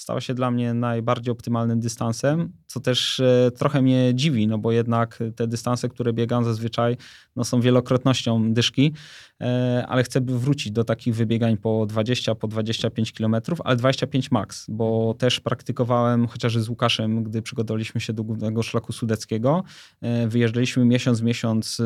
[0.00, 4.72] stała się dla mnie najbardziej optymalnym dystansem, co też e, trochę mnie dziwi, no bo
[4.72, 6.96] jednak te dystanse, które biegam zazwyczaj,
[7.36, 8.92] no są wielokrotnością dyszki,
[9.40, 14.66] e, ale chcę wrócić do takich wybiegań po 20, po 25 km, ale 25 max,
[14.68, 19.62] bo też praktykowałem chociażby z Łukaszem, gdy przygotowaliśmy się do głównego szlaku sudeckiego.
[20.00, 21.76] E, Wyjeżdżaliśmy miesiąc miesiąc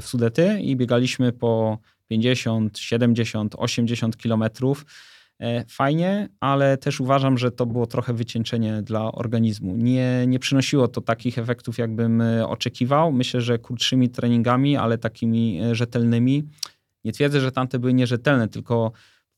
[0.00, 4.84] w Sudety i biegaliśmy po 50, 70, 80 kilometrów.
[5.42, 9.76] E, Fajnie, ale też uważam, że to było trochę wycieńczenie dla organizmu.
[9.76, 13.12] Nie, nie przynosiło to takich efektów, jakbym e, oczekiwał.
[13.12, 16.44] Myślę, że krótszymi treningami, ale takimi e, rzetelnymi.
[17.04, 18.92] Nie twierdzę, że tamte były nierzetelne, tylko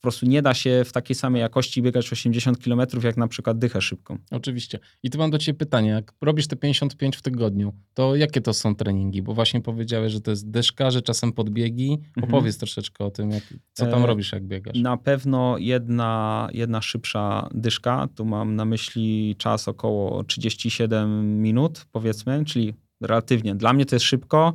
[0.04, 3.80] prostu nie da się w takiej samej jakości biegać 80 km, jak na przykład dychę
[3.80, 4.18] szybką.
[4.30, 4.78] Oczywiście.
[5.02, 5.90] I tu mam do ciebie pytanie.
[5.90, 9.22] Jak robisz te 55 w tygodniu, to jakie to są treningi?
[9.22, 11.98] Bo właśnie powiedziałeś, że to jest dyszka, że czasem podbiegi.
[12.22, 13.42] Opowiedz troszeczkę o tym, jak,
[13.72, 14.78] co tam E, robisz, jak biegasz.
[14.78, 22.44] Na pewno jedna, jedna szybsza dyszka, tu mam na myśli czas około 37 minut, powiedzmy,
[22.44, 23.54] czyli relatywnie.
[23.54, 24.52] Dla mnie to jest szybko,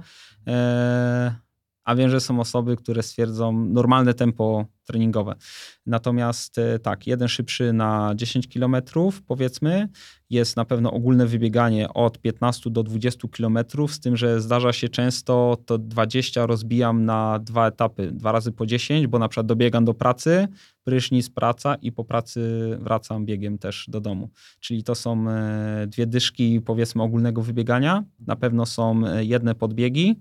[0.47, 1.35] e,
[1.83, 5.35] a wiem, że są osoby, które stwierdzą normalne tempo treningowe.
[5.85, 8.75] Natomiast e, tak, jeden szybszy na 10 km,
[9.27, 9.89] powiedzmy,
[10.29, 14.89] jest na pewno ogólne wybieganie od 15 do 20 km, z tym, że zdarza się
[14.89, 19.85] często to 20 rozbijam na dwa etapy, dwa razy po 10, bo na przykład dobiegam
[19.85, 20.47] do pracy,
[20.83, 22.41] prysznic, praca i po pracy
[22.81, 24.29] wracam biegiem też do domu.
[24.59, 30.19] Czyli to są e, dwie dyszki powiedzmy ogólnego wybiegania, na pewno są e, jedne podbiegi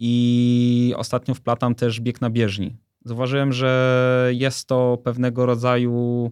[0.00, 2.76] i ostatnio wplatam też bieg na bieżni.
[3.04, 6.30] Zauważyłem, że jest to pewnego rodzaju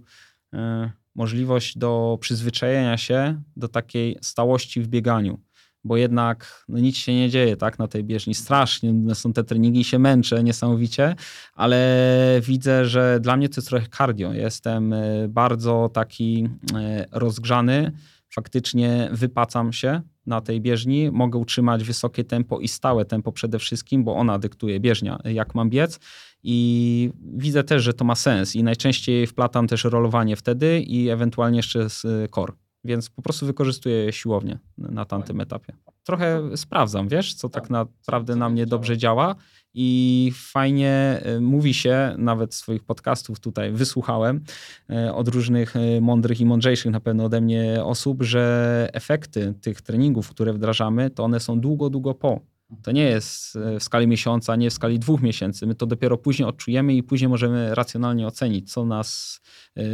[0.54, 5.40] e, możliwość do przyzwyczajenia się do takiej stałości w bieganiu,
[5.84, 8.34] bo jednak no, nic się nie dzieje tak na tej bieżni.
[8.34, 11.14] Strasznie nudne są te treningi, się męczę niesamowicie,
[11.54, 14.32] ale widzę, że dla mnie to jest trochę cardio.
[14.32, 17.92] Jestem e, bardzo taki e, rozgrzany,
[18.30, 24.04] faktycznie wypacam się na tej bieżni, mogę utrzymać wysokie tempo i stałe tempo przede wszystkim,
[24.04, 26.00] bo ona dyktuje bieżnia, jak mam biec
[26.42, 31.56] i widzę też, że to ma sens i najczęściej wplatam też rolowanie wtedy i ewentualnie
[31.56, 32.67] jeszcze z core.
[32.84, 35.72] Więc po prostu wykorzystuję siłownię na tamtym etapie.
[36.04, 39.34] Trochę sprawdzam, wiesz, co tak naprawdę na mnie dobrze działa
[39.74, 44.44] i fajnie y, mówi się, nawet swoich podcastów tutaj wysłuchałem
[44.90, 49.82] y, od różnych y, mądrych i mądrzejszych na pewno ode mnie osób, że efekty tych
[49.82, 52.40] treningów, które wdrażamy, to one są długo, długo po.
[52.82, 55.66] To nie jest w skali miesiąca, nie w skali dwóch miesięcy.
[55.66, 59.40] My to dopiero później odczujemy i później możemy racjonalnie ocenić, co nas
[59.76, 59.84] yy,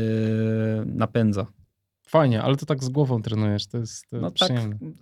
[0.87, 1.47] napędza.
[2.15, 4.53] Fajnie, ale to tak z głową trenujesz, to jest to No tak,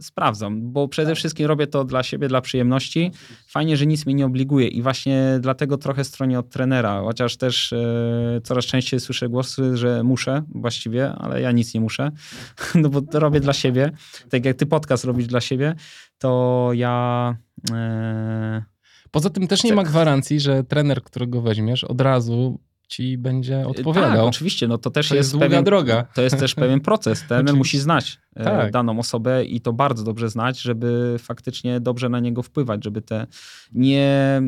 [0.01, 3.11] sprawdzam, bo przede wszystkim robię to dla siebie, dla przyjemności.
[3.49, 7.73] Fajnie, że nic mnie nie obliguje i właśnie dlatego trochę stronię od trenera, chociaż też
[7.73, 12.11] e, coraz częściej słyszę głosy, że muszę właściwie, ale ja nic nie muszę,
[12.75, 13.91] no bo to robię dla siebie.
[14.31, 15.75] Tak jak ty podcast robisz dla siebie,
[16.19, 17.37] to ja...
[17.73, 18.63] E...
[19.11, 22.61] Poza tym też nie ma gwarancji, że trener, którego weźmiesz, od razu
[22.93, 24.10] ci będzie y, odpowiadał.
[24.10, 26.06] Tak, oczywiście, no to też to jest, jest długa pewien, droga.
[26.14, 27.24] To jest też pewien proces.
[27.28, 28.73] Ten musi znać e, tak.
[28.73, 33.27] daną osobę i to bardzo dobrze znać, żeby faktycznie dobrze na niego wpływać, żeby te
[33.73, 34.43] nie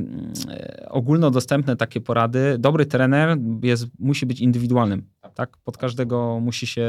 [0.49, 5.07] e, ogólnodostępne takie porady, dobry trener jest, musi być indywidualnym.
[5.35, 5.57] Tak?
[5.65, 6.89] Pod każdego musi się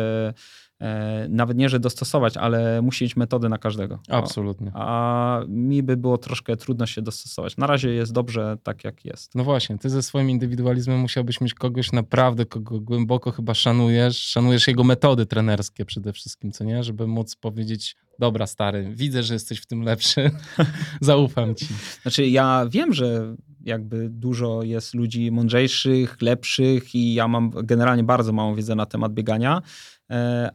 [1.30, 4.00] nawet nie, że dostosować, ale musi mieć metody na każdego.
[4.10, 4.72] Absolutnie.
[4.74, 7.58] A mi by było troszkę trudno się dostosować.
[7.58, 9.36] Na razie jest dobrze tak, jak jest.
[9.36, 14.18] No właśnie, ty ze swoim indywidualizmem musiałbyś mieć kogoś naprawdę, kogo głęboko chyba szanujesz.
[14.18, 16.84] Szanujesz jego metody trenerskie przede wszystkim, co nie?
[16.84, 20.32] Żeby móc powiedzieć, dobra stary, widzę, że jesteś w tym lepszy,
[21.02, 21.68] zaufam ci.
[22.02, 28.34] Znaczy ja wiem, że jakby dużo jest ludzi mądrzejszych, lepszych i ja mam generalnie bardzo
[28.34, 29.95] małą wiedzę na temat biegania, E,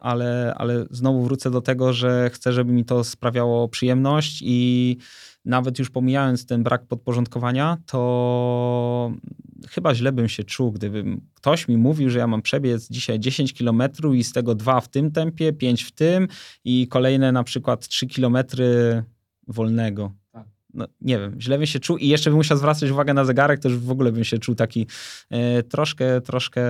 [0.00, 4.96] ale, ale znowu wrócę do tego, że chcę, żeby mi to sprawiało przyjemność i
[5.44, 9.12] nawet już pomijając ten brak podporządkowania, to
[9.68, 13.52] chyba źle bym się czuł, gdybym ktoś mi mówił, że ja mam przebiec dzisiaj 10
[13.52, 13.82] km
[14.14, 16.28] i z tego dwa w tym tempie, 5 w tym
[16.64, 18.38] i kolejne na przykład 3 km
[19.48, 20.12] wolnego
[20.74, 23.64] no, nie wiem, źle bym się czuł i jeszcze bym musiał zwracać uwagę na zegarek,
[23.64, 24.86] już w ogóle bym się czuł taki
[25.30, 26.62] e, troszkę, troszkę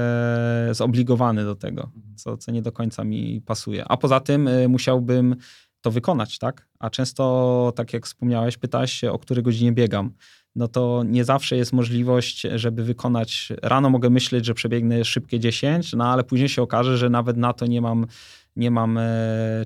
[0.70, 2.16] zobligowany do tego, mhm.
[2.16, 3.84] co, co nie do końca mi pasuje.
[3.88, 5.36] A poza tym e, musiałbym
[5.80, 6.68] to wykonać, tak?
[6.78, 10.12] A często, tak jak wspomniałeś, pytałeś się, o której godzinie biegam.
[10.56, 13.48] No to nie zawsze jest możliwość, żeby wykonać.
[13.62, 17.52] Rano mogę myśleć, że przebiegnę szybkie 10, no ale później się okaże, że nawet na
[17.52, 18.06] to nie mam
[18.56, 19.06] nie mam e,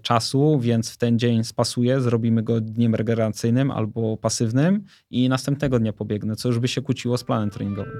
[0.02, 5.92] czasu, więc w ten dzień spasuję, zrobimy go dniem regeneracyjnym albo pasywnym i następnego dnia
[5.92, 7.92] pobiegnę, co już by się kłóciło z planem treningowym.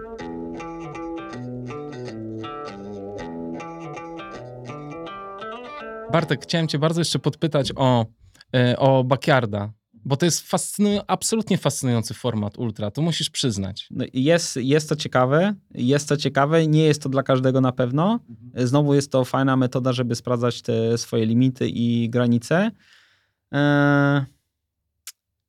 [6.12, 8.06] Bartek, chciałem cię bardzo jeszcze podpytać o,
[8.56, 9.72] e, o Backyarda.
[10.04, 10.46] Bo to jest
[11.06, 13.86] absolutnie fascynujący format ultra, to musisz przyznać.
[13.90, 18.20] No jest, jest to ciekawe, jest to ciekawe, nie jest to dla każdego na pewno.
[18.30, 18.66] Mhm.
[18.68, 22.70] Znowu jest to fajna metoda, żeby sprawdzać te swoje limity i granice.
[23.52, 24.22] Eee,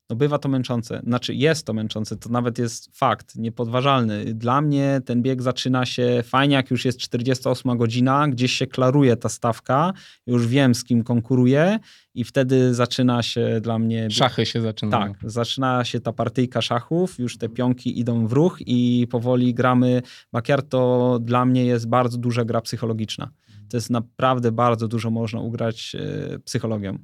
[0.10, 1.02] no bywa to męczące.
[1.04, 4.34] Znaczy jest to męczące, to nawet jest fakt niepodważalny.
[4.34, 9.18] Dla mnie ten bieg zaczyna się fajnie, jak już jest 48 godzina, gdzieś się klaruje
[9.18, 9.94] ta stawka,
[10.28, 11.80] już wiem z kim konkuruję
[12.14, 14.12] i wtedy zaczyna się dla mnie...
[14.12, 15.14] Szachy się zaczynają.
[15.14, 20.02] Tak, zaczyna się ta partyjka szachów, już te pionki idą w ruch i powoli gramy.
[20.32, 23.32] Bakiar to dla mnie jest bardzo duża gra psychologiczna.
[23.70, 26.98] To jest naprawdę bardzo dużo można ugrać e, psychologią.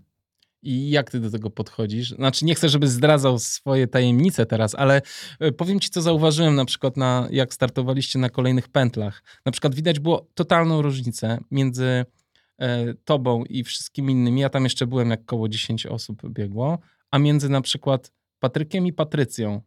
[0.64, 2.10] I jak ty do tego podchodzisz?
[2.10, 5.02] Znaczy, nie chcę, żebyś zdradzał swoje tajemnice teraz, ale
[5.40, 9.24] e, powiem ci, co zauważyłem na przykład, na, jak startowaliście na kolejnych pętlach.
[9.46, 12.06] Na przykład widać było totalną różnicę między
[12.58, 14.42] e, tobą i wszystkimi innymi.
[14.42, 16.80] Ja tam jeszcze byłem, jak koło 10 osób biegło,
[17.12, 19.62] a między na przykład Patrykiem i Patrycją.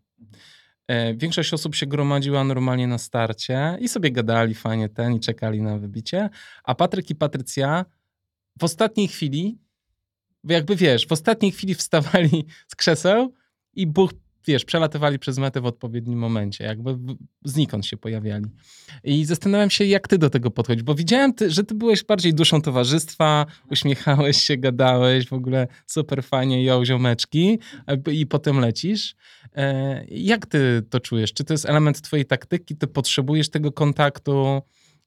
[0.88, 5.62] E, większość osób się gromadziła normalnie na starcie i sobie gadali fajnie ten i czekali
[5.62, 6.30] na wybicie,
[6.64, 7.84] a Patryk i Patrycja
[8.58, 9.64] w ostatniej chwili
[10.48, 13.32] jakby wiesz, w ostatniej chwili wstawali z krzeseł
[13.74, 14.10] i buch,
[14.46, 16.96] wiesz, przelatywali przez metę w odpowiednim momencie, jakby
[17.44, 18.44] znikąd się pojawiali.
[19.04, 22.34] I zastanawiam się, jak ty do tego podchodzisz, bo widziałem, ty, że ty byłeś bardziej
[22.34, 27.58] duszą towarzystwa, uśmiechałeś się, gadałeś, w ogóle super fajnie, ją ziomeczki
[28.12, 29.16] i potem lecisz.
[29.56, 31.32] E, jak ty to czujesz?
[31.32, 32.76] Czy to jest element twojej taktyki?
[32.76, 34.62] Ty potrzebujesz tego kontaktu?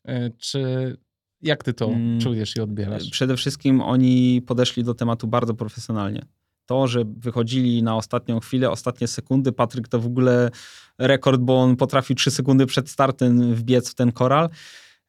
[0.05, 0.97] E, czy
[1.41, 3.09] jak ty to mm, czujesz i odbierasz?
[3.09, 6.25] Przede wszystkim oni podeszli do tematu bardzo profesjonalnie.
[6.65, 10.51] To, że wychodzili na ostatnią chwilę, ostatnie sekundy, Patryk to w ogóle
[10.97, 14.49] rekord, bo on potrafił 3 sekundy przed startem wbiec w ten koral.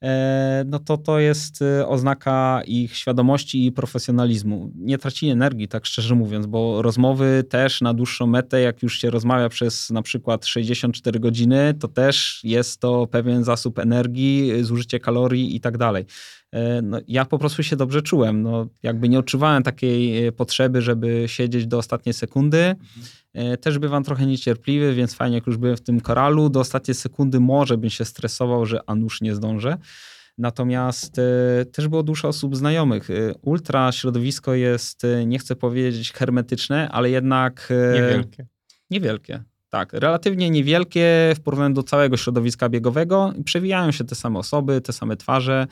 [0.02, 4.70] E, no to to jest e, oznaka ich świadomości i profesjonalizmu.
[4.74, 9.10] Nie tracili energii, tak szczerze mówiąc, bo rozmowy też na dłuższą metę, jak już się
[9.10, 15.56] rozmawia przez na przykład 64 godziny, to też jest to pewien zasób energii, zużycie kalorii
[15.56, 16.04] i tak dalej.
[16.52, 18.42] E, no, ja po prostu się dobrze czułem.
[18.42, 22.58] No, jakby nie odczuwałem takiej potrzeby, żeby siedzieć do ostatniej sekundy.
[23.34, 23.56] Mhm.
[23.56, 27.40] Też bywam trochę niecierpliwy, więc fajnie, jak już byłem w tym koralu, do ostatniej sekundy
[27.40, 29.78] może bym się stresował, że a nuż nie zdążę.
[30.38, 33.10] Natomiast e, też było dużo osób znajomych.
[33.10, 37.72] E, ultra środowisko jest, e, nie chcę powiedzieć hermetyczne, ale jednak.
[37.94, 38.46] Niewielkie.
[38.90, 39.42] Niewielkie.
[39.70, 43.32] Tak, relatywnie niewielkie w porównaniu do całego środowiska biegowego.
[43.44, 45.66] Przewijają się te same osoby, te same twarze.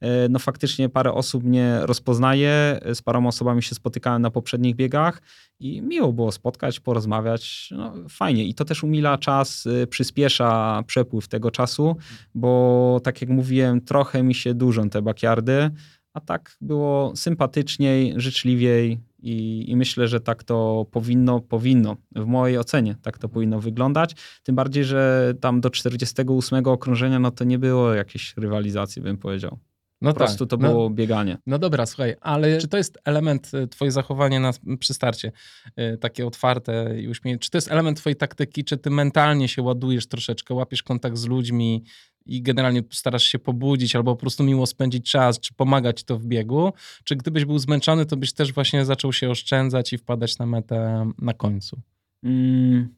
[0.00, 4.76] E, no faktycznie parę osób mnie rozpoznaje, e, z paroma osobami się spotykałem na poprzednich
[4.76, 5.22] biegach
[5.60, 11.28] i miło było spotkać, porozmawiać, no fajnie i to też umila czas, e, przyspiesza przepływ
[11.28, 11.96] tego czasu,
[12.34, 15.70] bo tak jak mówiłem, trochę mi się dużą te bakiardy,
[16.14, 22.58] a tak było sympatyczniej, życzliwiej i, i, myślę, że tak to powinno, powinno, w mojej
[22.58, 24.16] ocenie tak to powinno wyglądać.
[24.42, 29.58] Tym bardziej, że tam do 48 okrążenia no to nie było jakiejś rywalizacji, bym powiedział.
[30.02, 30.28] No po tak.
[30.28, 31.38] prostu to no, było bieganie.
[31.46, 35.32] No dobra, słuchaj, ale czy to jest element, y, twoje zachowanie na, przy starcie,
[35.78, 39.62] y, takie otwarte i uśmiechnięte, czy to jest element twojej taktyki, czy ty mentalnie się
[39.62, 41.84] ładujesz troszeczkę, łapiesz kontakt z ludźmi
[42.26, 46.26] i generalnie starasz się pobudzić albo po prostu miło spędzić czas, czy pomagać to w
[46.26, 46.72] biegu,
[47.04, 51.10] czy gdybyś był zmęczony, to byś też właśnie zaczął się oszczędzać i wpadać na metę
[51.18, 51.80] na końcu?
[52.24, 52.94] Mm,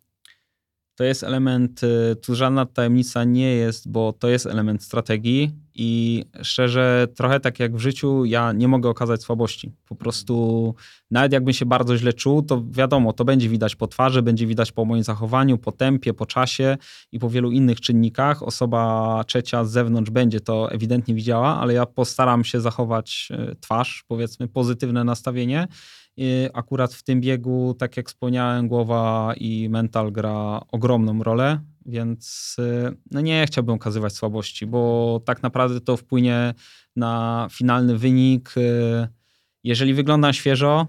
[0.95, 6.25] to jest element, y, tu żadna tajemnica nie jest, bo to jest element strategii i
[6.43, 9.73] szczerze, trochę tak jak w życiu, ja nie mogę okazać słabości.
[9.89, 10.75] Po prostu,
[11.11, 14.73] nawet jakbym się bardzo źle czuł, to wiadomo, to będzie widać po twarzy, będzie widać
[14.73, 16.77] po moim zachowaniu, po tempie, po czasie
[17.13, 18.43] i po wielu innych czynnikach.
[18.43, 24.05] Osoba trzecia z zewnątrz będzie to ewidentnie widziała, ale ja postaram się zachować y, twarz,
[24.09, 25.69] powiedzmy, pozytywne nastawienie
[26.55, 32.97] Akurat w tym biegu, tak jak wspomniałem, głowa i mental gra ogromną rolę, więc y,
[33.11, 36.55] no nie chciałbym okazywać słabości, bo tak naprawdę to wpłynie
[36.97, 38.55] na finalny wynik.
[38.57, 39.09] Y,
[39.65, 40.87] jeżeli wygląda świeżo,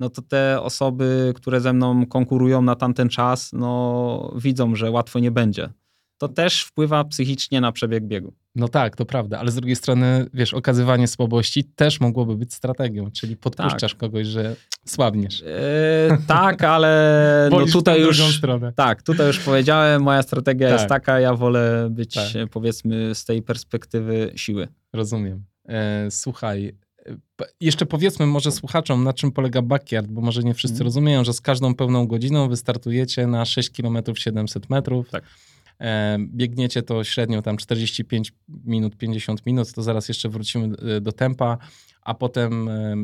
[0.00, 5.18] no to te osoby, które ze mną konkurują na tamten czas, no widzą, że łatwo
[5.18, 5.70] nie będzie
[6.18, 8.34] to też wpływa psychicznie na przebieg biegu.
[8.56, 13.10] No tak, to prawda, ale z drugiej strony, wiesz, okazywanie słabości też mogłoby być strategią,
[13.10, 14.00] czyli podpuszczasz tak.
[14.00, 14.56] kogoś, że
[14.86, 15.40] słabniesz.
[15.40, 18.40] Yy, tak, ale no tutaj już
[18.76, 20.78] tak, tutaj już powiedziałem, moja strategia tak.
[20.78, 22.24] jest taka, ja wolę być tak.
[22.50, 24.68] powiedzmy z tej perspektywy siły.
[24.92, 25.44] Rozumiem.
[25.68, 26.74] E, słuchaj,
[27.06, 30.84] e, jeszcze powiedzmy może słuchaczom, na czym polega backyard, bo może nie wszyscy mm.
[30.84, 35.10] rozumieją, że z każdą pełną godziną wystartujecie na 6 km 700 metrów.
[35.10, 35.24] Tak.
[35.80, 38.32] E, biegniecie to średnio tam 45
[38.64, 41.58] minut, 50 minut, to zaraz jeszcze wrócimy e, do tempa,
[42.02, 42.96] a potem e,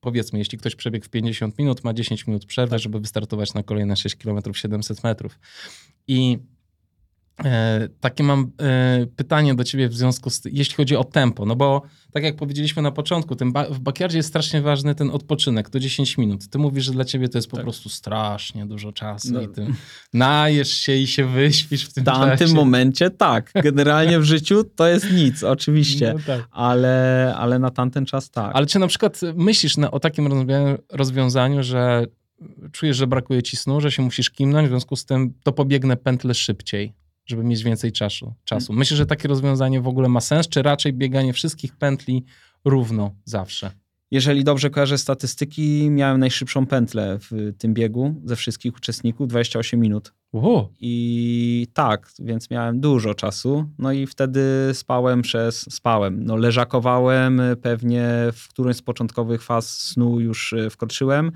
[0.00, 2.80] powiedzmy, jeśli ktoś przebiegł w 50 minut, ma 10 minut przerwy, tak.
[2.80, 5.38] żeby wystartować na kolejne 6 km 700 metrów.
[6.06, 6.38] I
[7.44, 11.56] E, takie mam e, pytanie do ciebie w związku z, jeśli chodzi o tempo, no
[11.56, 11.82] bo
[12.12, 16.18] tak jak powiedzieliśmy na początku, tym w backyardzie jest strasznie ważny ten odpoczynek, to 10
[16.18, 16.48] minut.
[16.48, 17.64] Ty mówisz, że dla ciebie to jest po tak.
[17.64, 19.40] prostu strasznie dużo czasu no.
[19.40, 19.66] i ty
[20.12, 22.18] najesz się i się wyśpisz w tym czasie.
[22.18, 23.52] W tamtym momencie tak.
[23.54, 26.48] Generalnie w życiu to jest nic, oczywiście, no tak.
[26.50, 28.50] ale, ale na tamten czas tak.
[28.54, 30.28] Ale czy na przykład myślisz na, o takim
[30.92, 32.06] rozwiązaniu, że
[32.72, 35.96] czujesz, że brakuje ci snu, że się musisz kimnąć, w związku z tym to pobiegnę
[35.96, 37.05] pętlę szybciej?
[37.26, 38.34] Żeby mieć więcej czasu.
[38.44, 38.72] czasu.
[38.72, 38.78] Mm.
[38.78, 42.24] Myślę, że takie rozwiązanie w ogóle ma sens, czy raczej bieganie wszystkich pętli
[42.64, 43.70] równo zawsze?
[44.10, 50.12] Jeżeli dobrze kojarzę statystyki, miałem najszybszą pętlę w tym biegu ze wszystkich uczestników 28 minut.
[50.32, 50.68] Wow.
[50.80, 53.64] I tak, więc miałem dużo czasu.
[53.78, 54.40] No i wtedy
[54.72, 55.74] spałem przez.
[55.74, 56.24] Spałem.
[56.24, 61.32] No, leżakowałem, pewnie w którymś z początkowych faz snu już e, wkroczyłem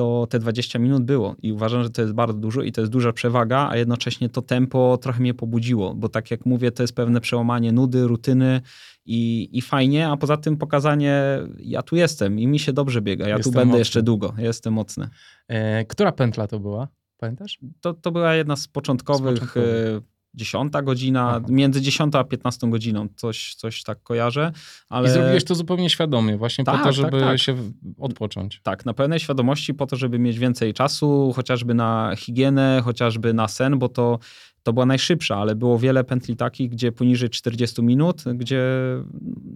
[0.00, 2.92] to te 20 minut było i uważam, że to jest bardzo dużo i to jest
[2.92, 6.94] duża przewaga, a jednocześnie to tempo trochę mnie pobudziło, bo tak jak mówię, to jest
[6.94, 8.60] pewne przełamanie nudy, rutyny
[9.06, 11.22] i, i fajnie, a poza tym pokazanie,
[11.58, 13.78] ja tu jestem i mi się dobrze biega, ja jestem tu będę mocny.
[13.78, 15.08] jeszcze długo, jestem mocny.
[15.48, 16.88] E, która pętla to była?
[17.16, 17.58] Pamiętasz?
[17.80, 20.02] To, to była jedna z początkowych, z początkowych.
[20.34, 21.40] 10 godzina, Aha.
[21.48, 24.52] między 10 a 15 godziną, coś, coś tak kojarzę.
[24.88, 25.08] Ale...
[25.08, 27.38] I zrobiłeś to zupełnie świadomie, właśnie tak, po to, tak, żeby tak, tak.
[27.38, 27.56] się
[27.98, 28.60] odpocząć.
[28.62, 33.48] Tak, na pełnej świadomości, po to, żeby mieć więcej czasu, chociażby na higienę, chociażby na
[33.48, 34.18] sen, bo to
[34.62, 38.62] to była najszybsza, ale było wiele pętli takich, gdzie poniżej 40 minut, gdzie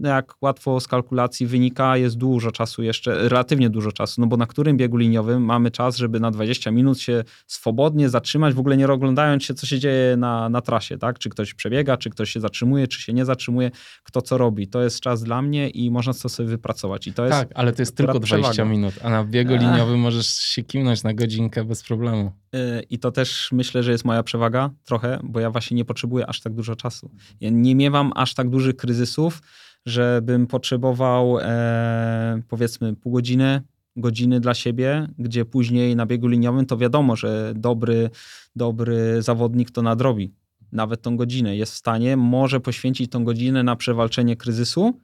[0.01, 4.36] no jak łatwo z kalkulacji wynika, jest dużo czasu jeszcze, relatywnie dużo czasu, no bo
[4.36, 8.76] na którym biegu liniowym mamy czas, żeby na 20 minut się swobodnie zatrzymać, w ogóle
[8.76, 11.18] nie oglądając się, co się dzieje na, na trasie, tak?
[11.18, 13.70] Czy ktoś przebiega, czy ktoś się zatrzymuje, czy się nie zatrzymuje,
[14.02, 14.68] kto co robi.
[14.68, 17.06] To jest czas dla mnie i można to sobie wypracować.
[17.06, 18.64] I to jest tak, ale to jest tylko 20 przewaga.
[18.72, 22.32] minut, a na biegu liniowym możesz się kimnąć na godzinkę bez problemu.
[22.55, 26.26] Y, I to też myślę, że jest moja przewaga trochę, bo ja właśnie nie potrzebuję
[26.26, 27.10] aż tak dużo czasu.
[27.40, 29.42] Ja nie miewam aż tak dużych kryzysów,
[29.86, 33.62] żebym potrzebował e, powiedzmy pół godziny,
[33.96, 38.10] godziny dla siebie, gdzie później na biegu liniowym to wiadomo, że dobry,
[38.56, 40.32] dobry zawodnik to nadrobi.
[40.72, 45.00] Nawet tą godzinę jest w stanie, może poświęcić tą godzinę na przewalczenie kryzysu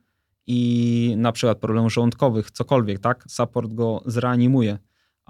[0.46, 3.24] i na przykład problemów żołądkowych, cokolwiek, tak?
[3.28, 4.78] Support go zreanimuje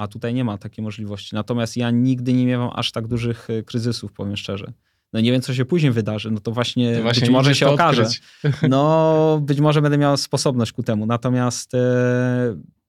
[0.01, 1.35] a tutaj nie ma takiej możliwości.
[1.35, 4.73] Natomiast ja nigdy nie miałem aż tak dużych e, kryzysów, powiem szczerze.
[5.13, 7.69] No nie wiem, co się później wydarzy, no to właśnie, to właśnie być może się
[7.69, 8.07] okaże.
[8.69, 11.07] No być może będę miał sposobność ku temu.
[11.07, 11.79] Natomiast e,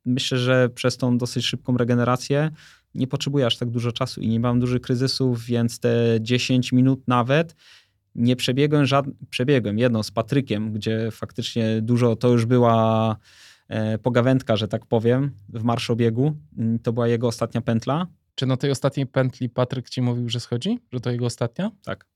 [0.05, 2.51] myślę, że przez tą dosyć szybką regenerację
[2.95, 7.07] nie potrzebuję aż tak dużo czasu i nie mam dużych kryzysów, więc te 10 minut
[7.07, 7.55] nawet
[8.15, 13.17] nie przebiegłem żadnym, przebiegłem jedno z Patrykiem, gdzie faktycznie dużo, to już była
[14.03, 16.35] pogawędka, że tak powiem, w marszobiegu.
[16.57, 18.07] Mm, to była jego ostatnia pętla.
[18.35, 20.79] Czy na tej ostatniej pętli Patryk ci mówił, że schodzi?
[20.91, 21.71] Że to jego ostatnia?
[21.83, 22.07] Tak.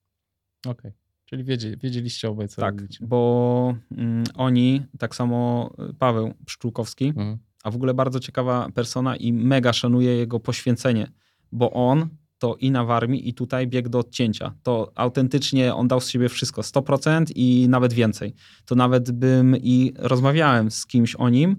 [0.66, 0.72] Okej.
[0.72, 0.92] Okay.
[1.24, 3.06] Czyli wiedzieli, wiedzieliście obaj, co Tak, robicie.
[3.06, 7.38] bo mm, oni, tak samo Paweł Pszczółkowski, mhm.
[7.64, 11.12] a w ogóle bardzo ciekawa persona i mega szanuję jego poświęcenie,
[11.52, 12.08] bo on
[12.38, 14.54] to i na Warmii, i tutaj bieg do odcięcia.
[14.62, 18.34] To autentycznie on dał z siebie wszystko, 100% i nawet więcej.
[18.64, 21.56] To nawet bym i rozmawiałem z kimś o nim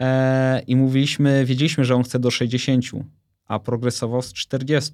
[0.00, 2.84] e, i mówiliśmy, wiedzieliśmy, że on chce do 60,
[3.46, 4.92] a progresował z 40.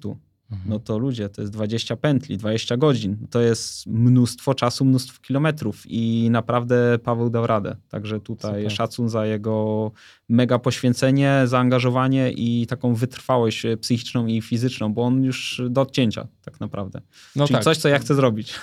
[0.51, 0.69] Mhm.
[0.69, 3.27] no to ludzie, to jest 20 pętli, 20 godzin.
[3.29, 7.75] To jest mnóstwo czasu, mnóstwo kilometrów i naprawdę Paweł dał radę.
[7.89, 8.71] Także tutaj Super.
[8.71, 9.91] szacun za jego
[10.29, 16.59] mega poświęcenie, zaangażowanie i taką wytrwałość psychiczną i fizyczną, bo on już do odcięcia tak
[16.59, 17.01] naprawdę.
[17.35, 17.63] No Czyli tak.
[17.63, 18.59] coś, co ja chcę zrobić.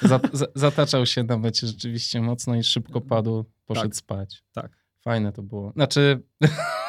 [0.55, 3.97] zataczał się na mecie rzeczywiście mocno i szybko padł, poszedł tak.
[3.97, 4.43] spać.
[4.53, 4.78] Tak.
[5.09, 5.73] Fajne to było.
[5.73, 6.23] Znaczy.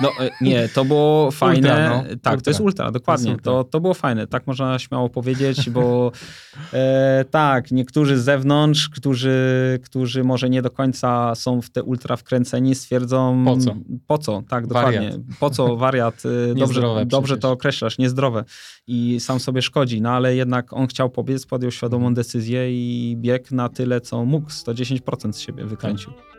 [0.02, 1.70] No e, nie, to było fajne.
[1.70, 2.04] Ultra, no.
[2.04, 2.38] Tak, ultra.
[2.42, 3.26] to jest ultra, dokładnie.
[3.26, 3.52] To, ultra.
[3.52, 6.12] to, to, było fajne, tak można śmiało powiedzieć, bo
[6.74, 12.16] e, tak, niektórzy z zewnątrz, którzy, którzy może nie do końca są w te ultra
[12.16, 13.46] wkręceni, stwierdzą.
[13.46, 13.76] Po co?
[14.08, 15.00] Po co, tak, dokładnie.
[15.00, 15.22] Wariat.
[15.40, 16.24] Po co wariat?
[16.52, 18.44] E, dobrze, dobrze to określasz, niezdrowe.
[18.88, 22.14] I sam sobie szkodzi, no ale jednak on chciał pobiec, podjął świadomą mhm.
[22.14, 24.50] decyzję i biegł na tyle, co mógł.
[24.50, 26.14] 110% z siebie wykręcił.
[26.14, 26.39] Tak.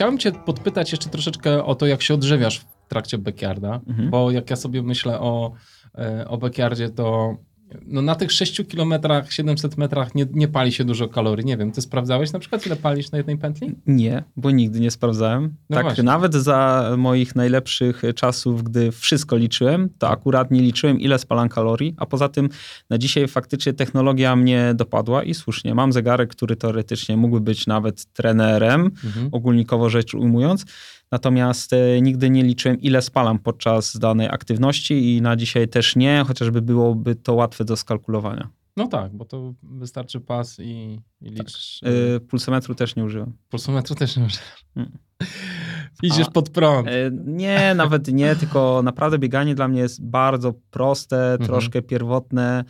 [0.00, 4.10] Chciałem cię podpytać jeszcze troszeczkę o to, jak się odżywiasz w trakcie backyarda, mhm.
[4.10, 5.52] bo jak ja sobie myślę o,
[5.98, 7.36] e, o backyardzie, to
[7.86, 11.46] no na tych 6 kilometrach, 700 metrach nie, nie pali się dużo kalorii.
[11.46, 13.74] Nie wiem, ty sprawdzałeś na przykład, ile palisz na jednej pętli?
[13.86, 15.54] Nie, bo nigdy nie sprawdzałem.
[15.70, 16.04] No tak, właśnie.
[16.04, 21.94] nawet za moich najlepszych czasów, gdy wszystko liczyłem, to akurat nie liczyłem, ile spalam kalorii,
[21.96, 22.48] a poza tym
[22.90, 25.74] na dzisiaj faktycznie technologia mnie dopadła i słusznie.
[25.74, 29.28] Mam zegarek, który teoretycznie mógłby być nawet trenerem, mhm.
[29.32, 30.64] ogólnikowo rzecz ujmując,
[31.12, 36.24] Natomiast e, nigdy nie liczyłem, ile spalam podczas danej aktywności i na dzisiaj też nie,
[36.26, 38.50] chociażby byłoby to łatwe do skalkulowania.
[38.76, 41.80] No tak, bo to wystarczy pas i, i liczysz.
[41.80, 41.92] Tak.
[42.16, 43.32] E, pulsometru też nie użyłem.
[43.48, 44.48] Pulsometru też nie użyłem.
[44.74, 44.98] Hmm.
[46.02, 46.88] Idziesz A, pod prąd.
[46.88, 51.48] E, nie, nawet nie, tylko naprawdę bieganie dla mnie jest bardzo proste, mhm.
[51.48, 52.64] troszkę pierwotne.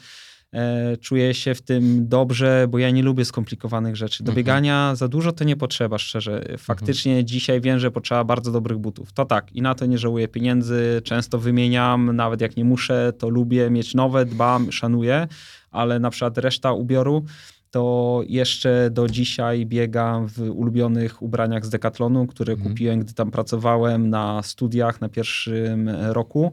[0.52, 4.24] E, czuję się w tym dobrze, bo ja nie lubię skomplikowanych rzeczy.
[4.24, 4.36] Do mhm.
[4.36, 6.44] biegania za dużo to nie potrzeba, szczerze.
[6.58, 7.26] Faktycznie mhm.
[7.26, 9.12] dzisiaj wiem, że potrzeba bardzo dobrych butów.
[9.12, 13.28] To tak, i na to nie żałuję pieniędzy, często wymieniam, nawet jak nie muszę, to
[13.28, 15.28] lubię mieć nowe, dbam, szanuję,
[15.70, 17.24] ale na przykład reszta ubioru
[17.70, 22.70] to jeszcze do dzisiaj biegam w ulubionych ubraniach z Decathlonu, które mhm.
[22.70, 26.52] kupiłem, gdy tam pracowałem na studiach na pierwszym roku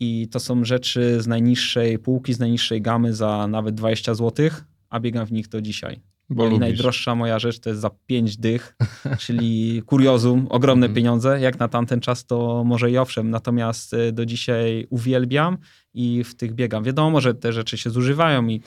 [0.00, 4.50] i to są rzeczy z najniższej półki, z najniższej gamy za nawet 20 zł,
[4.90, 6.00] a biegam w nich do dzisiaj.
[6.30, 8.76] Bo I najdroższa moja rzecz to jest za 5 dych,
[9.18, 10.94] czyli kuriozum, ogromne mm.
[10.94, 11.40] pieniądze.
[11.40, 15.58] Jak na tamten czas to może i owszem, natomiast e, do dzisiaj uwielbiam
[15.94, 16.84] i w tych biegam.
[16.84, 18.60] Wiadomo, że te rzeczy się zużywają i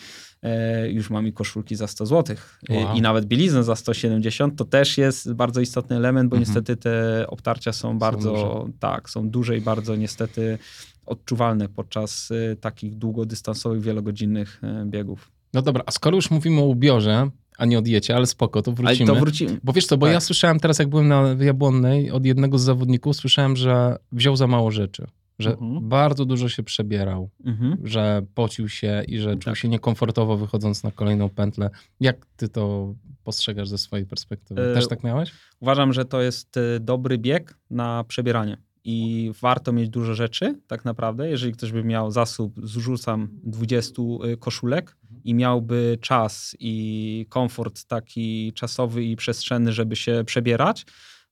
[0.90, 2.36] już mam i koszulki za 100 zł
[2.70, 2.96] wow.
[2.96, 4.56] i nawet bieliznę za 170.
[4.56, 6.40] To też jest bardzo istotny element, bo -hmm.
[6.40, 10.58] niestety te obtarcia są bardzo, są tak, są duże i bardzo niestety
[11.06, 15.32] odczuwalne podczas y, takich długodystansowych, wielogodzinnych biegów.
[15.54, 18.72] No dobra, a skoro już mówimy o ubiorze, a nie o diecie, ale spoko, to
[18.72, 19.12] wrócimy.
[19.12, 19.60] Ale to wrócimy.
[19.64, 20.14] Bo wiesz co, bo tak.
[20.14, 24.48] ja słyszałem teraz, jak byłem na Jabłonnej, od jednego z zawodników, słyszałem, że wziął za
[24.48, 25.08] mało rzeczy.
[25.42, 25.90] Że Mhm.
[25.90, 27.78] bardzo dużo się przebierał, Mhm.
[27.84, 29.58] że pocił się i że czuł Tak.
[29.58, 31.70] się niekomfortowo wychodząc na kolejną pętlę.
[32.00, 32.94] Jak ty to
[33.24, 34.62] postrzegasz ze swojej perspektywy?
[34.72, 35.32] E, Też tak miałeś?
[35.60, 38.58] Uważam, że to jest e, dobry bieg na przebieranie.
[38.84, 41.30] I warto mieć dużo rzeczy, tak naprawdę.
[41.30, 44.02] Jeżeli ktoś by miał zasób, zrzucam 20
[44.34, 50.86] y, koszulek i miałby czas i komfort taki czasowy i przestrzenny, żeby się przebierać,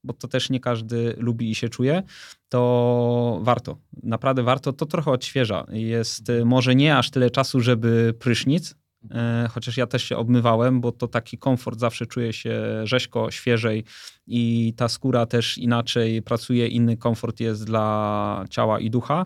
[0.04, 2.04] bo to też nie każdy lubi i się czuje,
[2.50, 3.78] to warto.
[4.04, 4.74] Naprawdę warto.
[4.74, 5.66] To trochę odświeża.
[5.72, 8.76] Jest y, może nie aż tyle czasu, żeby prysznic,
[9.12, 13.84] e, chociaż ja też się obmywałem, bo to taki komfort zawsze czuje się rzeźko, świeżej
[14.28, 19.26] i ta skóra też inaczej pracuje, inny komfort jest dla ciała i ducha.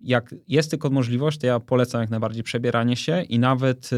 [0.00, 3.90] Jak jest tylko możliwość, to ja polecam jak najbardziej przebieranie się i nawet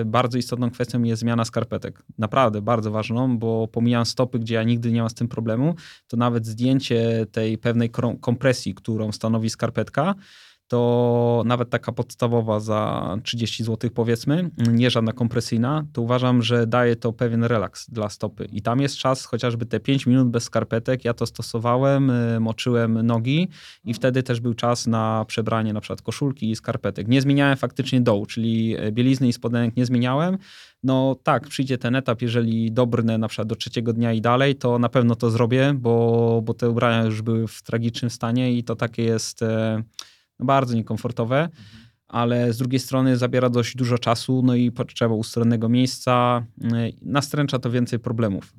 [0.00, 2.02] y, bardzo istotną kwestią jest zmiana skarpetek.
[2.18, 5.74] Naprawdę bardzo ważną, bo pomijam stopy, gdzie ja nigdy nie mam z tym problemu,
[6.08, 10.14] to nawet zdjęcie tej pewnej kompresji, którą stanowi skarpetka,
[10.72, 16.96] to nawet taka podstawowa za 30 zł powiedzmy, nie żadna kompresyjna, to uważam, że daje
[16.96, 18.44] to pewien relaks dla stopy.
[18.52, 21.04] I tam jest czas chociażby te 5 minut bez skarpetek.
[21.04, 23.48] Ja to stosowałem, y, moczyłem nogi
[23.84, 27.08] i wtedy też był czas na przebranie na przykład koszulki i skarpetek.
[27.08, 30.38] Nie zmieniałem faktycznie dołu, czyli e, bielizny i spodenek nie zmieniałem.
[30.82, 34.78] No tak, przyjdzie ten etap, jeżeli dobrnę na przykład do trzeciego dnia i dalej, to
[34.78, 38.76] na pewno to zrobię, bo, bo te ubrania już były w tragicznym stanie i to
[38.76, 39.82] takie jest e,
[40.44, 41.48] bardzo niekomfortowe,
[42.08, 47.58] ale z drugiej strony zabiera dość dużo czasu, no i potrzeba ustronnego miejsca, y, nastręcza
[47.58, 48.54] to więcej problemów.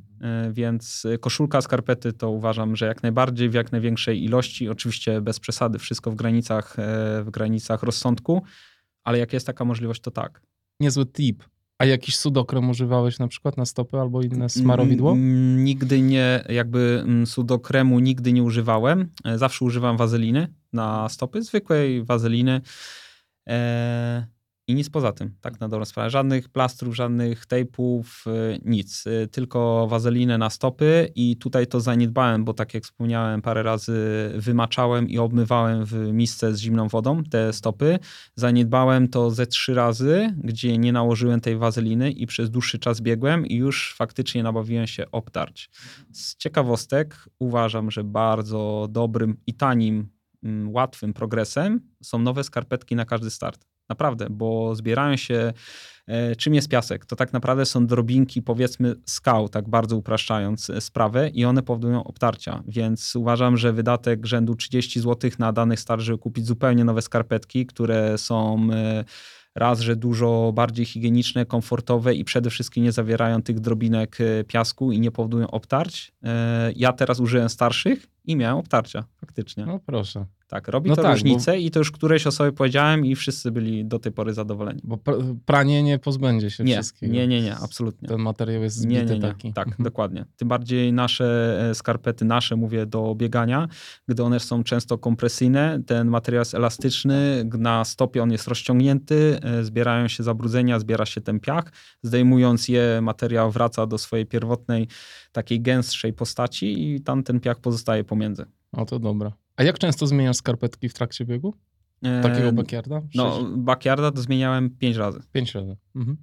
[0.50, 5.40] Y, Więc koszulka, skarpety to uważam, że jak najbardziej, w jak największej ilości, oczywiście bez
[5.40, 6.76] przesady, wszystko w granicach,
[7.24, 8.44] w granicach rozsądku,
[9.04, 10.42] ale jak jest taka możliwość, to tak.
[10.80, 11.44] Niezły tip.
[11.84, 15.12] A jakiś sudokrem używałeś na przykład na stopy albo inne smarowidło?
[15.12, 19.10] Mm, Nigdy nie, jakby mm, sudokremu nigdy nie używałem.
[19.26, 22.62] E, Zawsze używam wazeliny na stopy, zwykłej wazeliny.
[23.50, 24.28] E,
[24.68, 26.10] I nic poza tym, tak na dobrą sprawę.
[26.10, 29.04] Żadnych plastrów, żadnych tejpów, e, nic.
[29.08, 34.32] E, Tylko wazelinę na stopy i tutaj to zaniedbałem, bo tak jak wspomniałem, parę razy
[34.36, 38.00] wymaczałem i obmywałem w misce z zimną wodą te stopy.
[38.36, 43.48] Zaniedbałem to ze trzy razy, gdzie nie nałożyłem tej wazeliny i przez dłuższy czas biegłem
[43.48, 45.70] i już faktycznie nabawiłem się obtarć.
[46.12, 50.10] Z ciekawostek uważam, że bardzo dobrym i tanim,
[50.44, 53.73] mm, łatwym progresem są nowe skarpetki na każdy start.
[53.90, 55.54] Naprawdę, bo zbierają się.
[56.08, 57.06] E, czym jest piasek?
[57.06, 62.04] To tak naprawdę są drobinki, powiedzmy, skał, tak bardzo upraszczając e, sprawę, i one powodują
[62.04, 62.64] obtarcia.
[62.68, 67.66] Więc uważam, że wydatek rzędu 30 zł na danych start, żeby kupić zupełnie nowe skarpetki,
[67.66, 68.68] które są.
[68.74, 69.04] E,
[69.56, 75.00] raz, że dużo bardziej higieniczne, komfortowe i przede wszystkim nie zawierają tych drobinek piasku i
[75.00, 76.12] nie powodują obtarć.
[76.76, 79.66] Ja teraz użyłem starszych i miałem obtarcia, faktycznie.
[79.66, 80.26] No proszę.
[80.48, 83.86] Tak, robi No to tak, różnicę i to już któreś osobie powiedziałem i wszyscy byli
[83.86, 84.82] do tej pory zadowoleni.
[84.84, 87.14] Bo pr- pranie nie pozbędzie się Nie, wszystkiego.
[87.14, 88.08] nie, nie, nie, absolutnie.
[88.08, 89.22] Ten materiał jest zbity Nie, nie, nie.
[89.22, 89.54] taki.
[89.54, 90.26] Tak, dokładnie.
[90.38, 93.68] Tym bardziej nasze e, skarpety, nasze mówię do biegania,
[94.08, 99.64] gdy one są często kompresyjne, ten materiał jest elastyczny, na stopie on jest rozciągnięty, e,
[99.64, 101.72] zbierają się zabrudzenia, zbiera się ten piach.
[102.02, 104.88] Zdejmując je, materiał wraca do swojej pierwotnej,
[105.34, 108.46] takiej gęstszej postaci i tam ten piach pozostaje pomiędzy.
[108.72, 109.32] O, to dobra.
[109.56, 111.54] A jak często zmieniasz skarpetki w trakcie biegu?
[112.24, 113.02] Takiego backyarda?
[113.16, 115.20] No, Sześć- backyarda to zmieniałem pięć razy.
[115.32, 115.76] Pięć razy.
[115.96, 116.18] Mhm.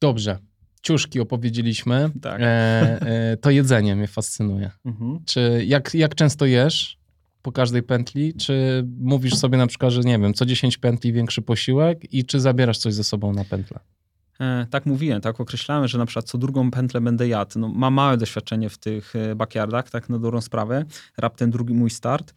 [0.00, 0.38] Dobrze.
[0.82, 2.10] Ciuszki opowiedzieliśmy.
[2.22, 2.40] Tak.
[2.40, 2.44] E,
[3.32, 4.70] e, to jedzenie mnie fascynuje.
[4.84, 5.20] Mhm.
[5.26, 6.98] Czy jak, jak często jesz
[7.42, 8.34] po każdej pętli?
[8.34, 12.40] Czy mówisz sobie na przykład, że nie wiem, co 10 pętli większy posiłek i czy
[12.40, 13.80] zabierasz coś ze sobą na pętlę?
[14.40, 17.58] E, Tak mówiłem, tak określałem, że na przykład co drugą pętlę będę jadł.
[17.58, 20.84] No, mam małe doświadczenie w tych e, backyardach, tak na dobrą sprawę.
[21.16, 22.34] Raptem drugi mój start.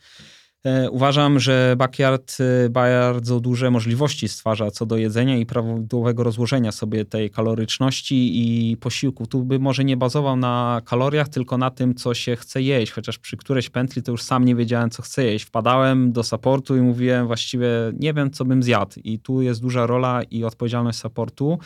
[0.66, 6.72] E, Uważam, że backyard e, bardzo duże możliwości stwarza co do jedzenia i prawidłowego rozłożenia
[6.72, 9.28] sobie tej kaloryczności i posiłku.
[9.28, 12.92] Tu by może nie bazował na kaloriach, tylko na tym, co się chce jeść.
[12.92, 15.46] Chociaż przy którejś pętli to już sam nie wiedziałem, co chcę jeść.
[15.46, 17.68] Wpadałem do supportu i mówiłem właściwie
[18.00, 19.00] nie wiem, co bym zjadł.
[19.04, 21.60] I tu jest duża rola i odpowiedzialność supportu.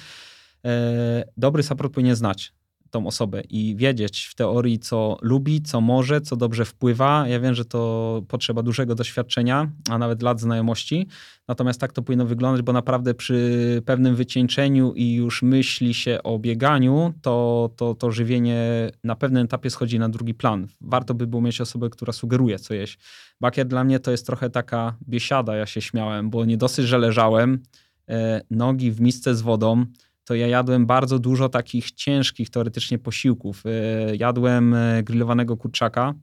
[0.65, 2.56] E, Dobry support powinien znać
[2.89, 7.27] tą osobę i wiedzieć w teorii, co lubi, co może, co dobrze wpływa.
[7.27, 11.07] Ja wiem, że to potrzeba dużego doświadczenia, a nawet lat znajomości.
[11.47, 16.39] Natomiast tak to powinno wyglądać, bo naprawdę przy pewnym wycieńczeniu i już myśli się o
[16.39, 20.67] bieganiu, to, to, to żywienie na pewnym etapie schodzi na drugi plan.
[20.81, 22.99] Warto by było mieć osobę, która sugeruje, co jeść.
[23.41, 26.97] Bakier dla mnie to jest trochę taka biesiada, ja się śmiałem, bo nie dosyć, że
[26.97, 27.63] leżałem,
[28.09, 29.85] e, nogi w misce z wodą,
[30.27, 33.63] to ja jadłem bardzo dużo takich ciężkich teoretycznie posiłków.
[33.65, 36.13] E, Jadłem e, grillowanego kurczaka,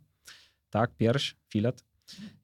[0.70, 1.84] tak, pierś, filet.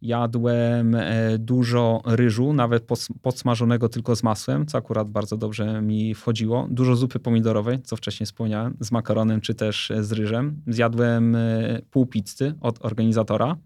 [0.03, 2.87] Jadłem e, dużo ryżu, nawet
[3.23, 6.69] podsmażonego tylko z masłem, co akurat bardzo dobrze mi wchodziło.
[6.71, 10.63] Dużo zupy pomidorowej, co wcześniej wspomniałem, z makaronem czy też z ryżem.
[10.67, 13.57] Zjadłem e, pół pizzy od organizatora.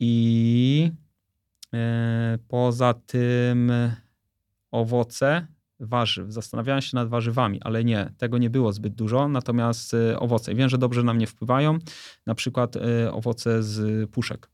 [0.00, 0.92] I
[1.74, 3.72] e, poza tym
[4.70, 5.46] owoce,
[5.80, 6.32] warzyw.
[6.32, 9.28] Zastanawiałem się nad warzywami, ale nie, tego nie było zbyt dużo.
[9.28, 11.78] Natomiast owoce, wiem, że dobrze na mnie wpływają.
[12.26, 12.74] Na przykład
[13.12, 14.50] owoce z puszek.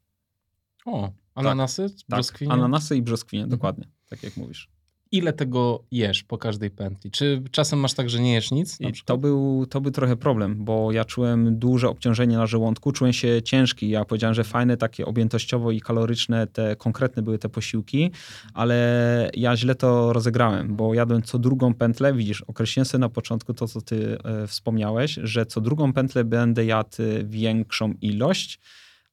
[0.87, 2.49] O, ananasy, tak, brzoskwinie?
[2.51, 3.59] Tak, ananasy i brzoskwinie, mhm.
[3.59, 4.72] dokładnie, tak jak mówisz.
[5.13, 7.11] Ile tego jesz po każdej pętli?
[7.11, 8.79] Czy czasem masz tak, że nie jesz nic?
[9.05, 13.43] to, był, to był trochę problem, bo ja czułem duże obciążenie na żołądku, czułem się
[13.43, 13.89] ciężki.
[13.89, 18.11] Ja powiedziałem, że fajne, takie objętościowo i kaloryczne, te konkretne były te posiłki,
[18.55, 22.15] ale ja źle to rozegrałem, bo jadłem co drugą pętlę.
[22.15, 26.65] Widzisz, określiłem sobie na początku to, co ty e, wspomniałeś, że co drugą pętlę będę
[26.65, 28.61] jadł większą ilość,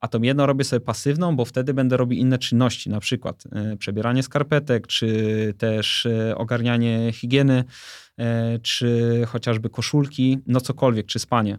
[0.01, 3.77] a tą jedną robię sobie pasywną, bo wtedy będę robił inne czynności, na przykład e,
[3.77, 7.63] przebieranie skarpetek, czy też e, ogarnianie higieny,
[8.17, 11.57] e, czy chociażby koszulki, no cokolwiek, czy spanie.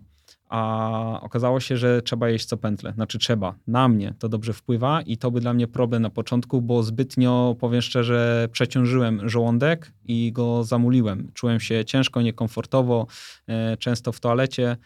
[0.49, 2.93] A okazało się, że trzeba jeść co pętlę.
[2.93, 3.55] Znaczy trzeba.
[3.67, 7.57] Na mnie to dobrze wpływa i to by dla mnie problem na początku, bo zbytnio,
[7.61, 11.31] powiem szczerze, przeciążyłem żołądek i go zamuliłem.
[11.35, 13.07] Czułem się ciężko, niekomfortowo,
[13.79, 14.77] często w toalecie.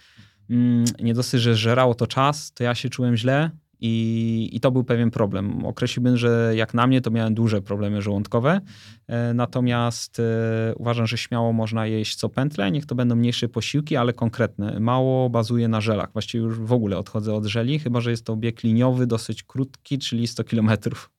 [0.51, 3.51] Mm, nie dosyć, że żerało to czas, to ja się czułem źle
[3.81, 5.67] i, i to był pewien problem.
[5.67, 8.61] Określiłbym, że jak na mnie, to miałem duże problemy żołądkowe,
[9.07, 13.97] e, natomiast e, uważam, że śmiało można jeść co pętle, niech to będą mniejsze posiłki,
[13.97, 14.81] ale konkretne.
[14.81, 16.13] Mało bazuje na żelach.
[16.13, 19.99] Właściwie już w ogóle odchodzę od żeli, chyba że jest to bieg liniowy, dosyć krótki,
[19.99, 21.11] czyli 100 kilometrów.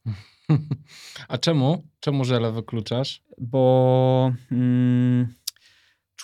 [1.27, 1.83] A czemu?
[1.99, 3.21] Czemu żele wykluczasz?
[3.37, 4.33] Bo...
[4.51, 5.27] Mm,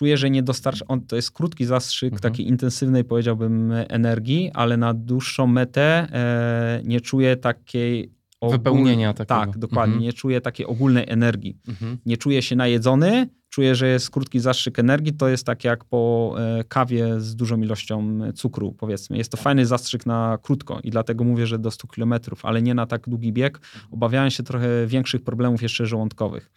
[0.02, 2.32] czuję, że nie dostarcza, on, to jest krótki zastrzyk mhm.
[2.32, 8.58] takiej intensywnej, powiedziałbym, energii, ale na dłuższą metę e, nie czuję takiej ogól...
[8.58, 9.40] wypełnienia takiego.
[9.40, 9.94] Tak, dokładnie.
[9.94, 10.04] Mhm.
[10.04, 11.58] Nie czuję takiej ogólnej energii.
[11.68, 11.98] Mhm.
[12.06, 15.14] Nie czuję się najedzony, czuję, że jest krótki zastrzyk energii.
[15.14, 19.18] To jest tak jak po e, kawie z dużą ilością cukru, powiedzmy.
[19.18, 22.14] Jest to fajny zastrzyk na krótko i dlatego mówię, że do 100 km,
[22.44, 23.60] ale nie na tak długi bieg.
[23.92, 26.52] Obawiałem się trochę większych problemów jeszcze żołądkowych.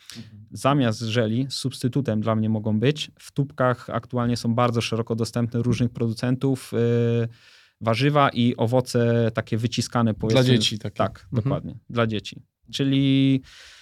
[0.50, 3.10] Zamiast żeli, substytutem dla mnie mogą być.
[3.18, 6.72] W tubkach aktualnie są bardzo szeroko dostępne różnych producentów.
[6.72, 7.28] Yy,
[7.80, 10.14] warzywa i owoce takie wyciskane.
[10.14, 10.42] Powiedzmy.
[10.42, 10.78] Dla dzieci.
[10.78, 10.96] Takie.
[10.96, 11.42] Tak, mhm.
[11.42, 11.78] dokładnie.
[11.90, 12.42] Dla dzieci.
[12.72, 13.73] Czyli e,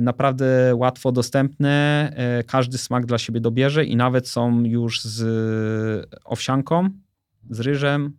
[0.00, 6.90] naprawdę łatwo dostępne, e, każdy smak dla siebie dobierze i nawet są już z owsianką,
[7.50, 8.12] z ryżem,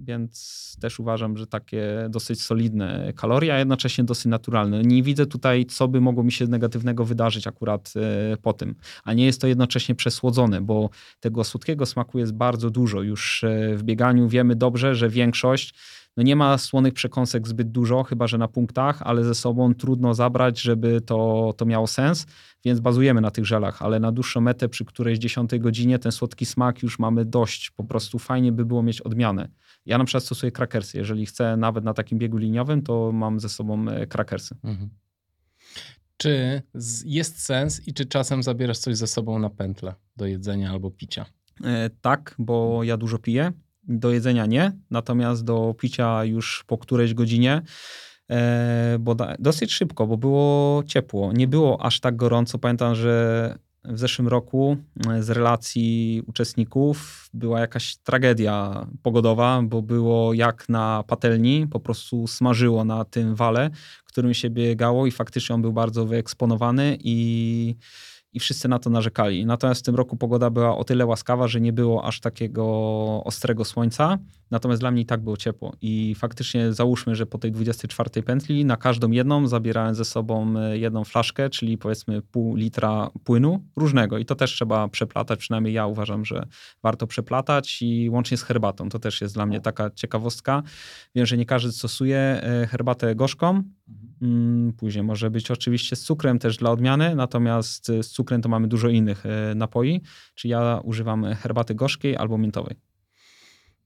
[0.00, 4.82] więc też uważam, że takie dosyć solidne kalorie, a jednocześnie dosyć naturalne.
[4.82, 8.74] Nie widzę tutaj, co by mogło mi się negatywnego wydarzyć akurat e, po tym.
[9.04, 10.90] A nie jest to jednocześnie przesłodzone, bo
[11.20, 13.02] tego słodkiego smaku jest bardzo dużo.
[13.02, 15.74] Już e, w bieganiu wiemy dobrze, że większość
[16.18, 20.14] no nie ma słonych przekąsek zbyt dużo, chyba że na punktach, ale ze sobą trudno
[20.14, 22.26] zabrać, żeby to, to miało sens,
[22.64, 26.46] więc bazujemy na tych żelach, ale na dłuższą metę przy którejś dziesiątej godzinie ten słodki
[26.46, 27.70] smak już mamy dość.
[27.70, 29.48] Po prostu fajnie by było mieć odmianę.
[29.86, 30.98] Ja na przykład stosuję krakersy.
[30.98, 34.56] Jeżeli chcę nawet na takim biegu liniowym, to mam ze sobą e, krakersy.
[34.64, 34.90] Mhm.
[36.16, 36.62] Czy
[37.04, 41.26] jest sens i czy czasem zabierasz coś ze sobą na pętlę do jedzenia albo picia?
[41.64, 43.52] E, tak, bo ja dużo piję.
[43.88, 47.62] Do jedzenia nie, natomiast do picia już po którejś godzinie,
[48.30, 51.32] e, bo dosyć szybko, bo było ciepło.
[51.32, 52.58] Nie było aż tak gorąco.
[52.58, 53.54] Pamiętam, że
[53.84, 54.76] w zeszłym roku
[55.10, 62.26] e, z relacji uczestników była jakaś tragedia pogodowa, bo było jak na patelni, po prostu
[62.26, 63.70] smażyło na tym wale,
[64.18, 67.76] którym się biegało i faktycznie on był bardzo wyeksponowany i
[68.32, 69.46] i wszyscy na to narzekali.
[69.46, 72.64] Natomiast w tym roku pogoda była o tyle łaskawa, że nie było aż takiego
[73.24, 74.18] ostrego słońca,
[74.50, 75.72] natomiast dla mnie i tak było ciepło.
[75.80, 80.78] I faktycznie załóżmy, że po tej 24 pętli na każdą jedną zabierałem ze sobą e,
[80.78, 85.86] jedną flaszkę, czyli powiedzmy pół litra płynu różnego i to też trzeba przeplatać, przynajmniej ja
[85.86, 86.46] uważam, że
[86.82, 88.88] warto przeplatać i łącznie z herbatą.
[88.88, 90.62] To też jest dla mnie taka ciekawostka.
[91.14, 94.07] Wiem, że nie każdy stosuje e, herbatę gorzką, mhm.
[94.76, 98.88] Później może być oczywiście z cukrem też dla odmiany, natomiast z cukrem to mamy dużo
[98.88, 100.00] innych e, napoi,
[100.34, 102.76] czyli ja używam herbaty gorzkiej albo miętowej.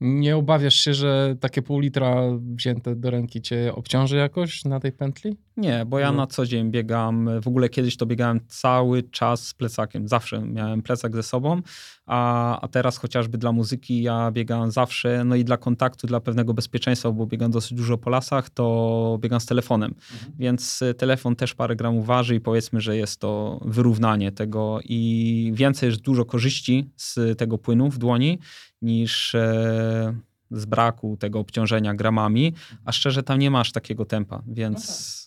[0.01, 2.21] Nie obawiasz się, że takie pół litra
[2.55, 5.37] wzięte do ręki cię obciąży jakoś na tej pętli?
[5.57, 6.17] Nie, bo ja no.
[6.17, 10.81] na co dzień biegam, w ogóle kiedyś to biegałem cały czas z plecakiem, zawsze miałem
[10.81, 11.61] plecak ze sobą,
[12.05, 16.53] a, a teraz chociażby dla muzyki ja biegam zawsze, no i dla kontaktu, dla pewnego
[16.53, 20.31] bezpieczeństwa, bo biegam dosyć dużo po lasach, to biegam z telefonem, mhm.
[20.37, 25.51] więc y, telefon też parę gramów waży i powiedzmy, że jest to wyrównanie tego i
[25.55, 28.39] więcej jest dużo korzyści z tego płynu w dłoni
[28.81, 29.35] niż...
[29.35, 32.53] E, z braku tego obciążenia gramami,
[32.85, 35.22] a szczerze tam nie masz takiego tempa, więc no tak.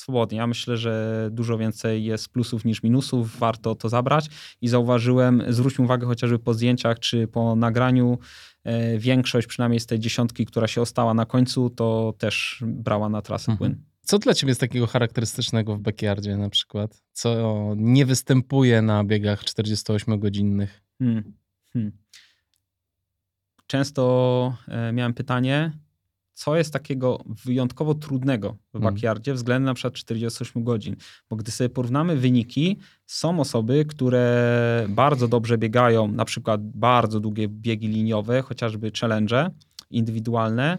[0.00, 0.38] Swobodnie.
[0.38, 4.26] Ja myślę, że dużo więcej jest plusów niż minusów, warto to zabrać
[4.60, 8.18] i zauważyłem, zwróćmy uwagę chociażby po zdjęciach czy po nagraniu,
[8.64, 13.22] e, większość przynajmniej z tej dziesiątki, która się ostała na końcu, to też brała na
[13.22, 13.58] trasę mhm.
[13.58, 13.84] płyn.
[14.02, 17.02] Co dla ciebie jest takiego charakterystycznego w backyardzie na przykład?
[17.12, 20.82] Co nie występuje na biegach 48-godzinnych?
[20.98, 21.32] Hmm.
[21.72, 21.92] Hmm.
[23.66, 25.72] Często e, miałem pytanie,
[26.40, 28.94] co jest takiego wyjątkowo trudnego w hmm.
[28.94, 30.96] backyardzie względem na przykład 48 godzin.
[31.30, 37.48] Bo gdy sobie porównamy wyniki, są osoby, które bardzo dobrze biegają, na przykład bardzo długie
[37.48, 39.50] biegi liniowe, chociażby challenge
[39.90, 40.78] indywidualne,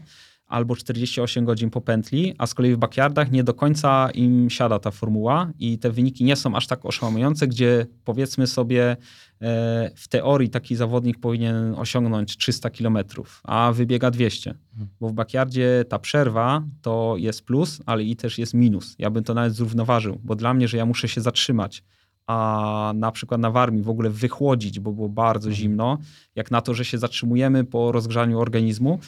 [0.51, 4.79] albo 48 godzin po pętli, a z kolei w backyardach nie do końca im siada
[4.79, 8.97] ta formuła i te wyniki nie są aż tak oszałamiające, gdzie powiedzmy sobie
[9.41, 12.97] e, w teorii taki zawodnik powinien osiągnąć 300 km,
[13.43, 14.89] a wybiega 200, mhm.
[14.99, 18.95] bo w backyardzie ta przerwa to jest plus, ale i też jest minus.
[18.99, 21.83] Ja bym to nawet zrównoważył, bo dla mnie, że ja muszę się zatrzymać,
[22.27, 25.55] a na przykład na Warmii w ogóle wychłodzić, bo było bardzo mhm.
[25.55, 25.97] zimno,
[26.35, 28.99] jak na to, że się zatrzymujemy po rozgrzaniu organizmu,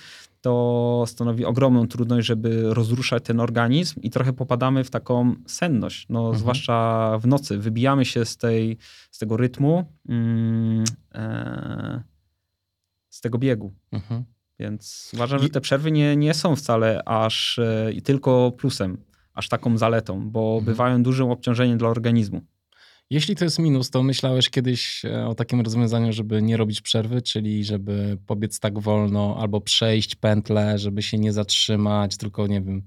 [0.44, 6.20] to stanowi ogromną trudność, żeby rozruszać ten organizm i trochę popadamy w taką senność, no,
[6.20, 6.40] mhm.
[6.40, 7.58] zwłaszcza w nocy.
[7.58, 8.78] Wybijamy się z, tej,
[9.12, 10.84] z tego rytmu, mm,
[11.16, 12.04] e,
[13.10, 13.74] z tego biegu.
[13.92, 14.24] Mhm.
[14.60, 18.98] Więc uważam, że te przerwy nie, nie są wcale aż e, tylko plusem,
[19.34, 20.66] aż taką zaletą, bo mhm.
[20.66, 22.42] bywają dużym obciążeniem dla organizmu.
[23.14, 27.22] Jeśli to jest minus, to myślałeś kiedyś e, o takim rozwiązaniu, żeby nie robić przerwy,
[27.22, 32.82] czyli żeby pobiec tak wolno albo przejść pętlę, żeby się nie zatrzymać, tylko nie wiem,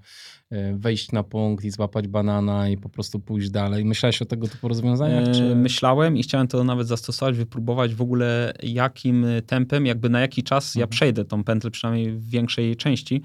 [0.50, 3.84] e, wejść na punkt i złapać banana i po prostu pójść dalej.
[3.84, 5.34] Myślałeś o tego typu rozwiązaniach?
[5.34, 5.44] Czy...
[5.44, 10.42] E, myślałem i chciałem to nawet zastosować, wypróbować w ogóle jakim tempem, jakby na jaki
[10.42, 10.90] czas ja mhm.
[10.90, 13.22] przejdę tą pętlę, przynajmniej w większej części.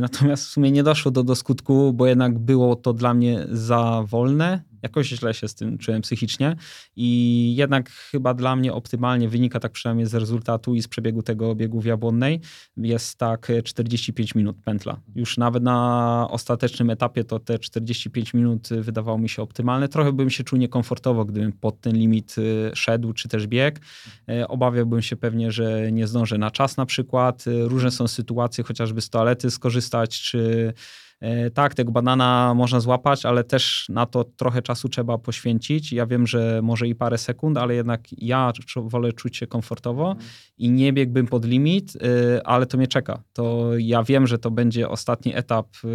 [0.00, 4.04] Natomiast w sumie nie doszło do, do skutku, bo jednak było to dla mnie za
[4.06, 6.56] wolne jakoś źle się z tym czułem psychicznie
[6.96, 11.54] i jednak chyba dla mnie optymalnie wynika tak przynajmniej z rezultatu i z przebiegu tego
[11.54, 12.40] biegu w Jabłonnej
[12.76, 15.00] jest tak 45 minut pętla.
[15.14, 19.88] Już nawet na ostatecznym etapie to te 45 minut wydawało mi się optymalne.
[19.88, 22.36] Trochę bym się czuł niekomfortowo, gdybym pod ten limit
[22.74, 23.80] szedł, czy też bieg.
[24.28, 27.44] E, obawiałbym się pewnie, że nie zdążę na czas na przykład.
[27.60, 30.72] Różne są sytuacje, chociażby z toalety skorzystać, czy
[31.20, 35.92] E, tak, tego banana można złapać, ale też na to trochę czasu trzeba poświęcić.
[35.92, 40.28] Ja wiem, że może i parę sekund, ale jednak ja wolę czuć się komfortowo mhm.
[40.58, 43.22] i nie biegłbym pod limit, e, ale to mnie czeka.
[43.32, 45.66] To ja wiem, że to będzie ostatni etap.
[45.84, 45.88] E,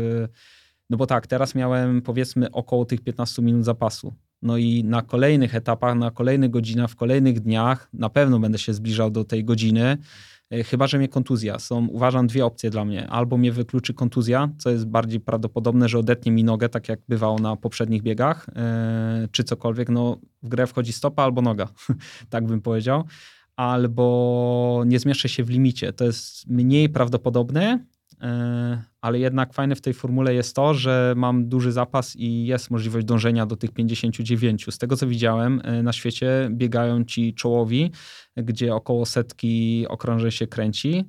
[0.90, 4.14] no bo tak, teraz miałem powiedzmy około tych 15 minut zapasu.
[4.42, 8.74] No i na kolejnych etapach, na kolejnych godzinach, w kolejnych dniach na pewno będę się
[8.74, 9.98] zbliżał do tej godziny.
[10.52, 11.60] E, chyba że mnie kontuzja.
[11.60, 13.08] Są, uważam, dwie opcje dla mnie.
[13.08, 17.40] Albo mnie wykluczy kontuzja, co jest bardziej prawdopodobne, że odetnie mi nogę, tak jak bywało
[17.40, 18.48] na poprzednich biegach,
[19.22, 19.90] yy, czy cokolwiek.
[19.90, 21.68] No, w grę wchodzi stopa albo noga,
[22.30, 23.04] tak bym powiedział.
[23.56, 25.94] Albo nie zmieszczę się w limicie.
[25.94, 28.01] To jest mniej prawdopodobne, E,
[29.02, 33.06] ale jednak fajne w tej formule jest to, że mam duży zapas i jest możliwość
[33.06, 34.66] dążenia do tych 59.
[34.72, 37.92] Z tego co widziałem, e, na świecie biegają ci czołowi,
[38.38, 41.06] gdzie około setki okrążeń się kręci.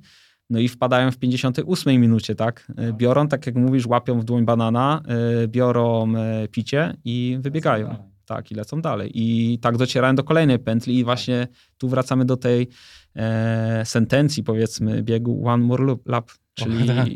[0.49, 2.71] No i wpadają w 58 minucie, tak?
[2.77, 5.03] E, biorą, tak jak mówisz, łapią w dłoń banana,
[5.47, 6.13] biorą
[6.51, 8.13] picie i wybiegają.
[8.25, 9.11] Tak, i lecą dalej.
[9.13, 12.67] I tak docierają do kolejnej pętli i właśnie tu wracamy do tej
[13.15, 17.07] e, sentencji, powiedzmy, biegu one more lap, Czyli tak.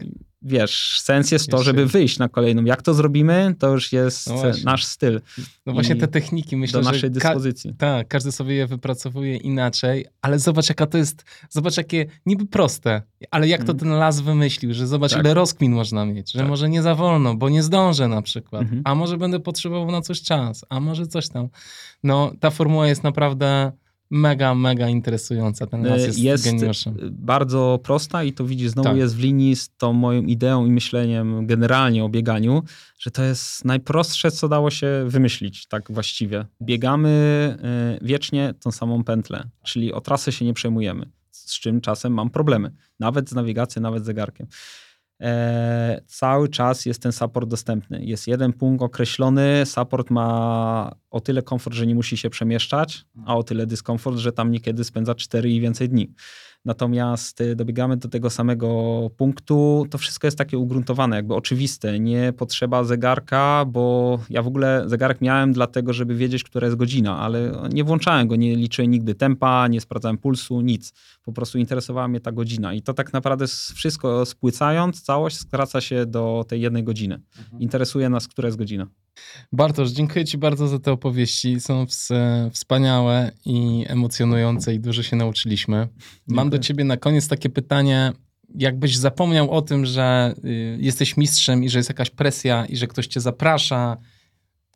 [0.41, 2.64] wiesz, sens jest to, żeby wyjść na kolejną.
[2.64, 5.22] Jak to zrobimy, to już jest no nasz styl.
[5.65, 7.69] No właśnie te techniki myślę, do naszej dyspozycji.
[7.69, 12.45] Ka tak, każdy sobie je wypracowuje inaczej, ale zobacz jaka to jest, zobacz jakie niby
[12.45, 13.01] proste,
[13.31, 13.80] ale jak to hmm.
[13.80, 15.19] ten las wymyślił, że zobacz tak.
[15.19, 16.47] ile rozkmin można mieć, że tak.
[16.47, 18.81] może nie za wolno, bo nie zdążę na przykład, mhm.
[18.85, 21.49] a może będę potrzebował na coś czas, a może coś tam.
[22.03, 23.72] No ta formuła jest naprawdę
[24.09, 25.67] mega, mega interesująca.
[25.67, 26.97] Ten las jest, jest geniuszem.
[27.11, 28.97] bardzo prosta i to widzisz, znowu tak.
[28.97, 32.63] jest w linii z tą moją ideą i myśleniem generalnie o bieganiu,
[32.99, 36.45] że to jest najprostsze, co dało się wymyślić tak właściwie.
[36.61, 37.57] Biegamy
[38.01, 42.29] y, wiecznie tą samą pętlę, czyli o trasę się nie przejmujemy, z czym czasem mam
[42.29, 44.47] problemy, nawet z nawigacją, nawet z zegarkiem
[45.22, 48.06] e, cały czas jest ten support dostępny.
[48.06, 53.38] Jest jeden punkt określony, support ma o tyle komfort, że nie musi się przemieszczać, a
[53.38, 56.14] o tyle dyskomfort, że tam niekiedy spędza 4 i więcej dni.
[56.65, 58.67] Natomiast y, dobiegamy do tego samego
[59.17, 61.99] punktu, to wszystko jest takie ugruntowane, jakby oczywiste.
[61.99, 67.19] Nie potrzeba zegarka, bo ja w ogóle zegarek miałem dlatego, żeby wiedzieć, która jest godzina,
[67.19, 70.93] ale nie włączałem go, nie liczyłem nigdy tempa, nie sprawdzałem pulsu, nic.
[71.23, 72.73] Po prostu interesowała mnie ta godzina.
[72.73, 77.21] I to tak naprawdę wszystko spłycając, całość skraca się do tej jednej godziny.
[77.39, 77.61] Mhm.
[77.61, 78.88] Interesuje nas, która jest godzina.
[79.51, 81.59] Bartosz, dziękuję Ci bardzo za te opowieści.
[81.59, 81.85] Są
[82.51, 85.75] wspaniałe i emocjonujące i dużo się nauczyliśmy.
[85.77, 86.35] Dziękuję.
[86.48, 88.11] Mam do Ciebie na koniec takie pytanie.
[88.56, 92.88] Jakbyś zapomniał o tym, że y, jesteś mistrzem i że jest jakaś presja i że
[92.88, 93.98] ktoś Cię zaprasza,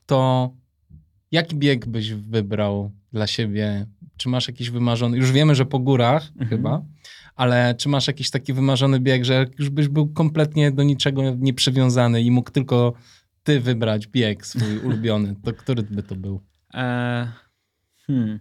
[0.05, 0.51] to
[1.31, 3.85] jaki bieg byś wybrał dla siebie?
[4.17, 5.17] Czy masz jakiś wymarzony?
[5.17, 6.49] Już wiemy, że po górach mhm.
[6.49, 6.85] chyba,
[7.35, 12.21] ale czy masz jakiś taki wymarzony bieg, że już byś był kompletnie do niczego nieprzywiązany
[12.21, 12.93] i mógł tylko
[13.43, 16.41] ty wybrać bieg swój ulubiony, to który by to był?
[16.73, 17.31] E,
[18.07, 18.39] hmm.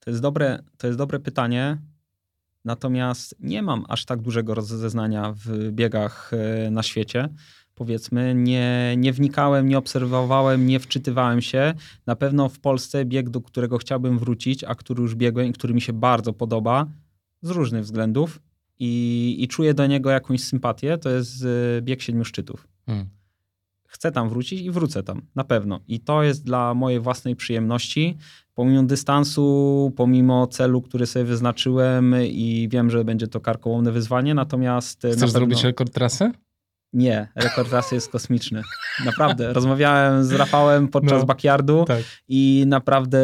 [0.00, 1.78] To jest dobre, to jest dobre pytanie.
[2.66, 7.28] Natomiast nie mam aż tak dużego rozeznania w biegach e, na świecie.
[7.74, 11.74] Powiedzmy, nie, nie wnikałem, nie obserwowałem, nie wczytywałem się.
[12.06, 15.74] Na pewno w Polsce bieg, do którego chciałbym wrócić, a który już biegłem i który
[15.74, 16.86] mi się bardzo podoba
[17.42, 18.40] z różnych względów
[18.78, 22.68] i, i czuję do niego jakąś sympatię, to jest e, bieg siedmiu szczytów.
[22.86, 23.15] Hmm
[23.96, 25.80] chcę tam wrócić i wrócę tam, na pewno.
[25.88, 28.16] I to jest dla mojej własnej przyjemności.
[28.54, 34.98] Pomimo dystansu, pomimo celu, który sobie wyznaczyłem i wiem, że będzie to karkołomne wyzwanie, natomiast...
[34.98, 35.28] Chcesz pewno...
[35.28, 36.32] zrobić rekord trasy?
[36.92, 38.62] Nie, rekord trasy jest kosmiczny.
[39.04, 39.52] Naprawdę.
[39.52, 42.02] Rozmawiałem z Rafałem podczas no, backyardu tak.
[42.28, 43.20] i naprawdę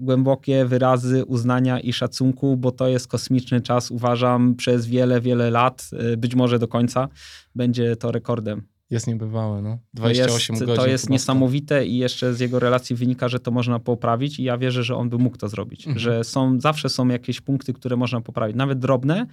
[0.00, 5.90] głębokie wyrazy uznania i szacunku, bo to jest kosmiczny czas, uważam, przez wiele, wiele lat,
[6.12, 7.08] y, być może do końca,
[7.54, 8.62] będzie to rekordem.
[8.90, 9.78] Jest niebywałe, no.
[9.94, 10.84] 28 to jest, godzin.
[10.84, 14.58] To jest niesamowite i jeszcze z jego relacji wynika, że to można poprawić i ja
[14.58, 15.86] wierzę, że on by mógł to zrobić.
[15.86, 15.98] Mhm.
[15.98, 19.26] Że są, zawsze są jakieś punkty, które można poprawić, nawet drobne,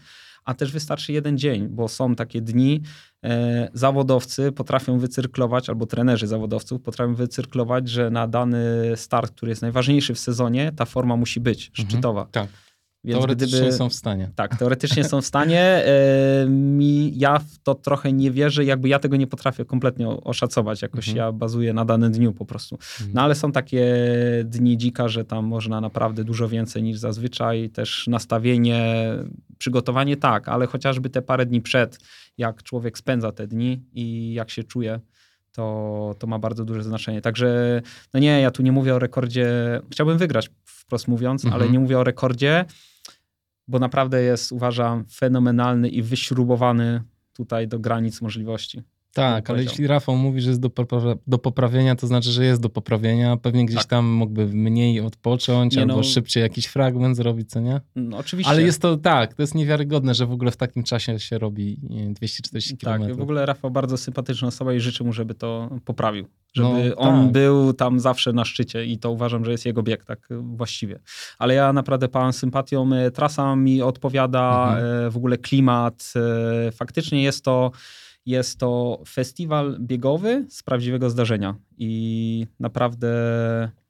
[0.46, 2.82] a też wystarczy jeden dzień, bo są takie dni,
[3.24, 9.62] e, zawodowcy potrafią wycyrklować, albo trenerzy zawodowców potrafią wycyrklować, że na dany start, który jest
[9.62, 11.90] najważniejszy w sezonie, ta forma musi być mhm.
[11.90, 12.28] szczytowa.
[12.32, 12.48] Tak.
[13.04, 14.32] Więc teoretycznie gdyby, są w stanie.
[14.36, 15.62] Tak, teoretycznie są w stanie.
[15.62, 20.82] E, mi, ja w to trochę nie wierzę, jakby ja tego nie potrafię kompletnie oszacować.
[20.82, 21.18] Jakoś mhm.
[21.18, 22.76] ja bazuję na danym dniu po prostu.
[22.76, 23.12] Mhm.
[23.14, 23.86] No ale są takie
[24.46, 27.70] dni dzika, że tam można naprawdę dużo więcej niż zazwyczaj.
[27.70, 29.06] Też nastawienie,
[29.58, 32.00] przygotowanie tak, ale chociażby te parę dni przed,
[32.38, 35.00] jak człowiek spędza te dni i jak się czuje,
[35.52, 37.22] to, to ma bardzo duże znaczenie.
[37.22, 37.82] Także,
[38.14, 39.48] no nie, ja tu nie mówię o rekordzie.
[39.92, 41.62] Chciałbym wygrać, wprost mówiąc, mhm.
[41.62, 42.66] ale nie mówię o rekordzie
[43.68, 47.04] bo naprawdę jest, uważam, fenomenalny i wyśrubowany
[47.34, 48.84] tutaj do granic możliwości.
[49.14, 52.62] Tak, ale jeśli Rafał mówi, że jest do, popra do poprawienia, to znaczy, że jest
[52.62, 53.38] do poprawienia.
[53.38, 53.86] Pewnie gdzieś tak.
[53.86, 57.82] tam mógłby mniej odpocząć, nie albo no, szybciej jakiś fragment zrobić, co nie?
[57.96, 58.52] No, oczywiście.
[58.52, 61.80] Ale jest to tak, to jest niewiarygodne, że w ogóle w takim czasie się robi
[62.10, 63.02] 240 km.
[63.02, 66.28] Tak, w ogóle Rafał bardzo sympatyczna osoba i życzę mu, żeby to poprawił.
[66.54, 67.32] Żeby no, on tak.
[67.32, 71.00] był tam zawsze na szczycie i to uważam, że jest jego bieg, tak właściwie.
[71.40, 72.94] Ale ja naprawdę pałam sympatią.
[72.94, 75.08] E, trasa mi odpowiada, mhm.
[75.08, 76.14] E, w ogóle klimat.
[76.68, 77.72] E, faktycznie jest to
[78.26, 83.10] jest to festiwal biegowy z prawdziwego zdarzenia i naprawdę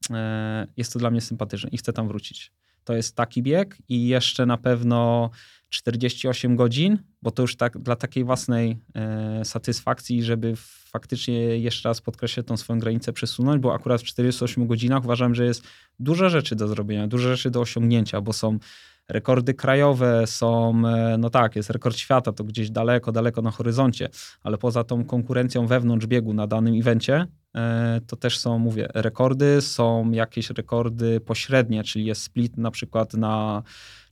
[0.10, 2.52] e, jest to dla mnie sympatyczne i chcę tam wrócić.
[2.84, 5.30] To jest taki bieg i jeszcze na pewno
[5.70, 10.54] 48 godzin, bo to już tak dla takiej własnej e, satysfakcji, żeby
[10.94, 15.46] faktycznie jeszcze raz podkreślę tą swoją granicę przesunąć, bo akurat w 48 godzinach uważam, że
[15.46, 15.64] jest
[16.00, 18.60] dużo rzeczy do zrobienia, dużo rzeczy do osiągnięcia, bo są
[19.10, 24.10] rekordy krajowe są, e, no tak, jest rekord świata, to gdzieś daleko, daleko na horyzoncie,
[24.44, 29.62] ale poza tą konkurencją wewnątrz biegu na danym evencie, e, to też są, mówię, rekordy,
[29.62, 33.64] są jakieś rekordy pośrednie, czyli jest split na przykład na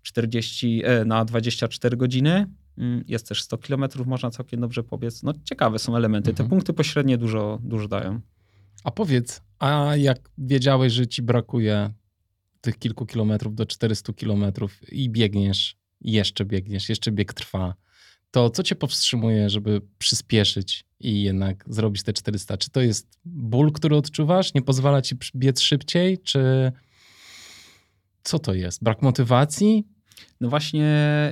[0.02, 2.48] 40, e, na 24 godziny,
[2.78, 5.24] mm, jest też 100 km, można całkiem dobrze pobiec.
[5.24, 6.30] No ciekawe są elementy.
[6.30, 6.48] Mhm.
[6.48, 8.22] Te punkty pośrednie dużo, dużo dają.
[8.84, 11.94] A powiedz, a jak wiedziałeś, że ci brakuje
[12.62, 17.76] tych kilku kilometrów do 400 kilometrów i biegniesz, jeszcze biegniesz, jeszcze bieg trwa,
[18.32, 22.58] to co cię powstrzymuje, żeby przyspieszyć i jednak zrobić te 400?
[22.58, 26.72] Czy to jest ból, który odczuwasz, nie pozwala ci biec szybciej, czy
[28.24, 28.84] co to jest?
[28.84, 29.88] Brak motywacji?
[30.42, 30.88] No właśnie,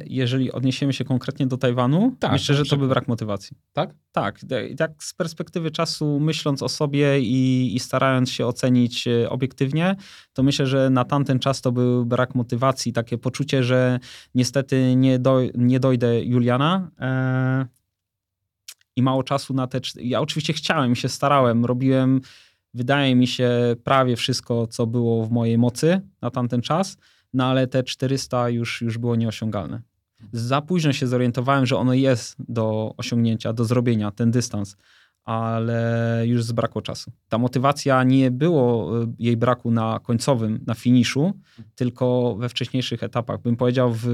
[0.08, 3.58] jeżeli odniesiemy się konkretnie do Tajwanu, tak, myślę, że to by brak motywacji.
[3.74, 3.94] Tak?
[4.12, 4.40] Tak.
[4.78, 9.96] Tak z perspektywy czasu, myśląc o sobie i, i, starając się ocenić e, obiektywnie,
[10.34, 14.00] to myślę, że na tamten czas to był brak motywacji, takie poczucie, że
[14.36, 15.20] niestety nie,
[15.56, 16.92] nie dojdę Juliana.
[17.00, 17.66] E,
[18.96, 19.80] I mało czasu na te.
[19.96, 22.22] Ja oczywiście chciałem, się starałem, robiłem,
[22.74, 26.98] wydaje mi się, prawie wszystko, co było w mojej mocy na tamten czas
[27.34, 29.82] no ale te 400 już, już było nieosiągalne.
[30.32, 34.78] Za późno się zorientowałem, że ono jest do osiągnięcia, do zrobienia, ten dystans,
[35.24, 37.12] ale już zbrakło czasu.
[37.30, 41.34] Ta motywacja nie było y, jej braku na końcowym, na finiszu,
[41.76, 43.42] tylko we wcześniejszych etapach.
[43.42, 44.08] Bym powiedział w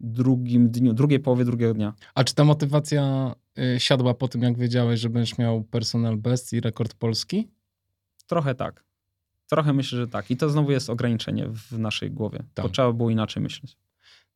[0.00, 1.94] drugim dniu, drugiej połowie drugiego dnia.
[2.14, 3.34] A czy ta motywacja
[3.76, 7.48] y, siadła po tym, jak wiedziałeś, że będziesz miał personal best i rekord polski?
[8.26, 8.84] Trochę tak.
[9.50, 10.30] Trochę myślę, że tak.
[10.30, 12.38] I to znowu jest ograniczenie w naszej głowie.
[12.54, 12.64] Tak.
[12.64, 13.76] To trzeba było inaczej myśleć.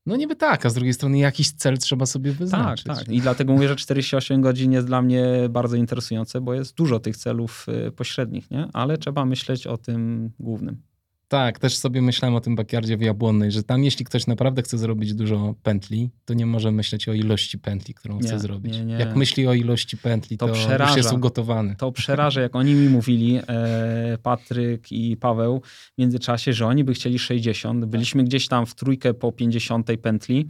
[0.06, 2.86] No niby tak, a z drugiej strony jakiś cel trzeba sobie wyznaczyć.
[2.86, 3.08] Tak, tak.
[3.08, 7.16] I dlatego mówię, że 48 godzin jest dla mnie bardzo interesujące, bo jest dużo tych
[7.16, 8.68] celów y, pośrednich, nie?
[8.72, 10.82] Ale trzeba myśleć o tym głównym.
[11.28, 14.78] Tak, też sobie myślałem o tym backyardzie w Jabłonnej, że tam jeśli ktoś naprawdę chce
[14.78, 18.72] zrobić dużo pętli, to nie może myśleć o ilości pętli, którą chce zrobić.
[18.74, 18.94] Nie, nie.
[18.94, 21.76] Jak myśli o ilości pętli, to, to już jest ugotowany.
[21.76, 26.94] To przeraża, jak oni mi mówili, e, Patryk i Paweł, w międzyczasie, że oni by
[26.94, 27.84] chcieli 60.
[27.84, 30.48] Byliśmy gdzieś tam w trójkę po 50 pętli.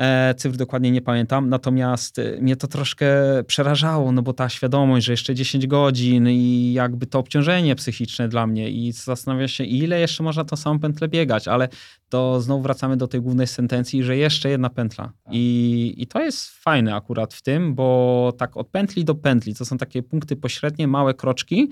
[0.00, 3.06] E, cyfr dokładnie nie pamiętam, natomiast e, mnie to troszkę
[3.46, 8.46] przerażało, no bo ta świadomość, że jeszcze 10 godzin i jakby to obciążenie psychiczne dla
[8.46, 11.68] mnie i zastanawia się, ile jeszcze można tą samą pętlę biegać, ale
[12.08, 15.12] to znowu wracamy do tej głównej sentencji, że jeszcze jedna pętla.
[15.24, 15.34] Tak.
[15.34, 19.64] I, I to jest fajne akurat w tym, bo tak od pętli do pętli, to
[19.64, 21.70] są takie punkty pośrednie, małe kroczki,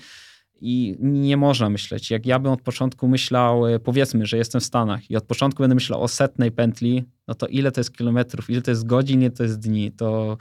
[0.60, 2.10] i nie można myśleć.
[2.10, 5.62] Jak ja bym od początku myślał, e, powiedzmy, że jestem w Stanach i od początku
[5.62, 9.20] będę myślał o setnej pętli, no to ile to jest kilometrów, ile to jest godzin,
[9.20, 10.38] ile to jest dni, to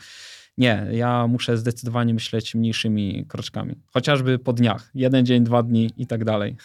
[0.57, 3.75] nie, ja muszę zdecydowanie myśleć mniejszymi kroczkami.
[3.93, 4.91] Chociażby po dniach.
[4.95, 6.55] Jeden dzień, dwa dni i tak dalej.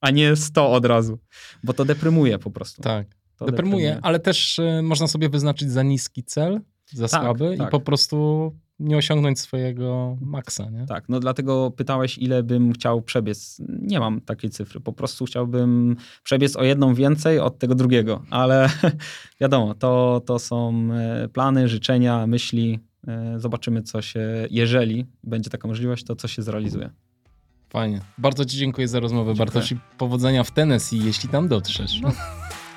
[0.00, 1.18] A nie sto od razu,
[1.64, 2.82] bo to deprymuje po prostu.
[2.82, 3.06] Tak,
[3.36, 3.98] to deprymuje, deprymuje.
[4.02, 6.60] ale też y, można sobie wyznaczyć za niski cel,
[6.92, 7.68] za tak, słaby tak.
[7.68, 8.52] i po prostu
[8.82, 10.86] nie osiągnąć swojego maksa, nie?
[10.86, 13.60] Tak, no dlatego pytałeś, ile bym chciał przebiec.
[13.68, 18.68] Nie mam takiej cyfry, po prostu chciałbym przebiec o jedną więcej od tego drugiego, ale
[19.40, 22.80] wiadomo, to, to są e, plany, życzenia, myśli.
[23.08, 26.90] E, zobaczymy, co się, jeżeli będzie taka możliwość, to co się zrealizuje.
[27.68, 28.00] Fajnie.
[28.18, 29.46] Bardzo Ci dziękuję za rozmowę, dziękuję.
[29.46, 32.00] Bartosz, i powodzenia w Tennessee, jeśli tam dotrzesz.
[32.00, 32.12] No.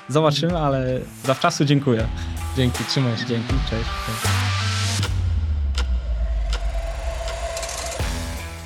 [0.08, 2.08] Zobaczymy, ale zawczasu dziękuję.
[2.56, 3.26] Dzięki, trzymaj się.
[3.26, 3.90] Dzięki, cześć.
[4.06, 4.45] cześć.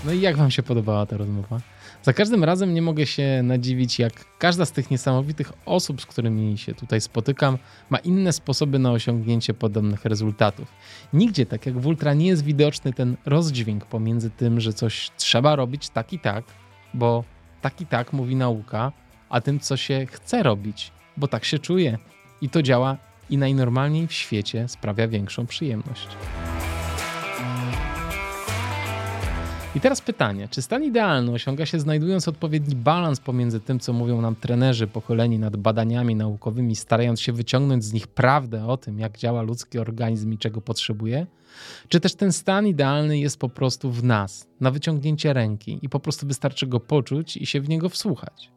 [0.04, 1.60] No i jak wam się podobała ta rozmowa?
[2.02, 6.58] Za każdym razem nie mogę się nadziwić, jak każda z tych niesamowitych osób, z którymi
[6.58, 7.58] się tutaj spotykam,
[7.90, 10.72] ma inne sposoby na osiągnięcie podobnych rezultatów.
[11.12, 15.56] Nigdzie, tak jak w Ultra, nie jest widoczny ten rozdźwięk pomiędzy tym, że coś trzeba
[15.56, 16.44] robić tak i tak,
[16.94, 17.24] bo
[17.62, 18.92] tak i tak mówi nauka,
[19.28, 21.98] a tym, co się chce robić, bo tak się czuje.
[22.42, 22.96] I to działa
[23.30, 26.08] i najnormalniej w świecie sprawia większą przyjemność.
[29.74, 34.20] I teraz pytanie, czy stan idealny osiąga się znajdując odpowiedni balans pomiędzy tym, co mówią
[34.20, 39.18] nam trenerzy pokoleni nad badaniami naukowymi, starając się wyciągnąć z nich prawdę o tym, jak
[39.18, 41.26] działa ludzki organizm i czego potrzebuje?
[41.88, 46.00] Czy też ten stan idealny jest po prostu w nas, na wyciągnięcie ręki i po
[46.00, 48.50] prostu wystarczy go poczuć i się w niego wsłuchać?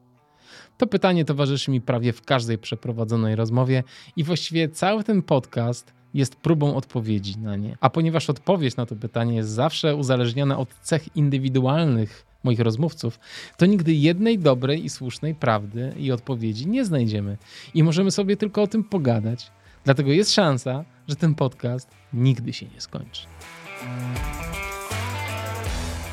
[0.77, 3.83] To pytanie towarzyszy mi prawie w każdej przeprowadzonej rozmowie
[4.15, 7.77] i właściwie cały ten podcast jest próbą odpowiedzi na nie.
[7.81, 13.19] A ponieważ odpowiedź na to pytanie jest zawsze uzależniona od cech indywidualnych moich rozmówców,
[13.57, 17.37] to nigdy jednej dobrej i słusznej prawdy i odpowiedzi nie znajdziemy.
[17.73, 19.51] I możemy sobie tylko o tym pogadać.
[19.85, 23.27] Dlatego jest szansa, że ten podcast nigdy się nie skończy.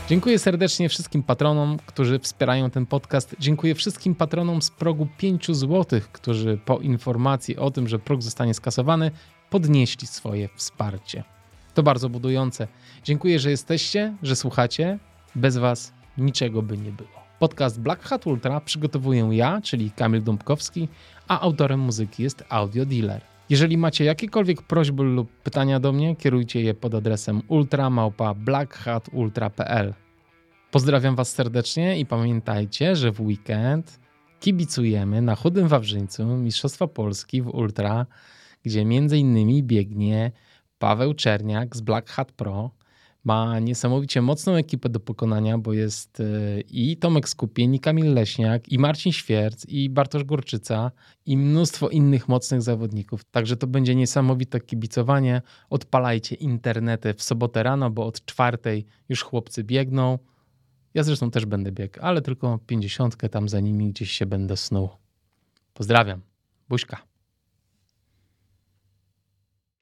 [0.09, 3.37] Dziękuję serdecznie wszystkim patronom, którzy wspierają ten podcast.
[3.39, 8.55] Dziękuję wszystkim patronom z progu 5 zł, którzy po informacji o tym, że próg zostanie
[8.55, 9.11] skasowany,
[9.51, 11.25] podnieśli swoje wsparcie.
[11.75, 12.69] To bardzo budujące.
[13.05, 14.99] Dziękuję, że jesteście, że słuchacie.
[15.35, 17.21] Bez Was niczego by nie było.
[17.39, 20.89] Podcast Black Hat Ultra przygotowuję ja, czyli Kamil Dąbkowski,
[21.29, 23.31] a autorem muzyki jest Audio Dealer.
[23.51, 29.95] Jeżeli macie jakiekolwiek prośby lub pytania do mnie, kierujcie je pod adresem ultramałpa.blackhatultra.pl.
[30.71, 34.01] Pozdrawiam Was serdecznie i pamiętajcie, że w weekend
[34.41, 38.07] kibicujemy na Chudym Wawrzyńcu Mistrzostwa Polski w Ultra
[38.62, 40.32] gdzie między innymi biegnie
[40.78, 42.70] Paweł Czerniak z Black Hat Pro.
[43.24, 48.69] Ma niesamowicie mocną ekipę do pokonania, bo jest e, i Tomek Skupień, i Kamil Leśniak,
[48.69, 50.91] i Marcin Świerc, i Bartosz Górczyca,
[51.27, 53.24] i mnóstwo innych mocnych zawodników.
[53.24, 55.43] Także to będzie niesamowite kibicowanie.
[55.70, 60.19] Odpalajcie internety w sobotę rano, bo od czwartej już chłopcy biegną.
[60.95, 64.89] Ja zresztą też będę biegł, ale tylko pięćdziesiątkę tam za nimi gdzieś się będę snuł.
[65.74, 66.20] Pozdrawiam.
[66.69, 67.10] Buźka.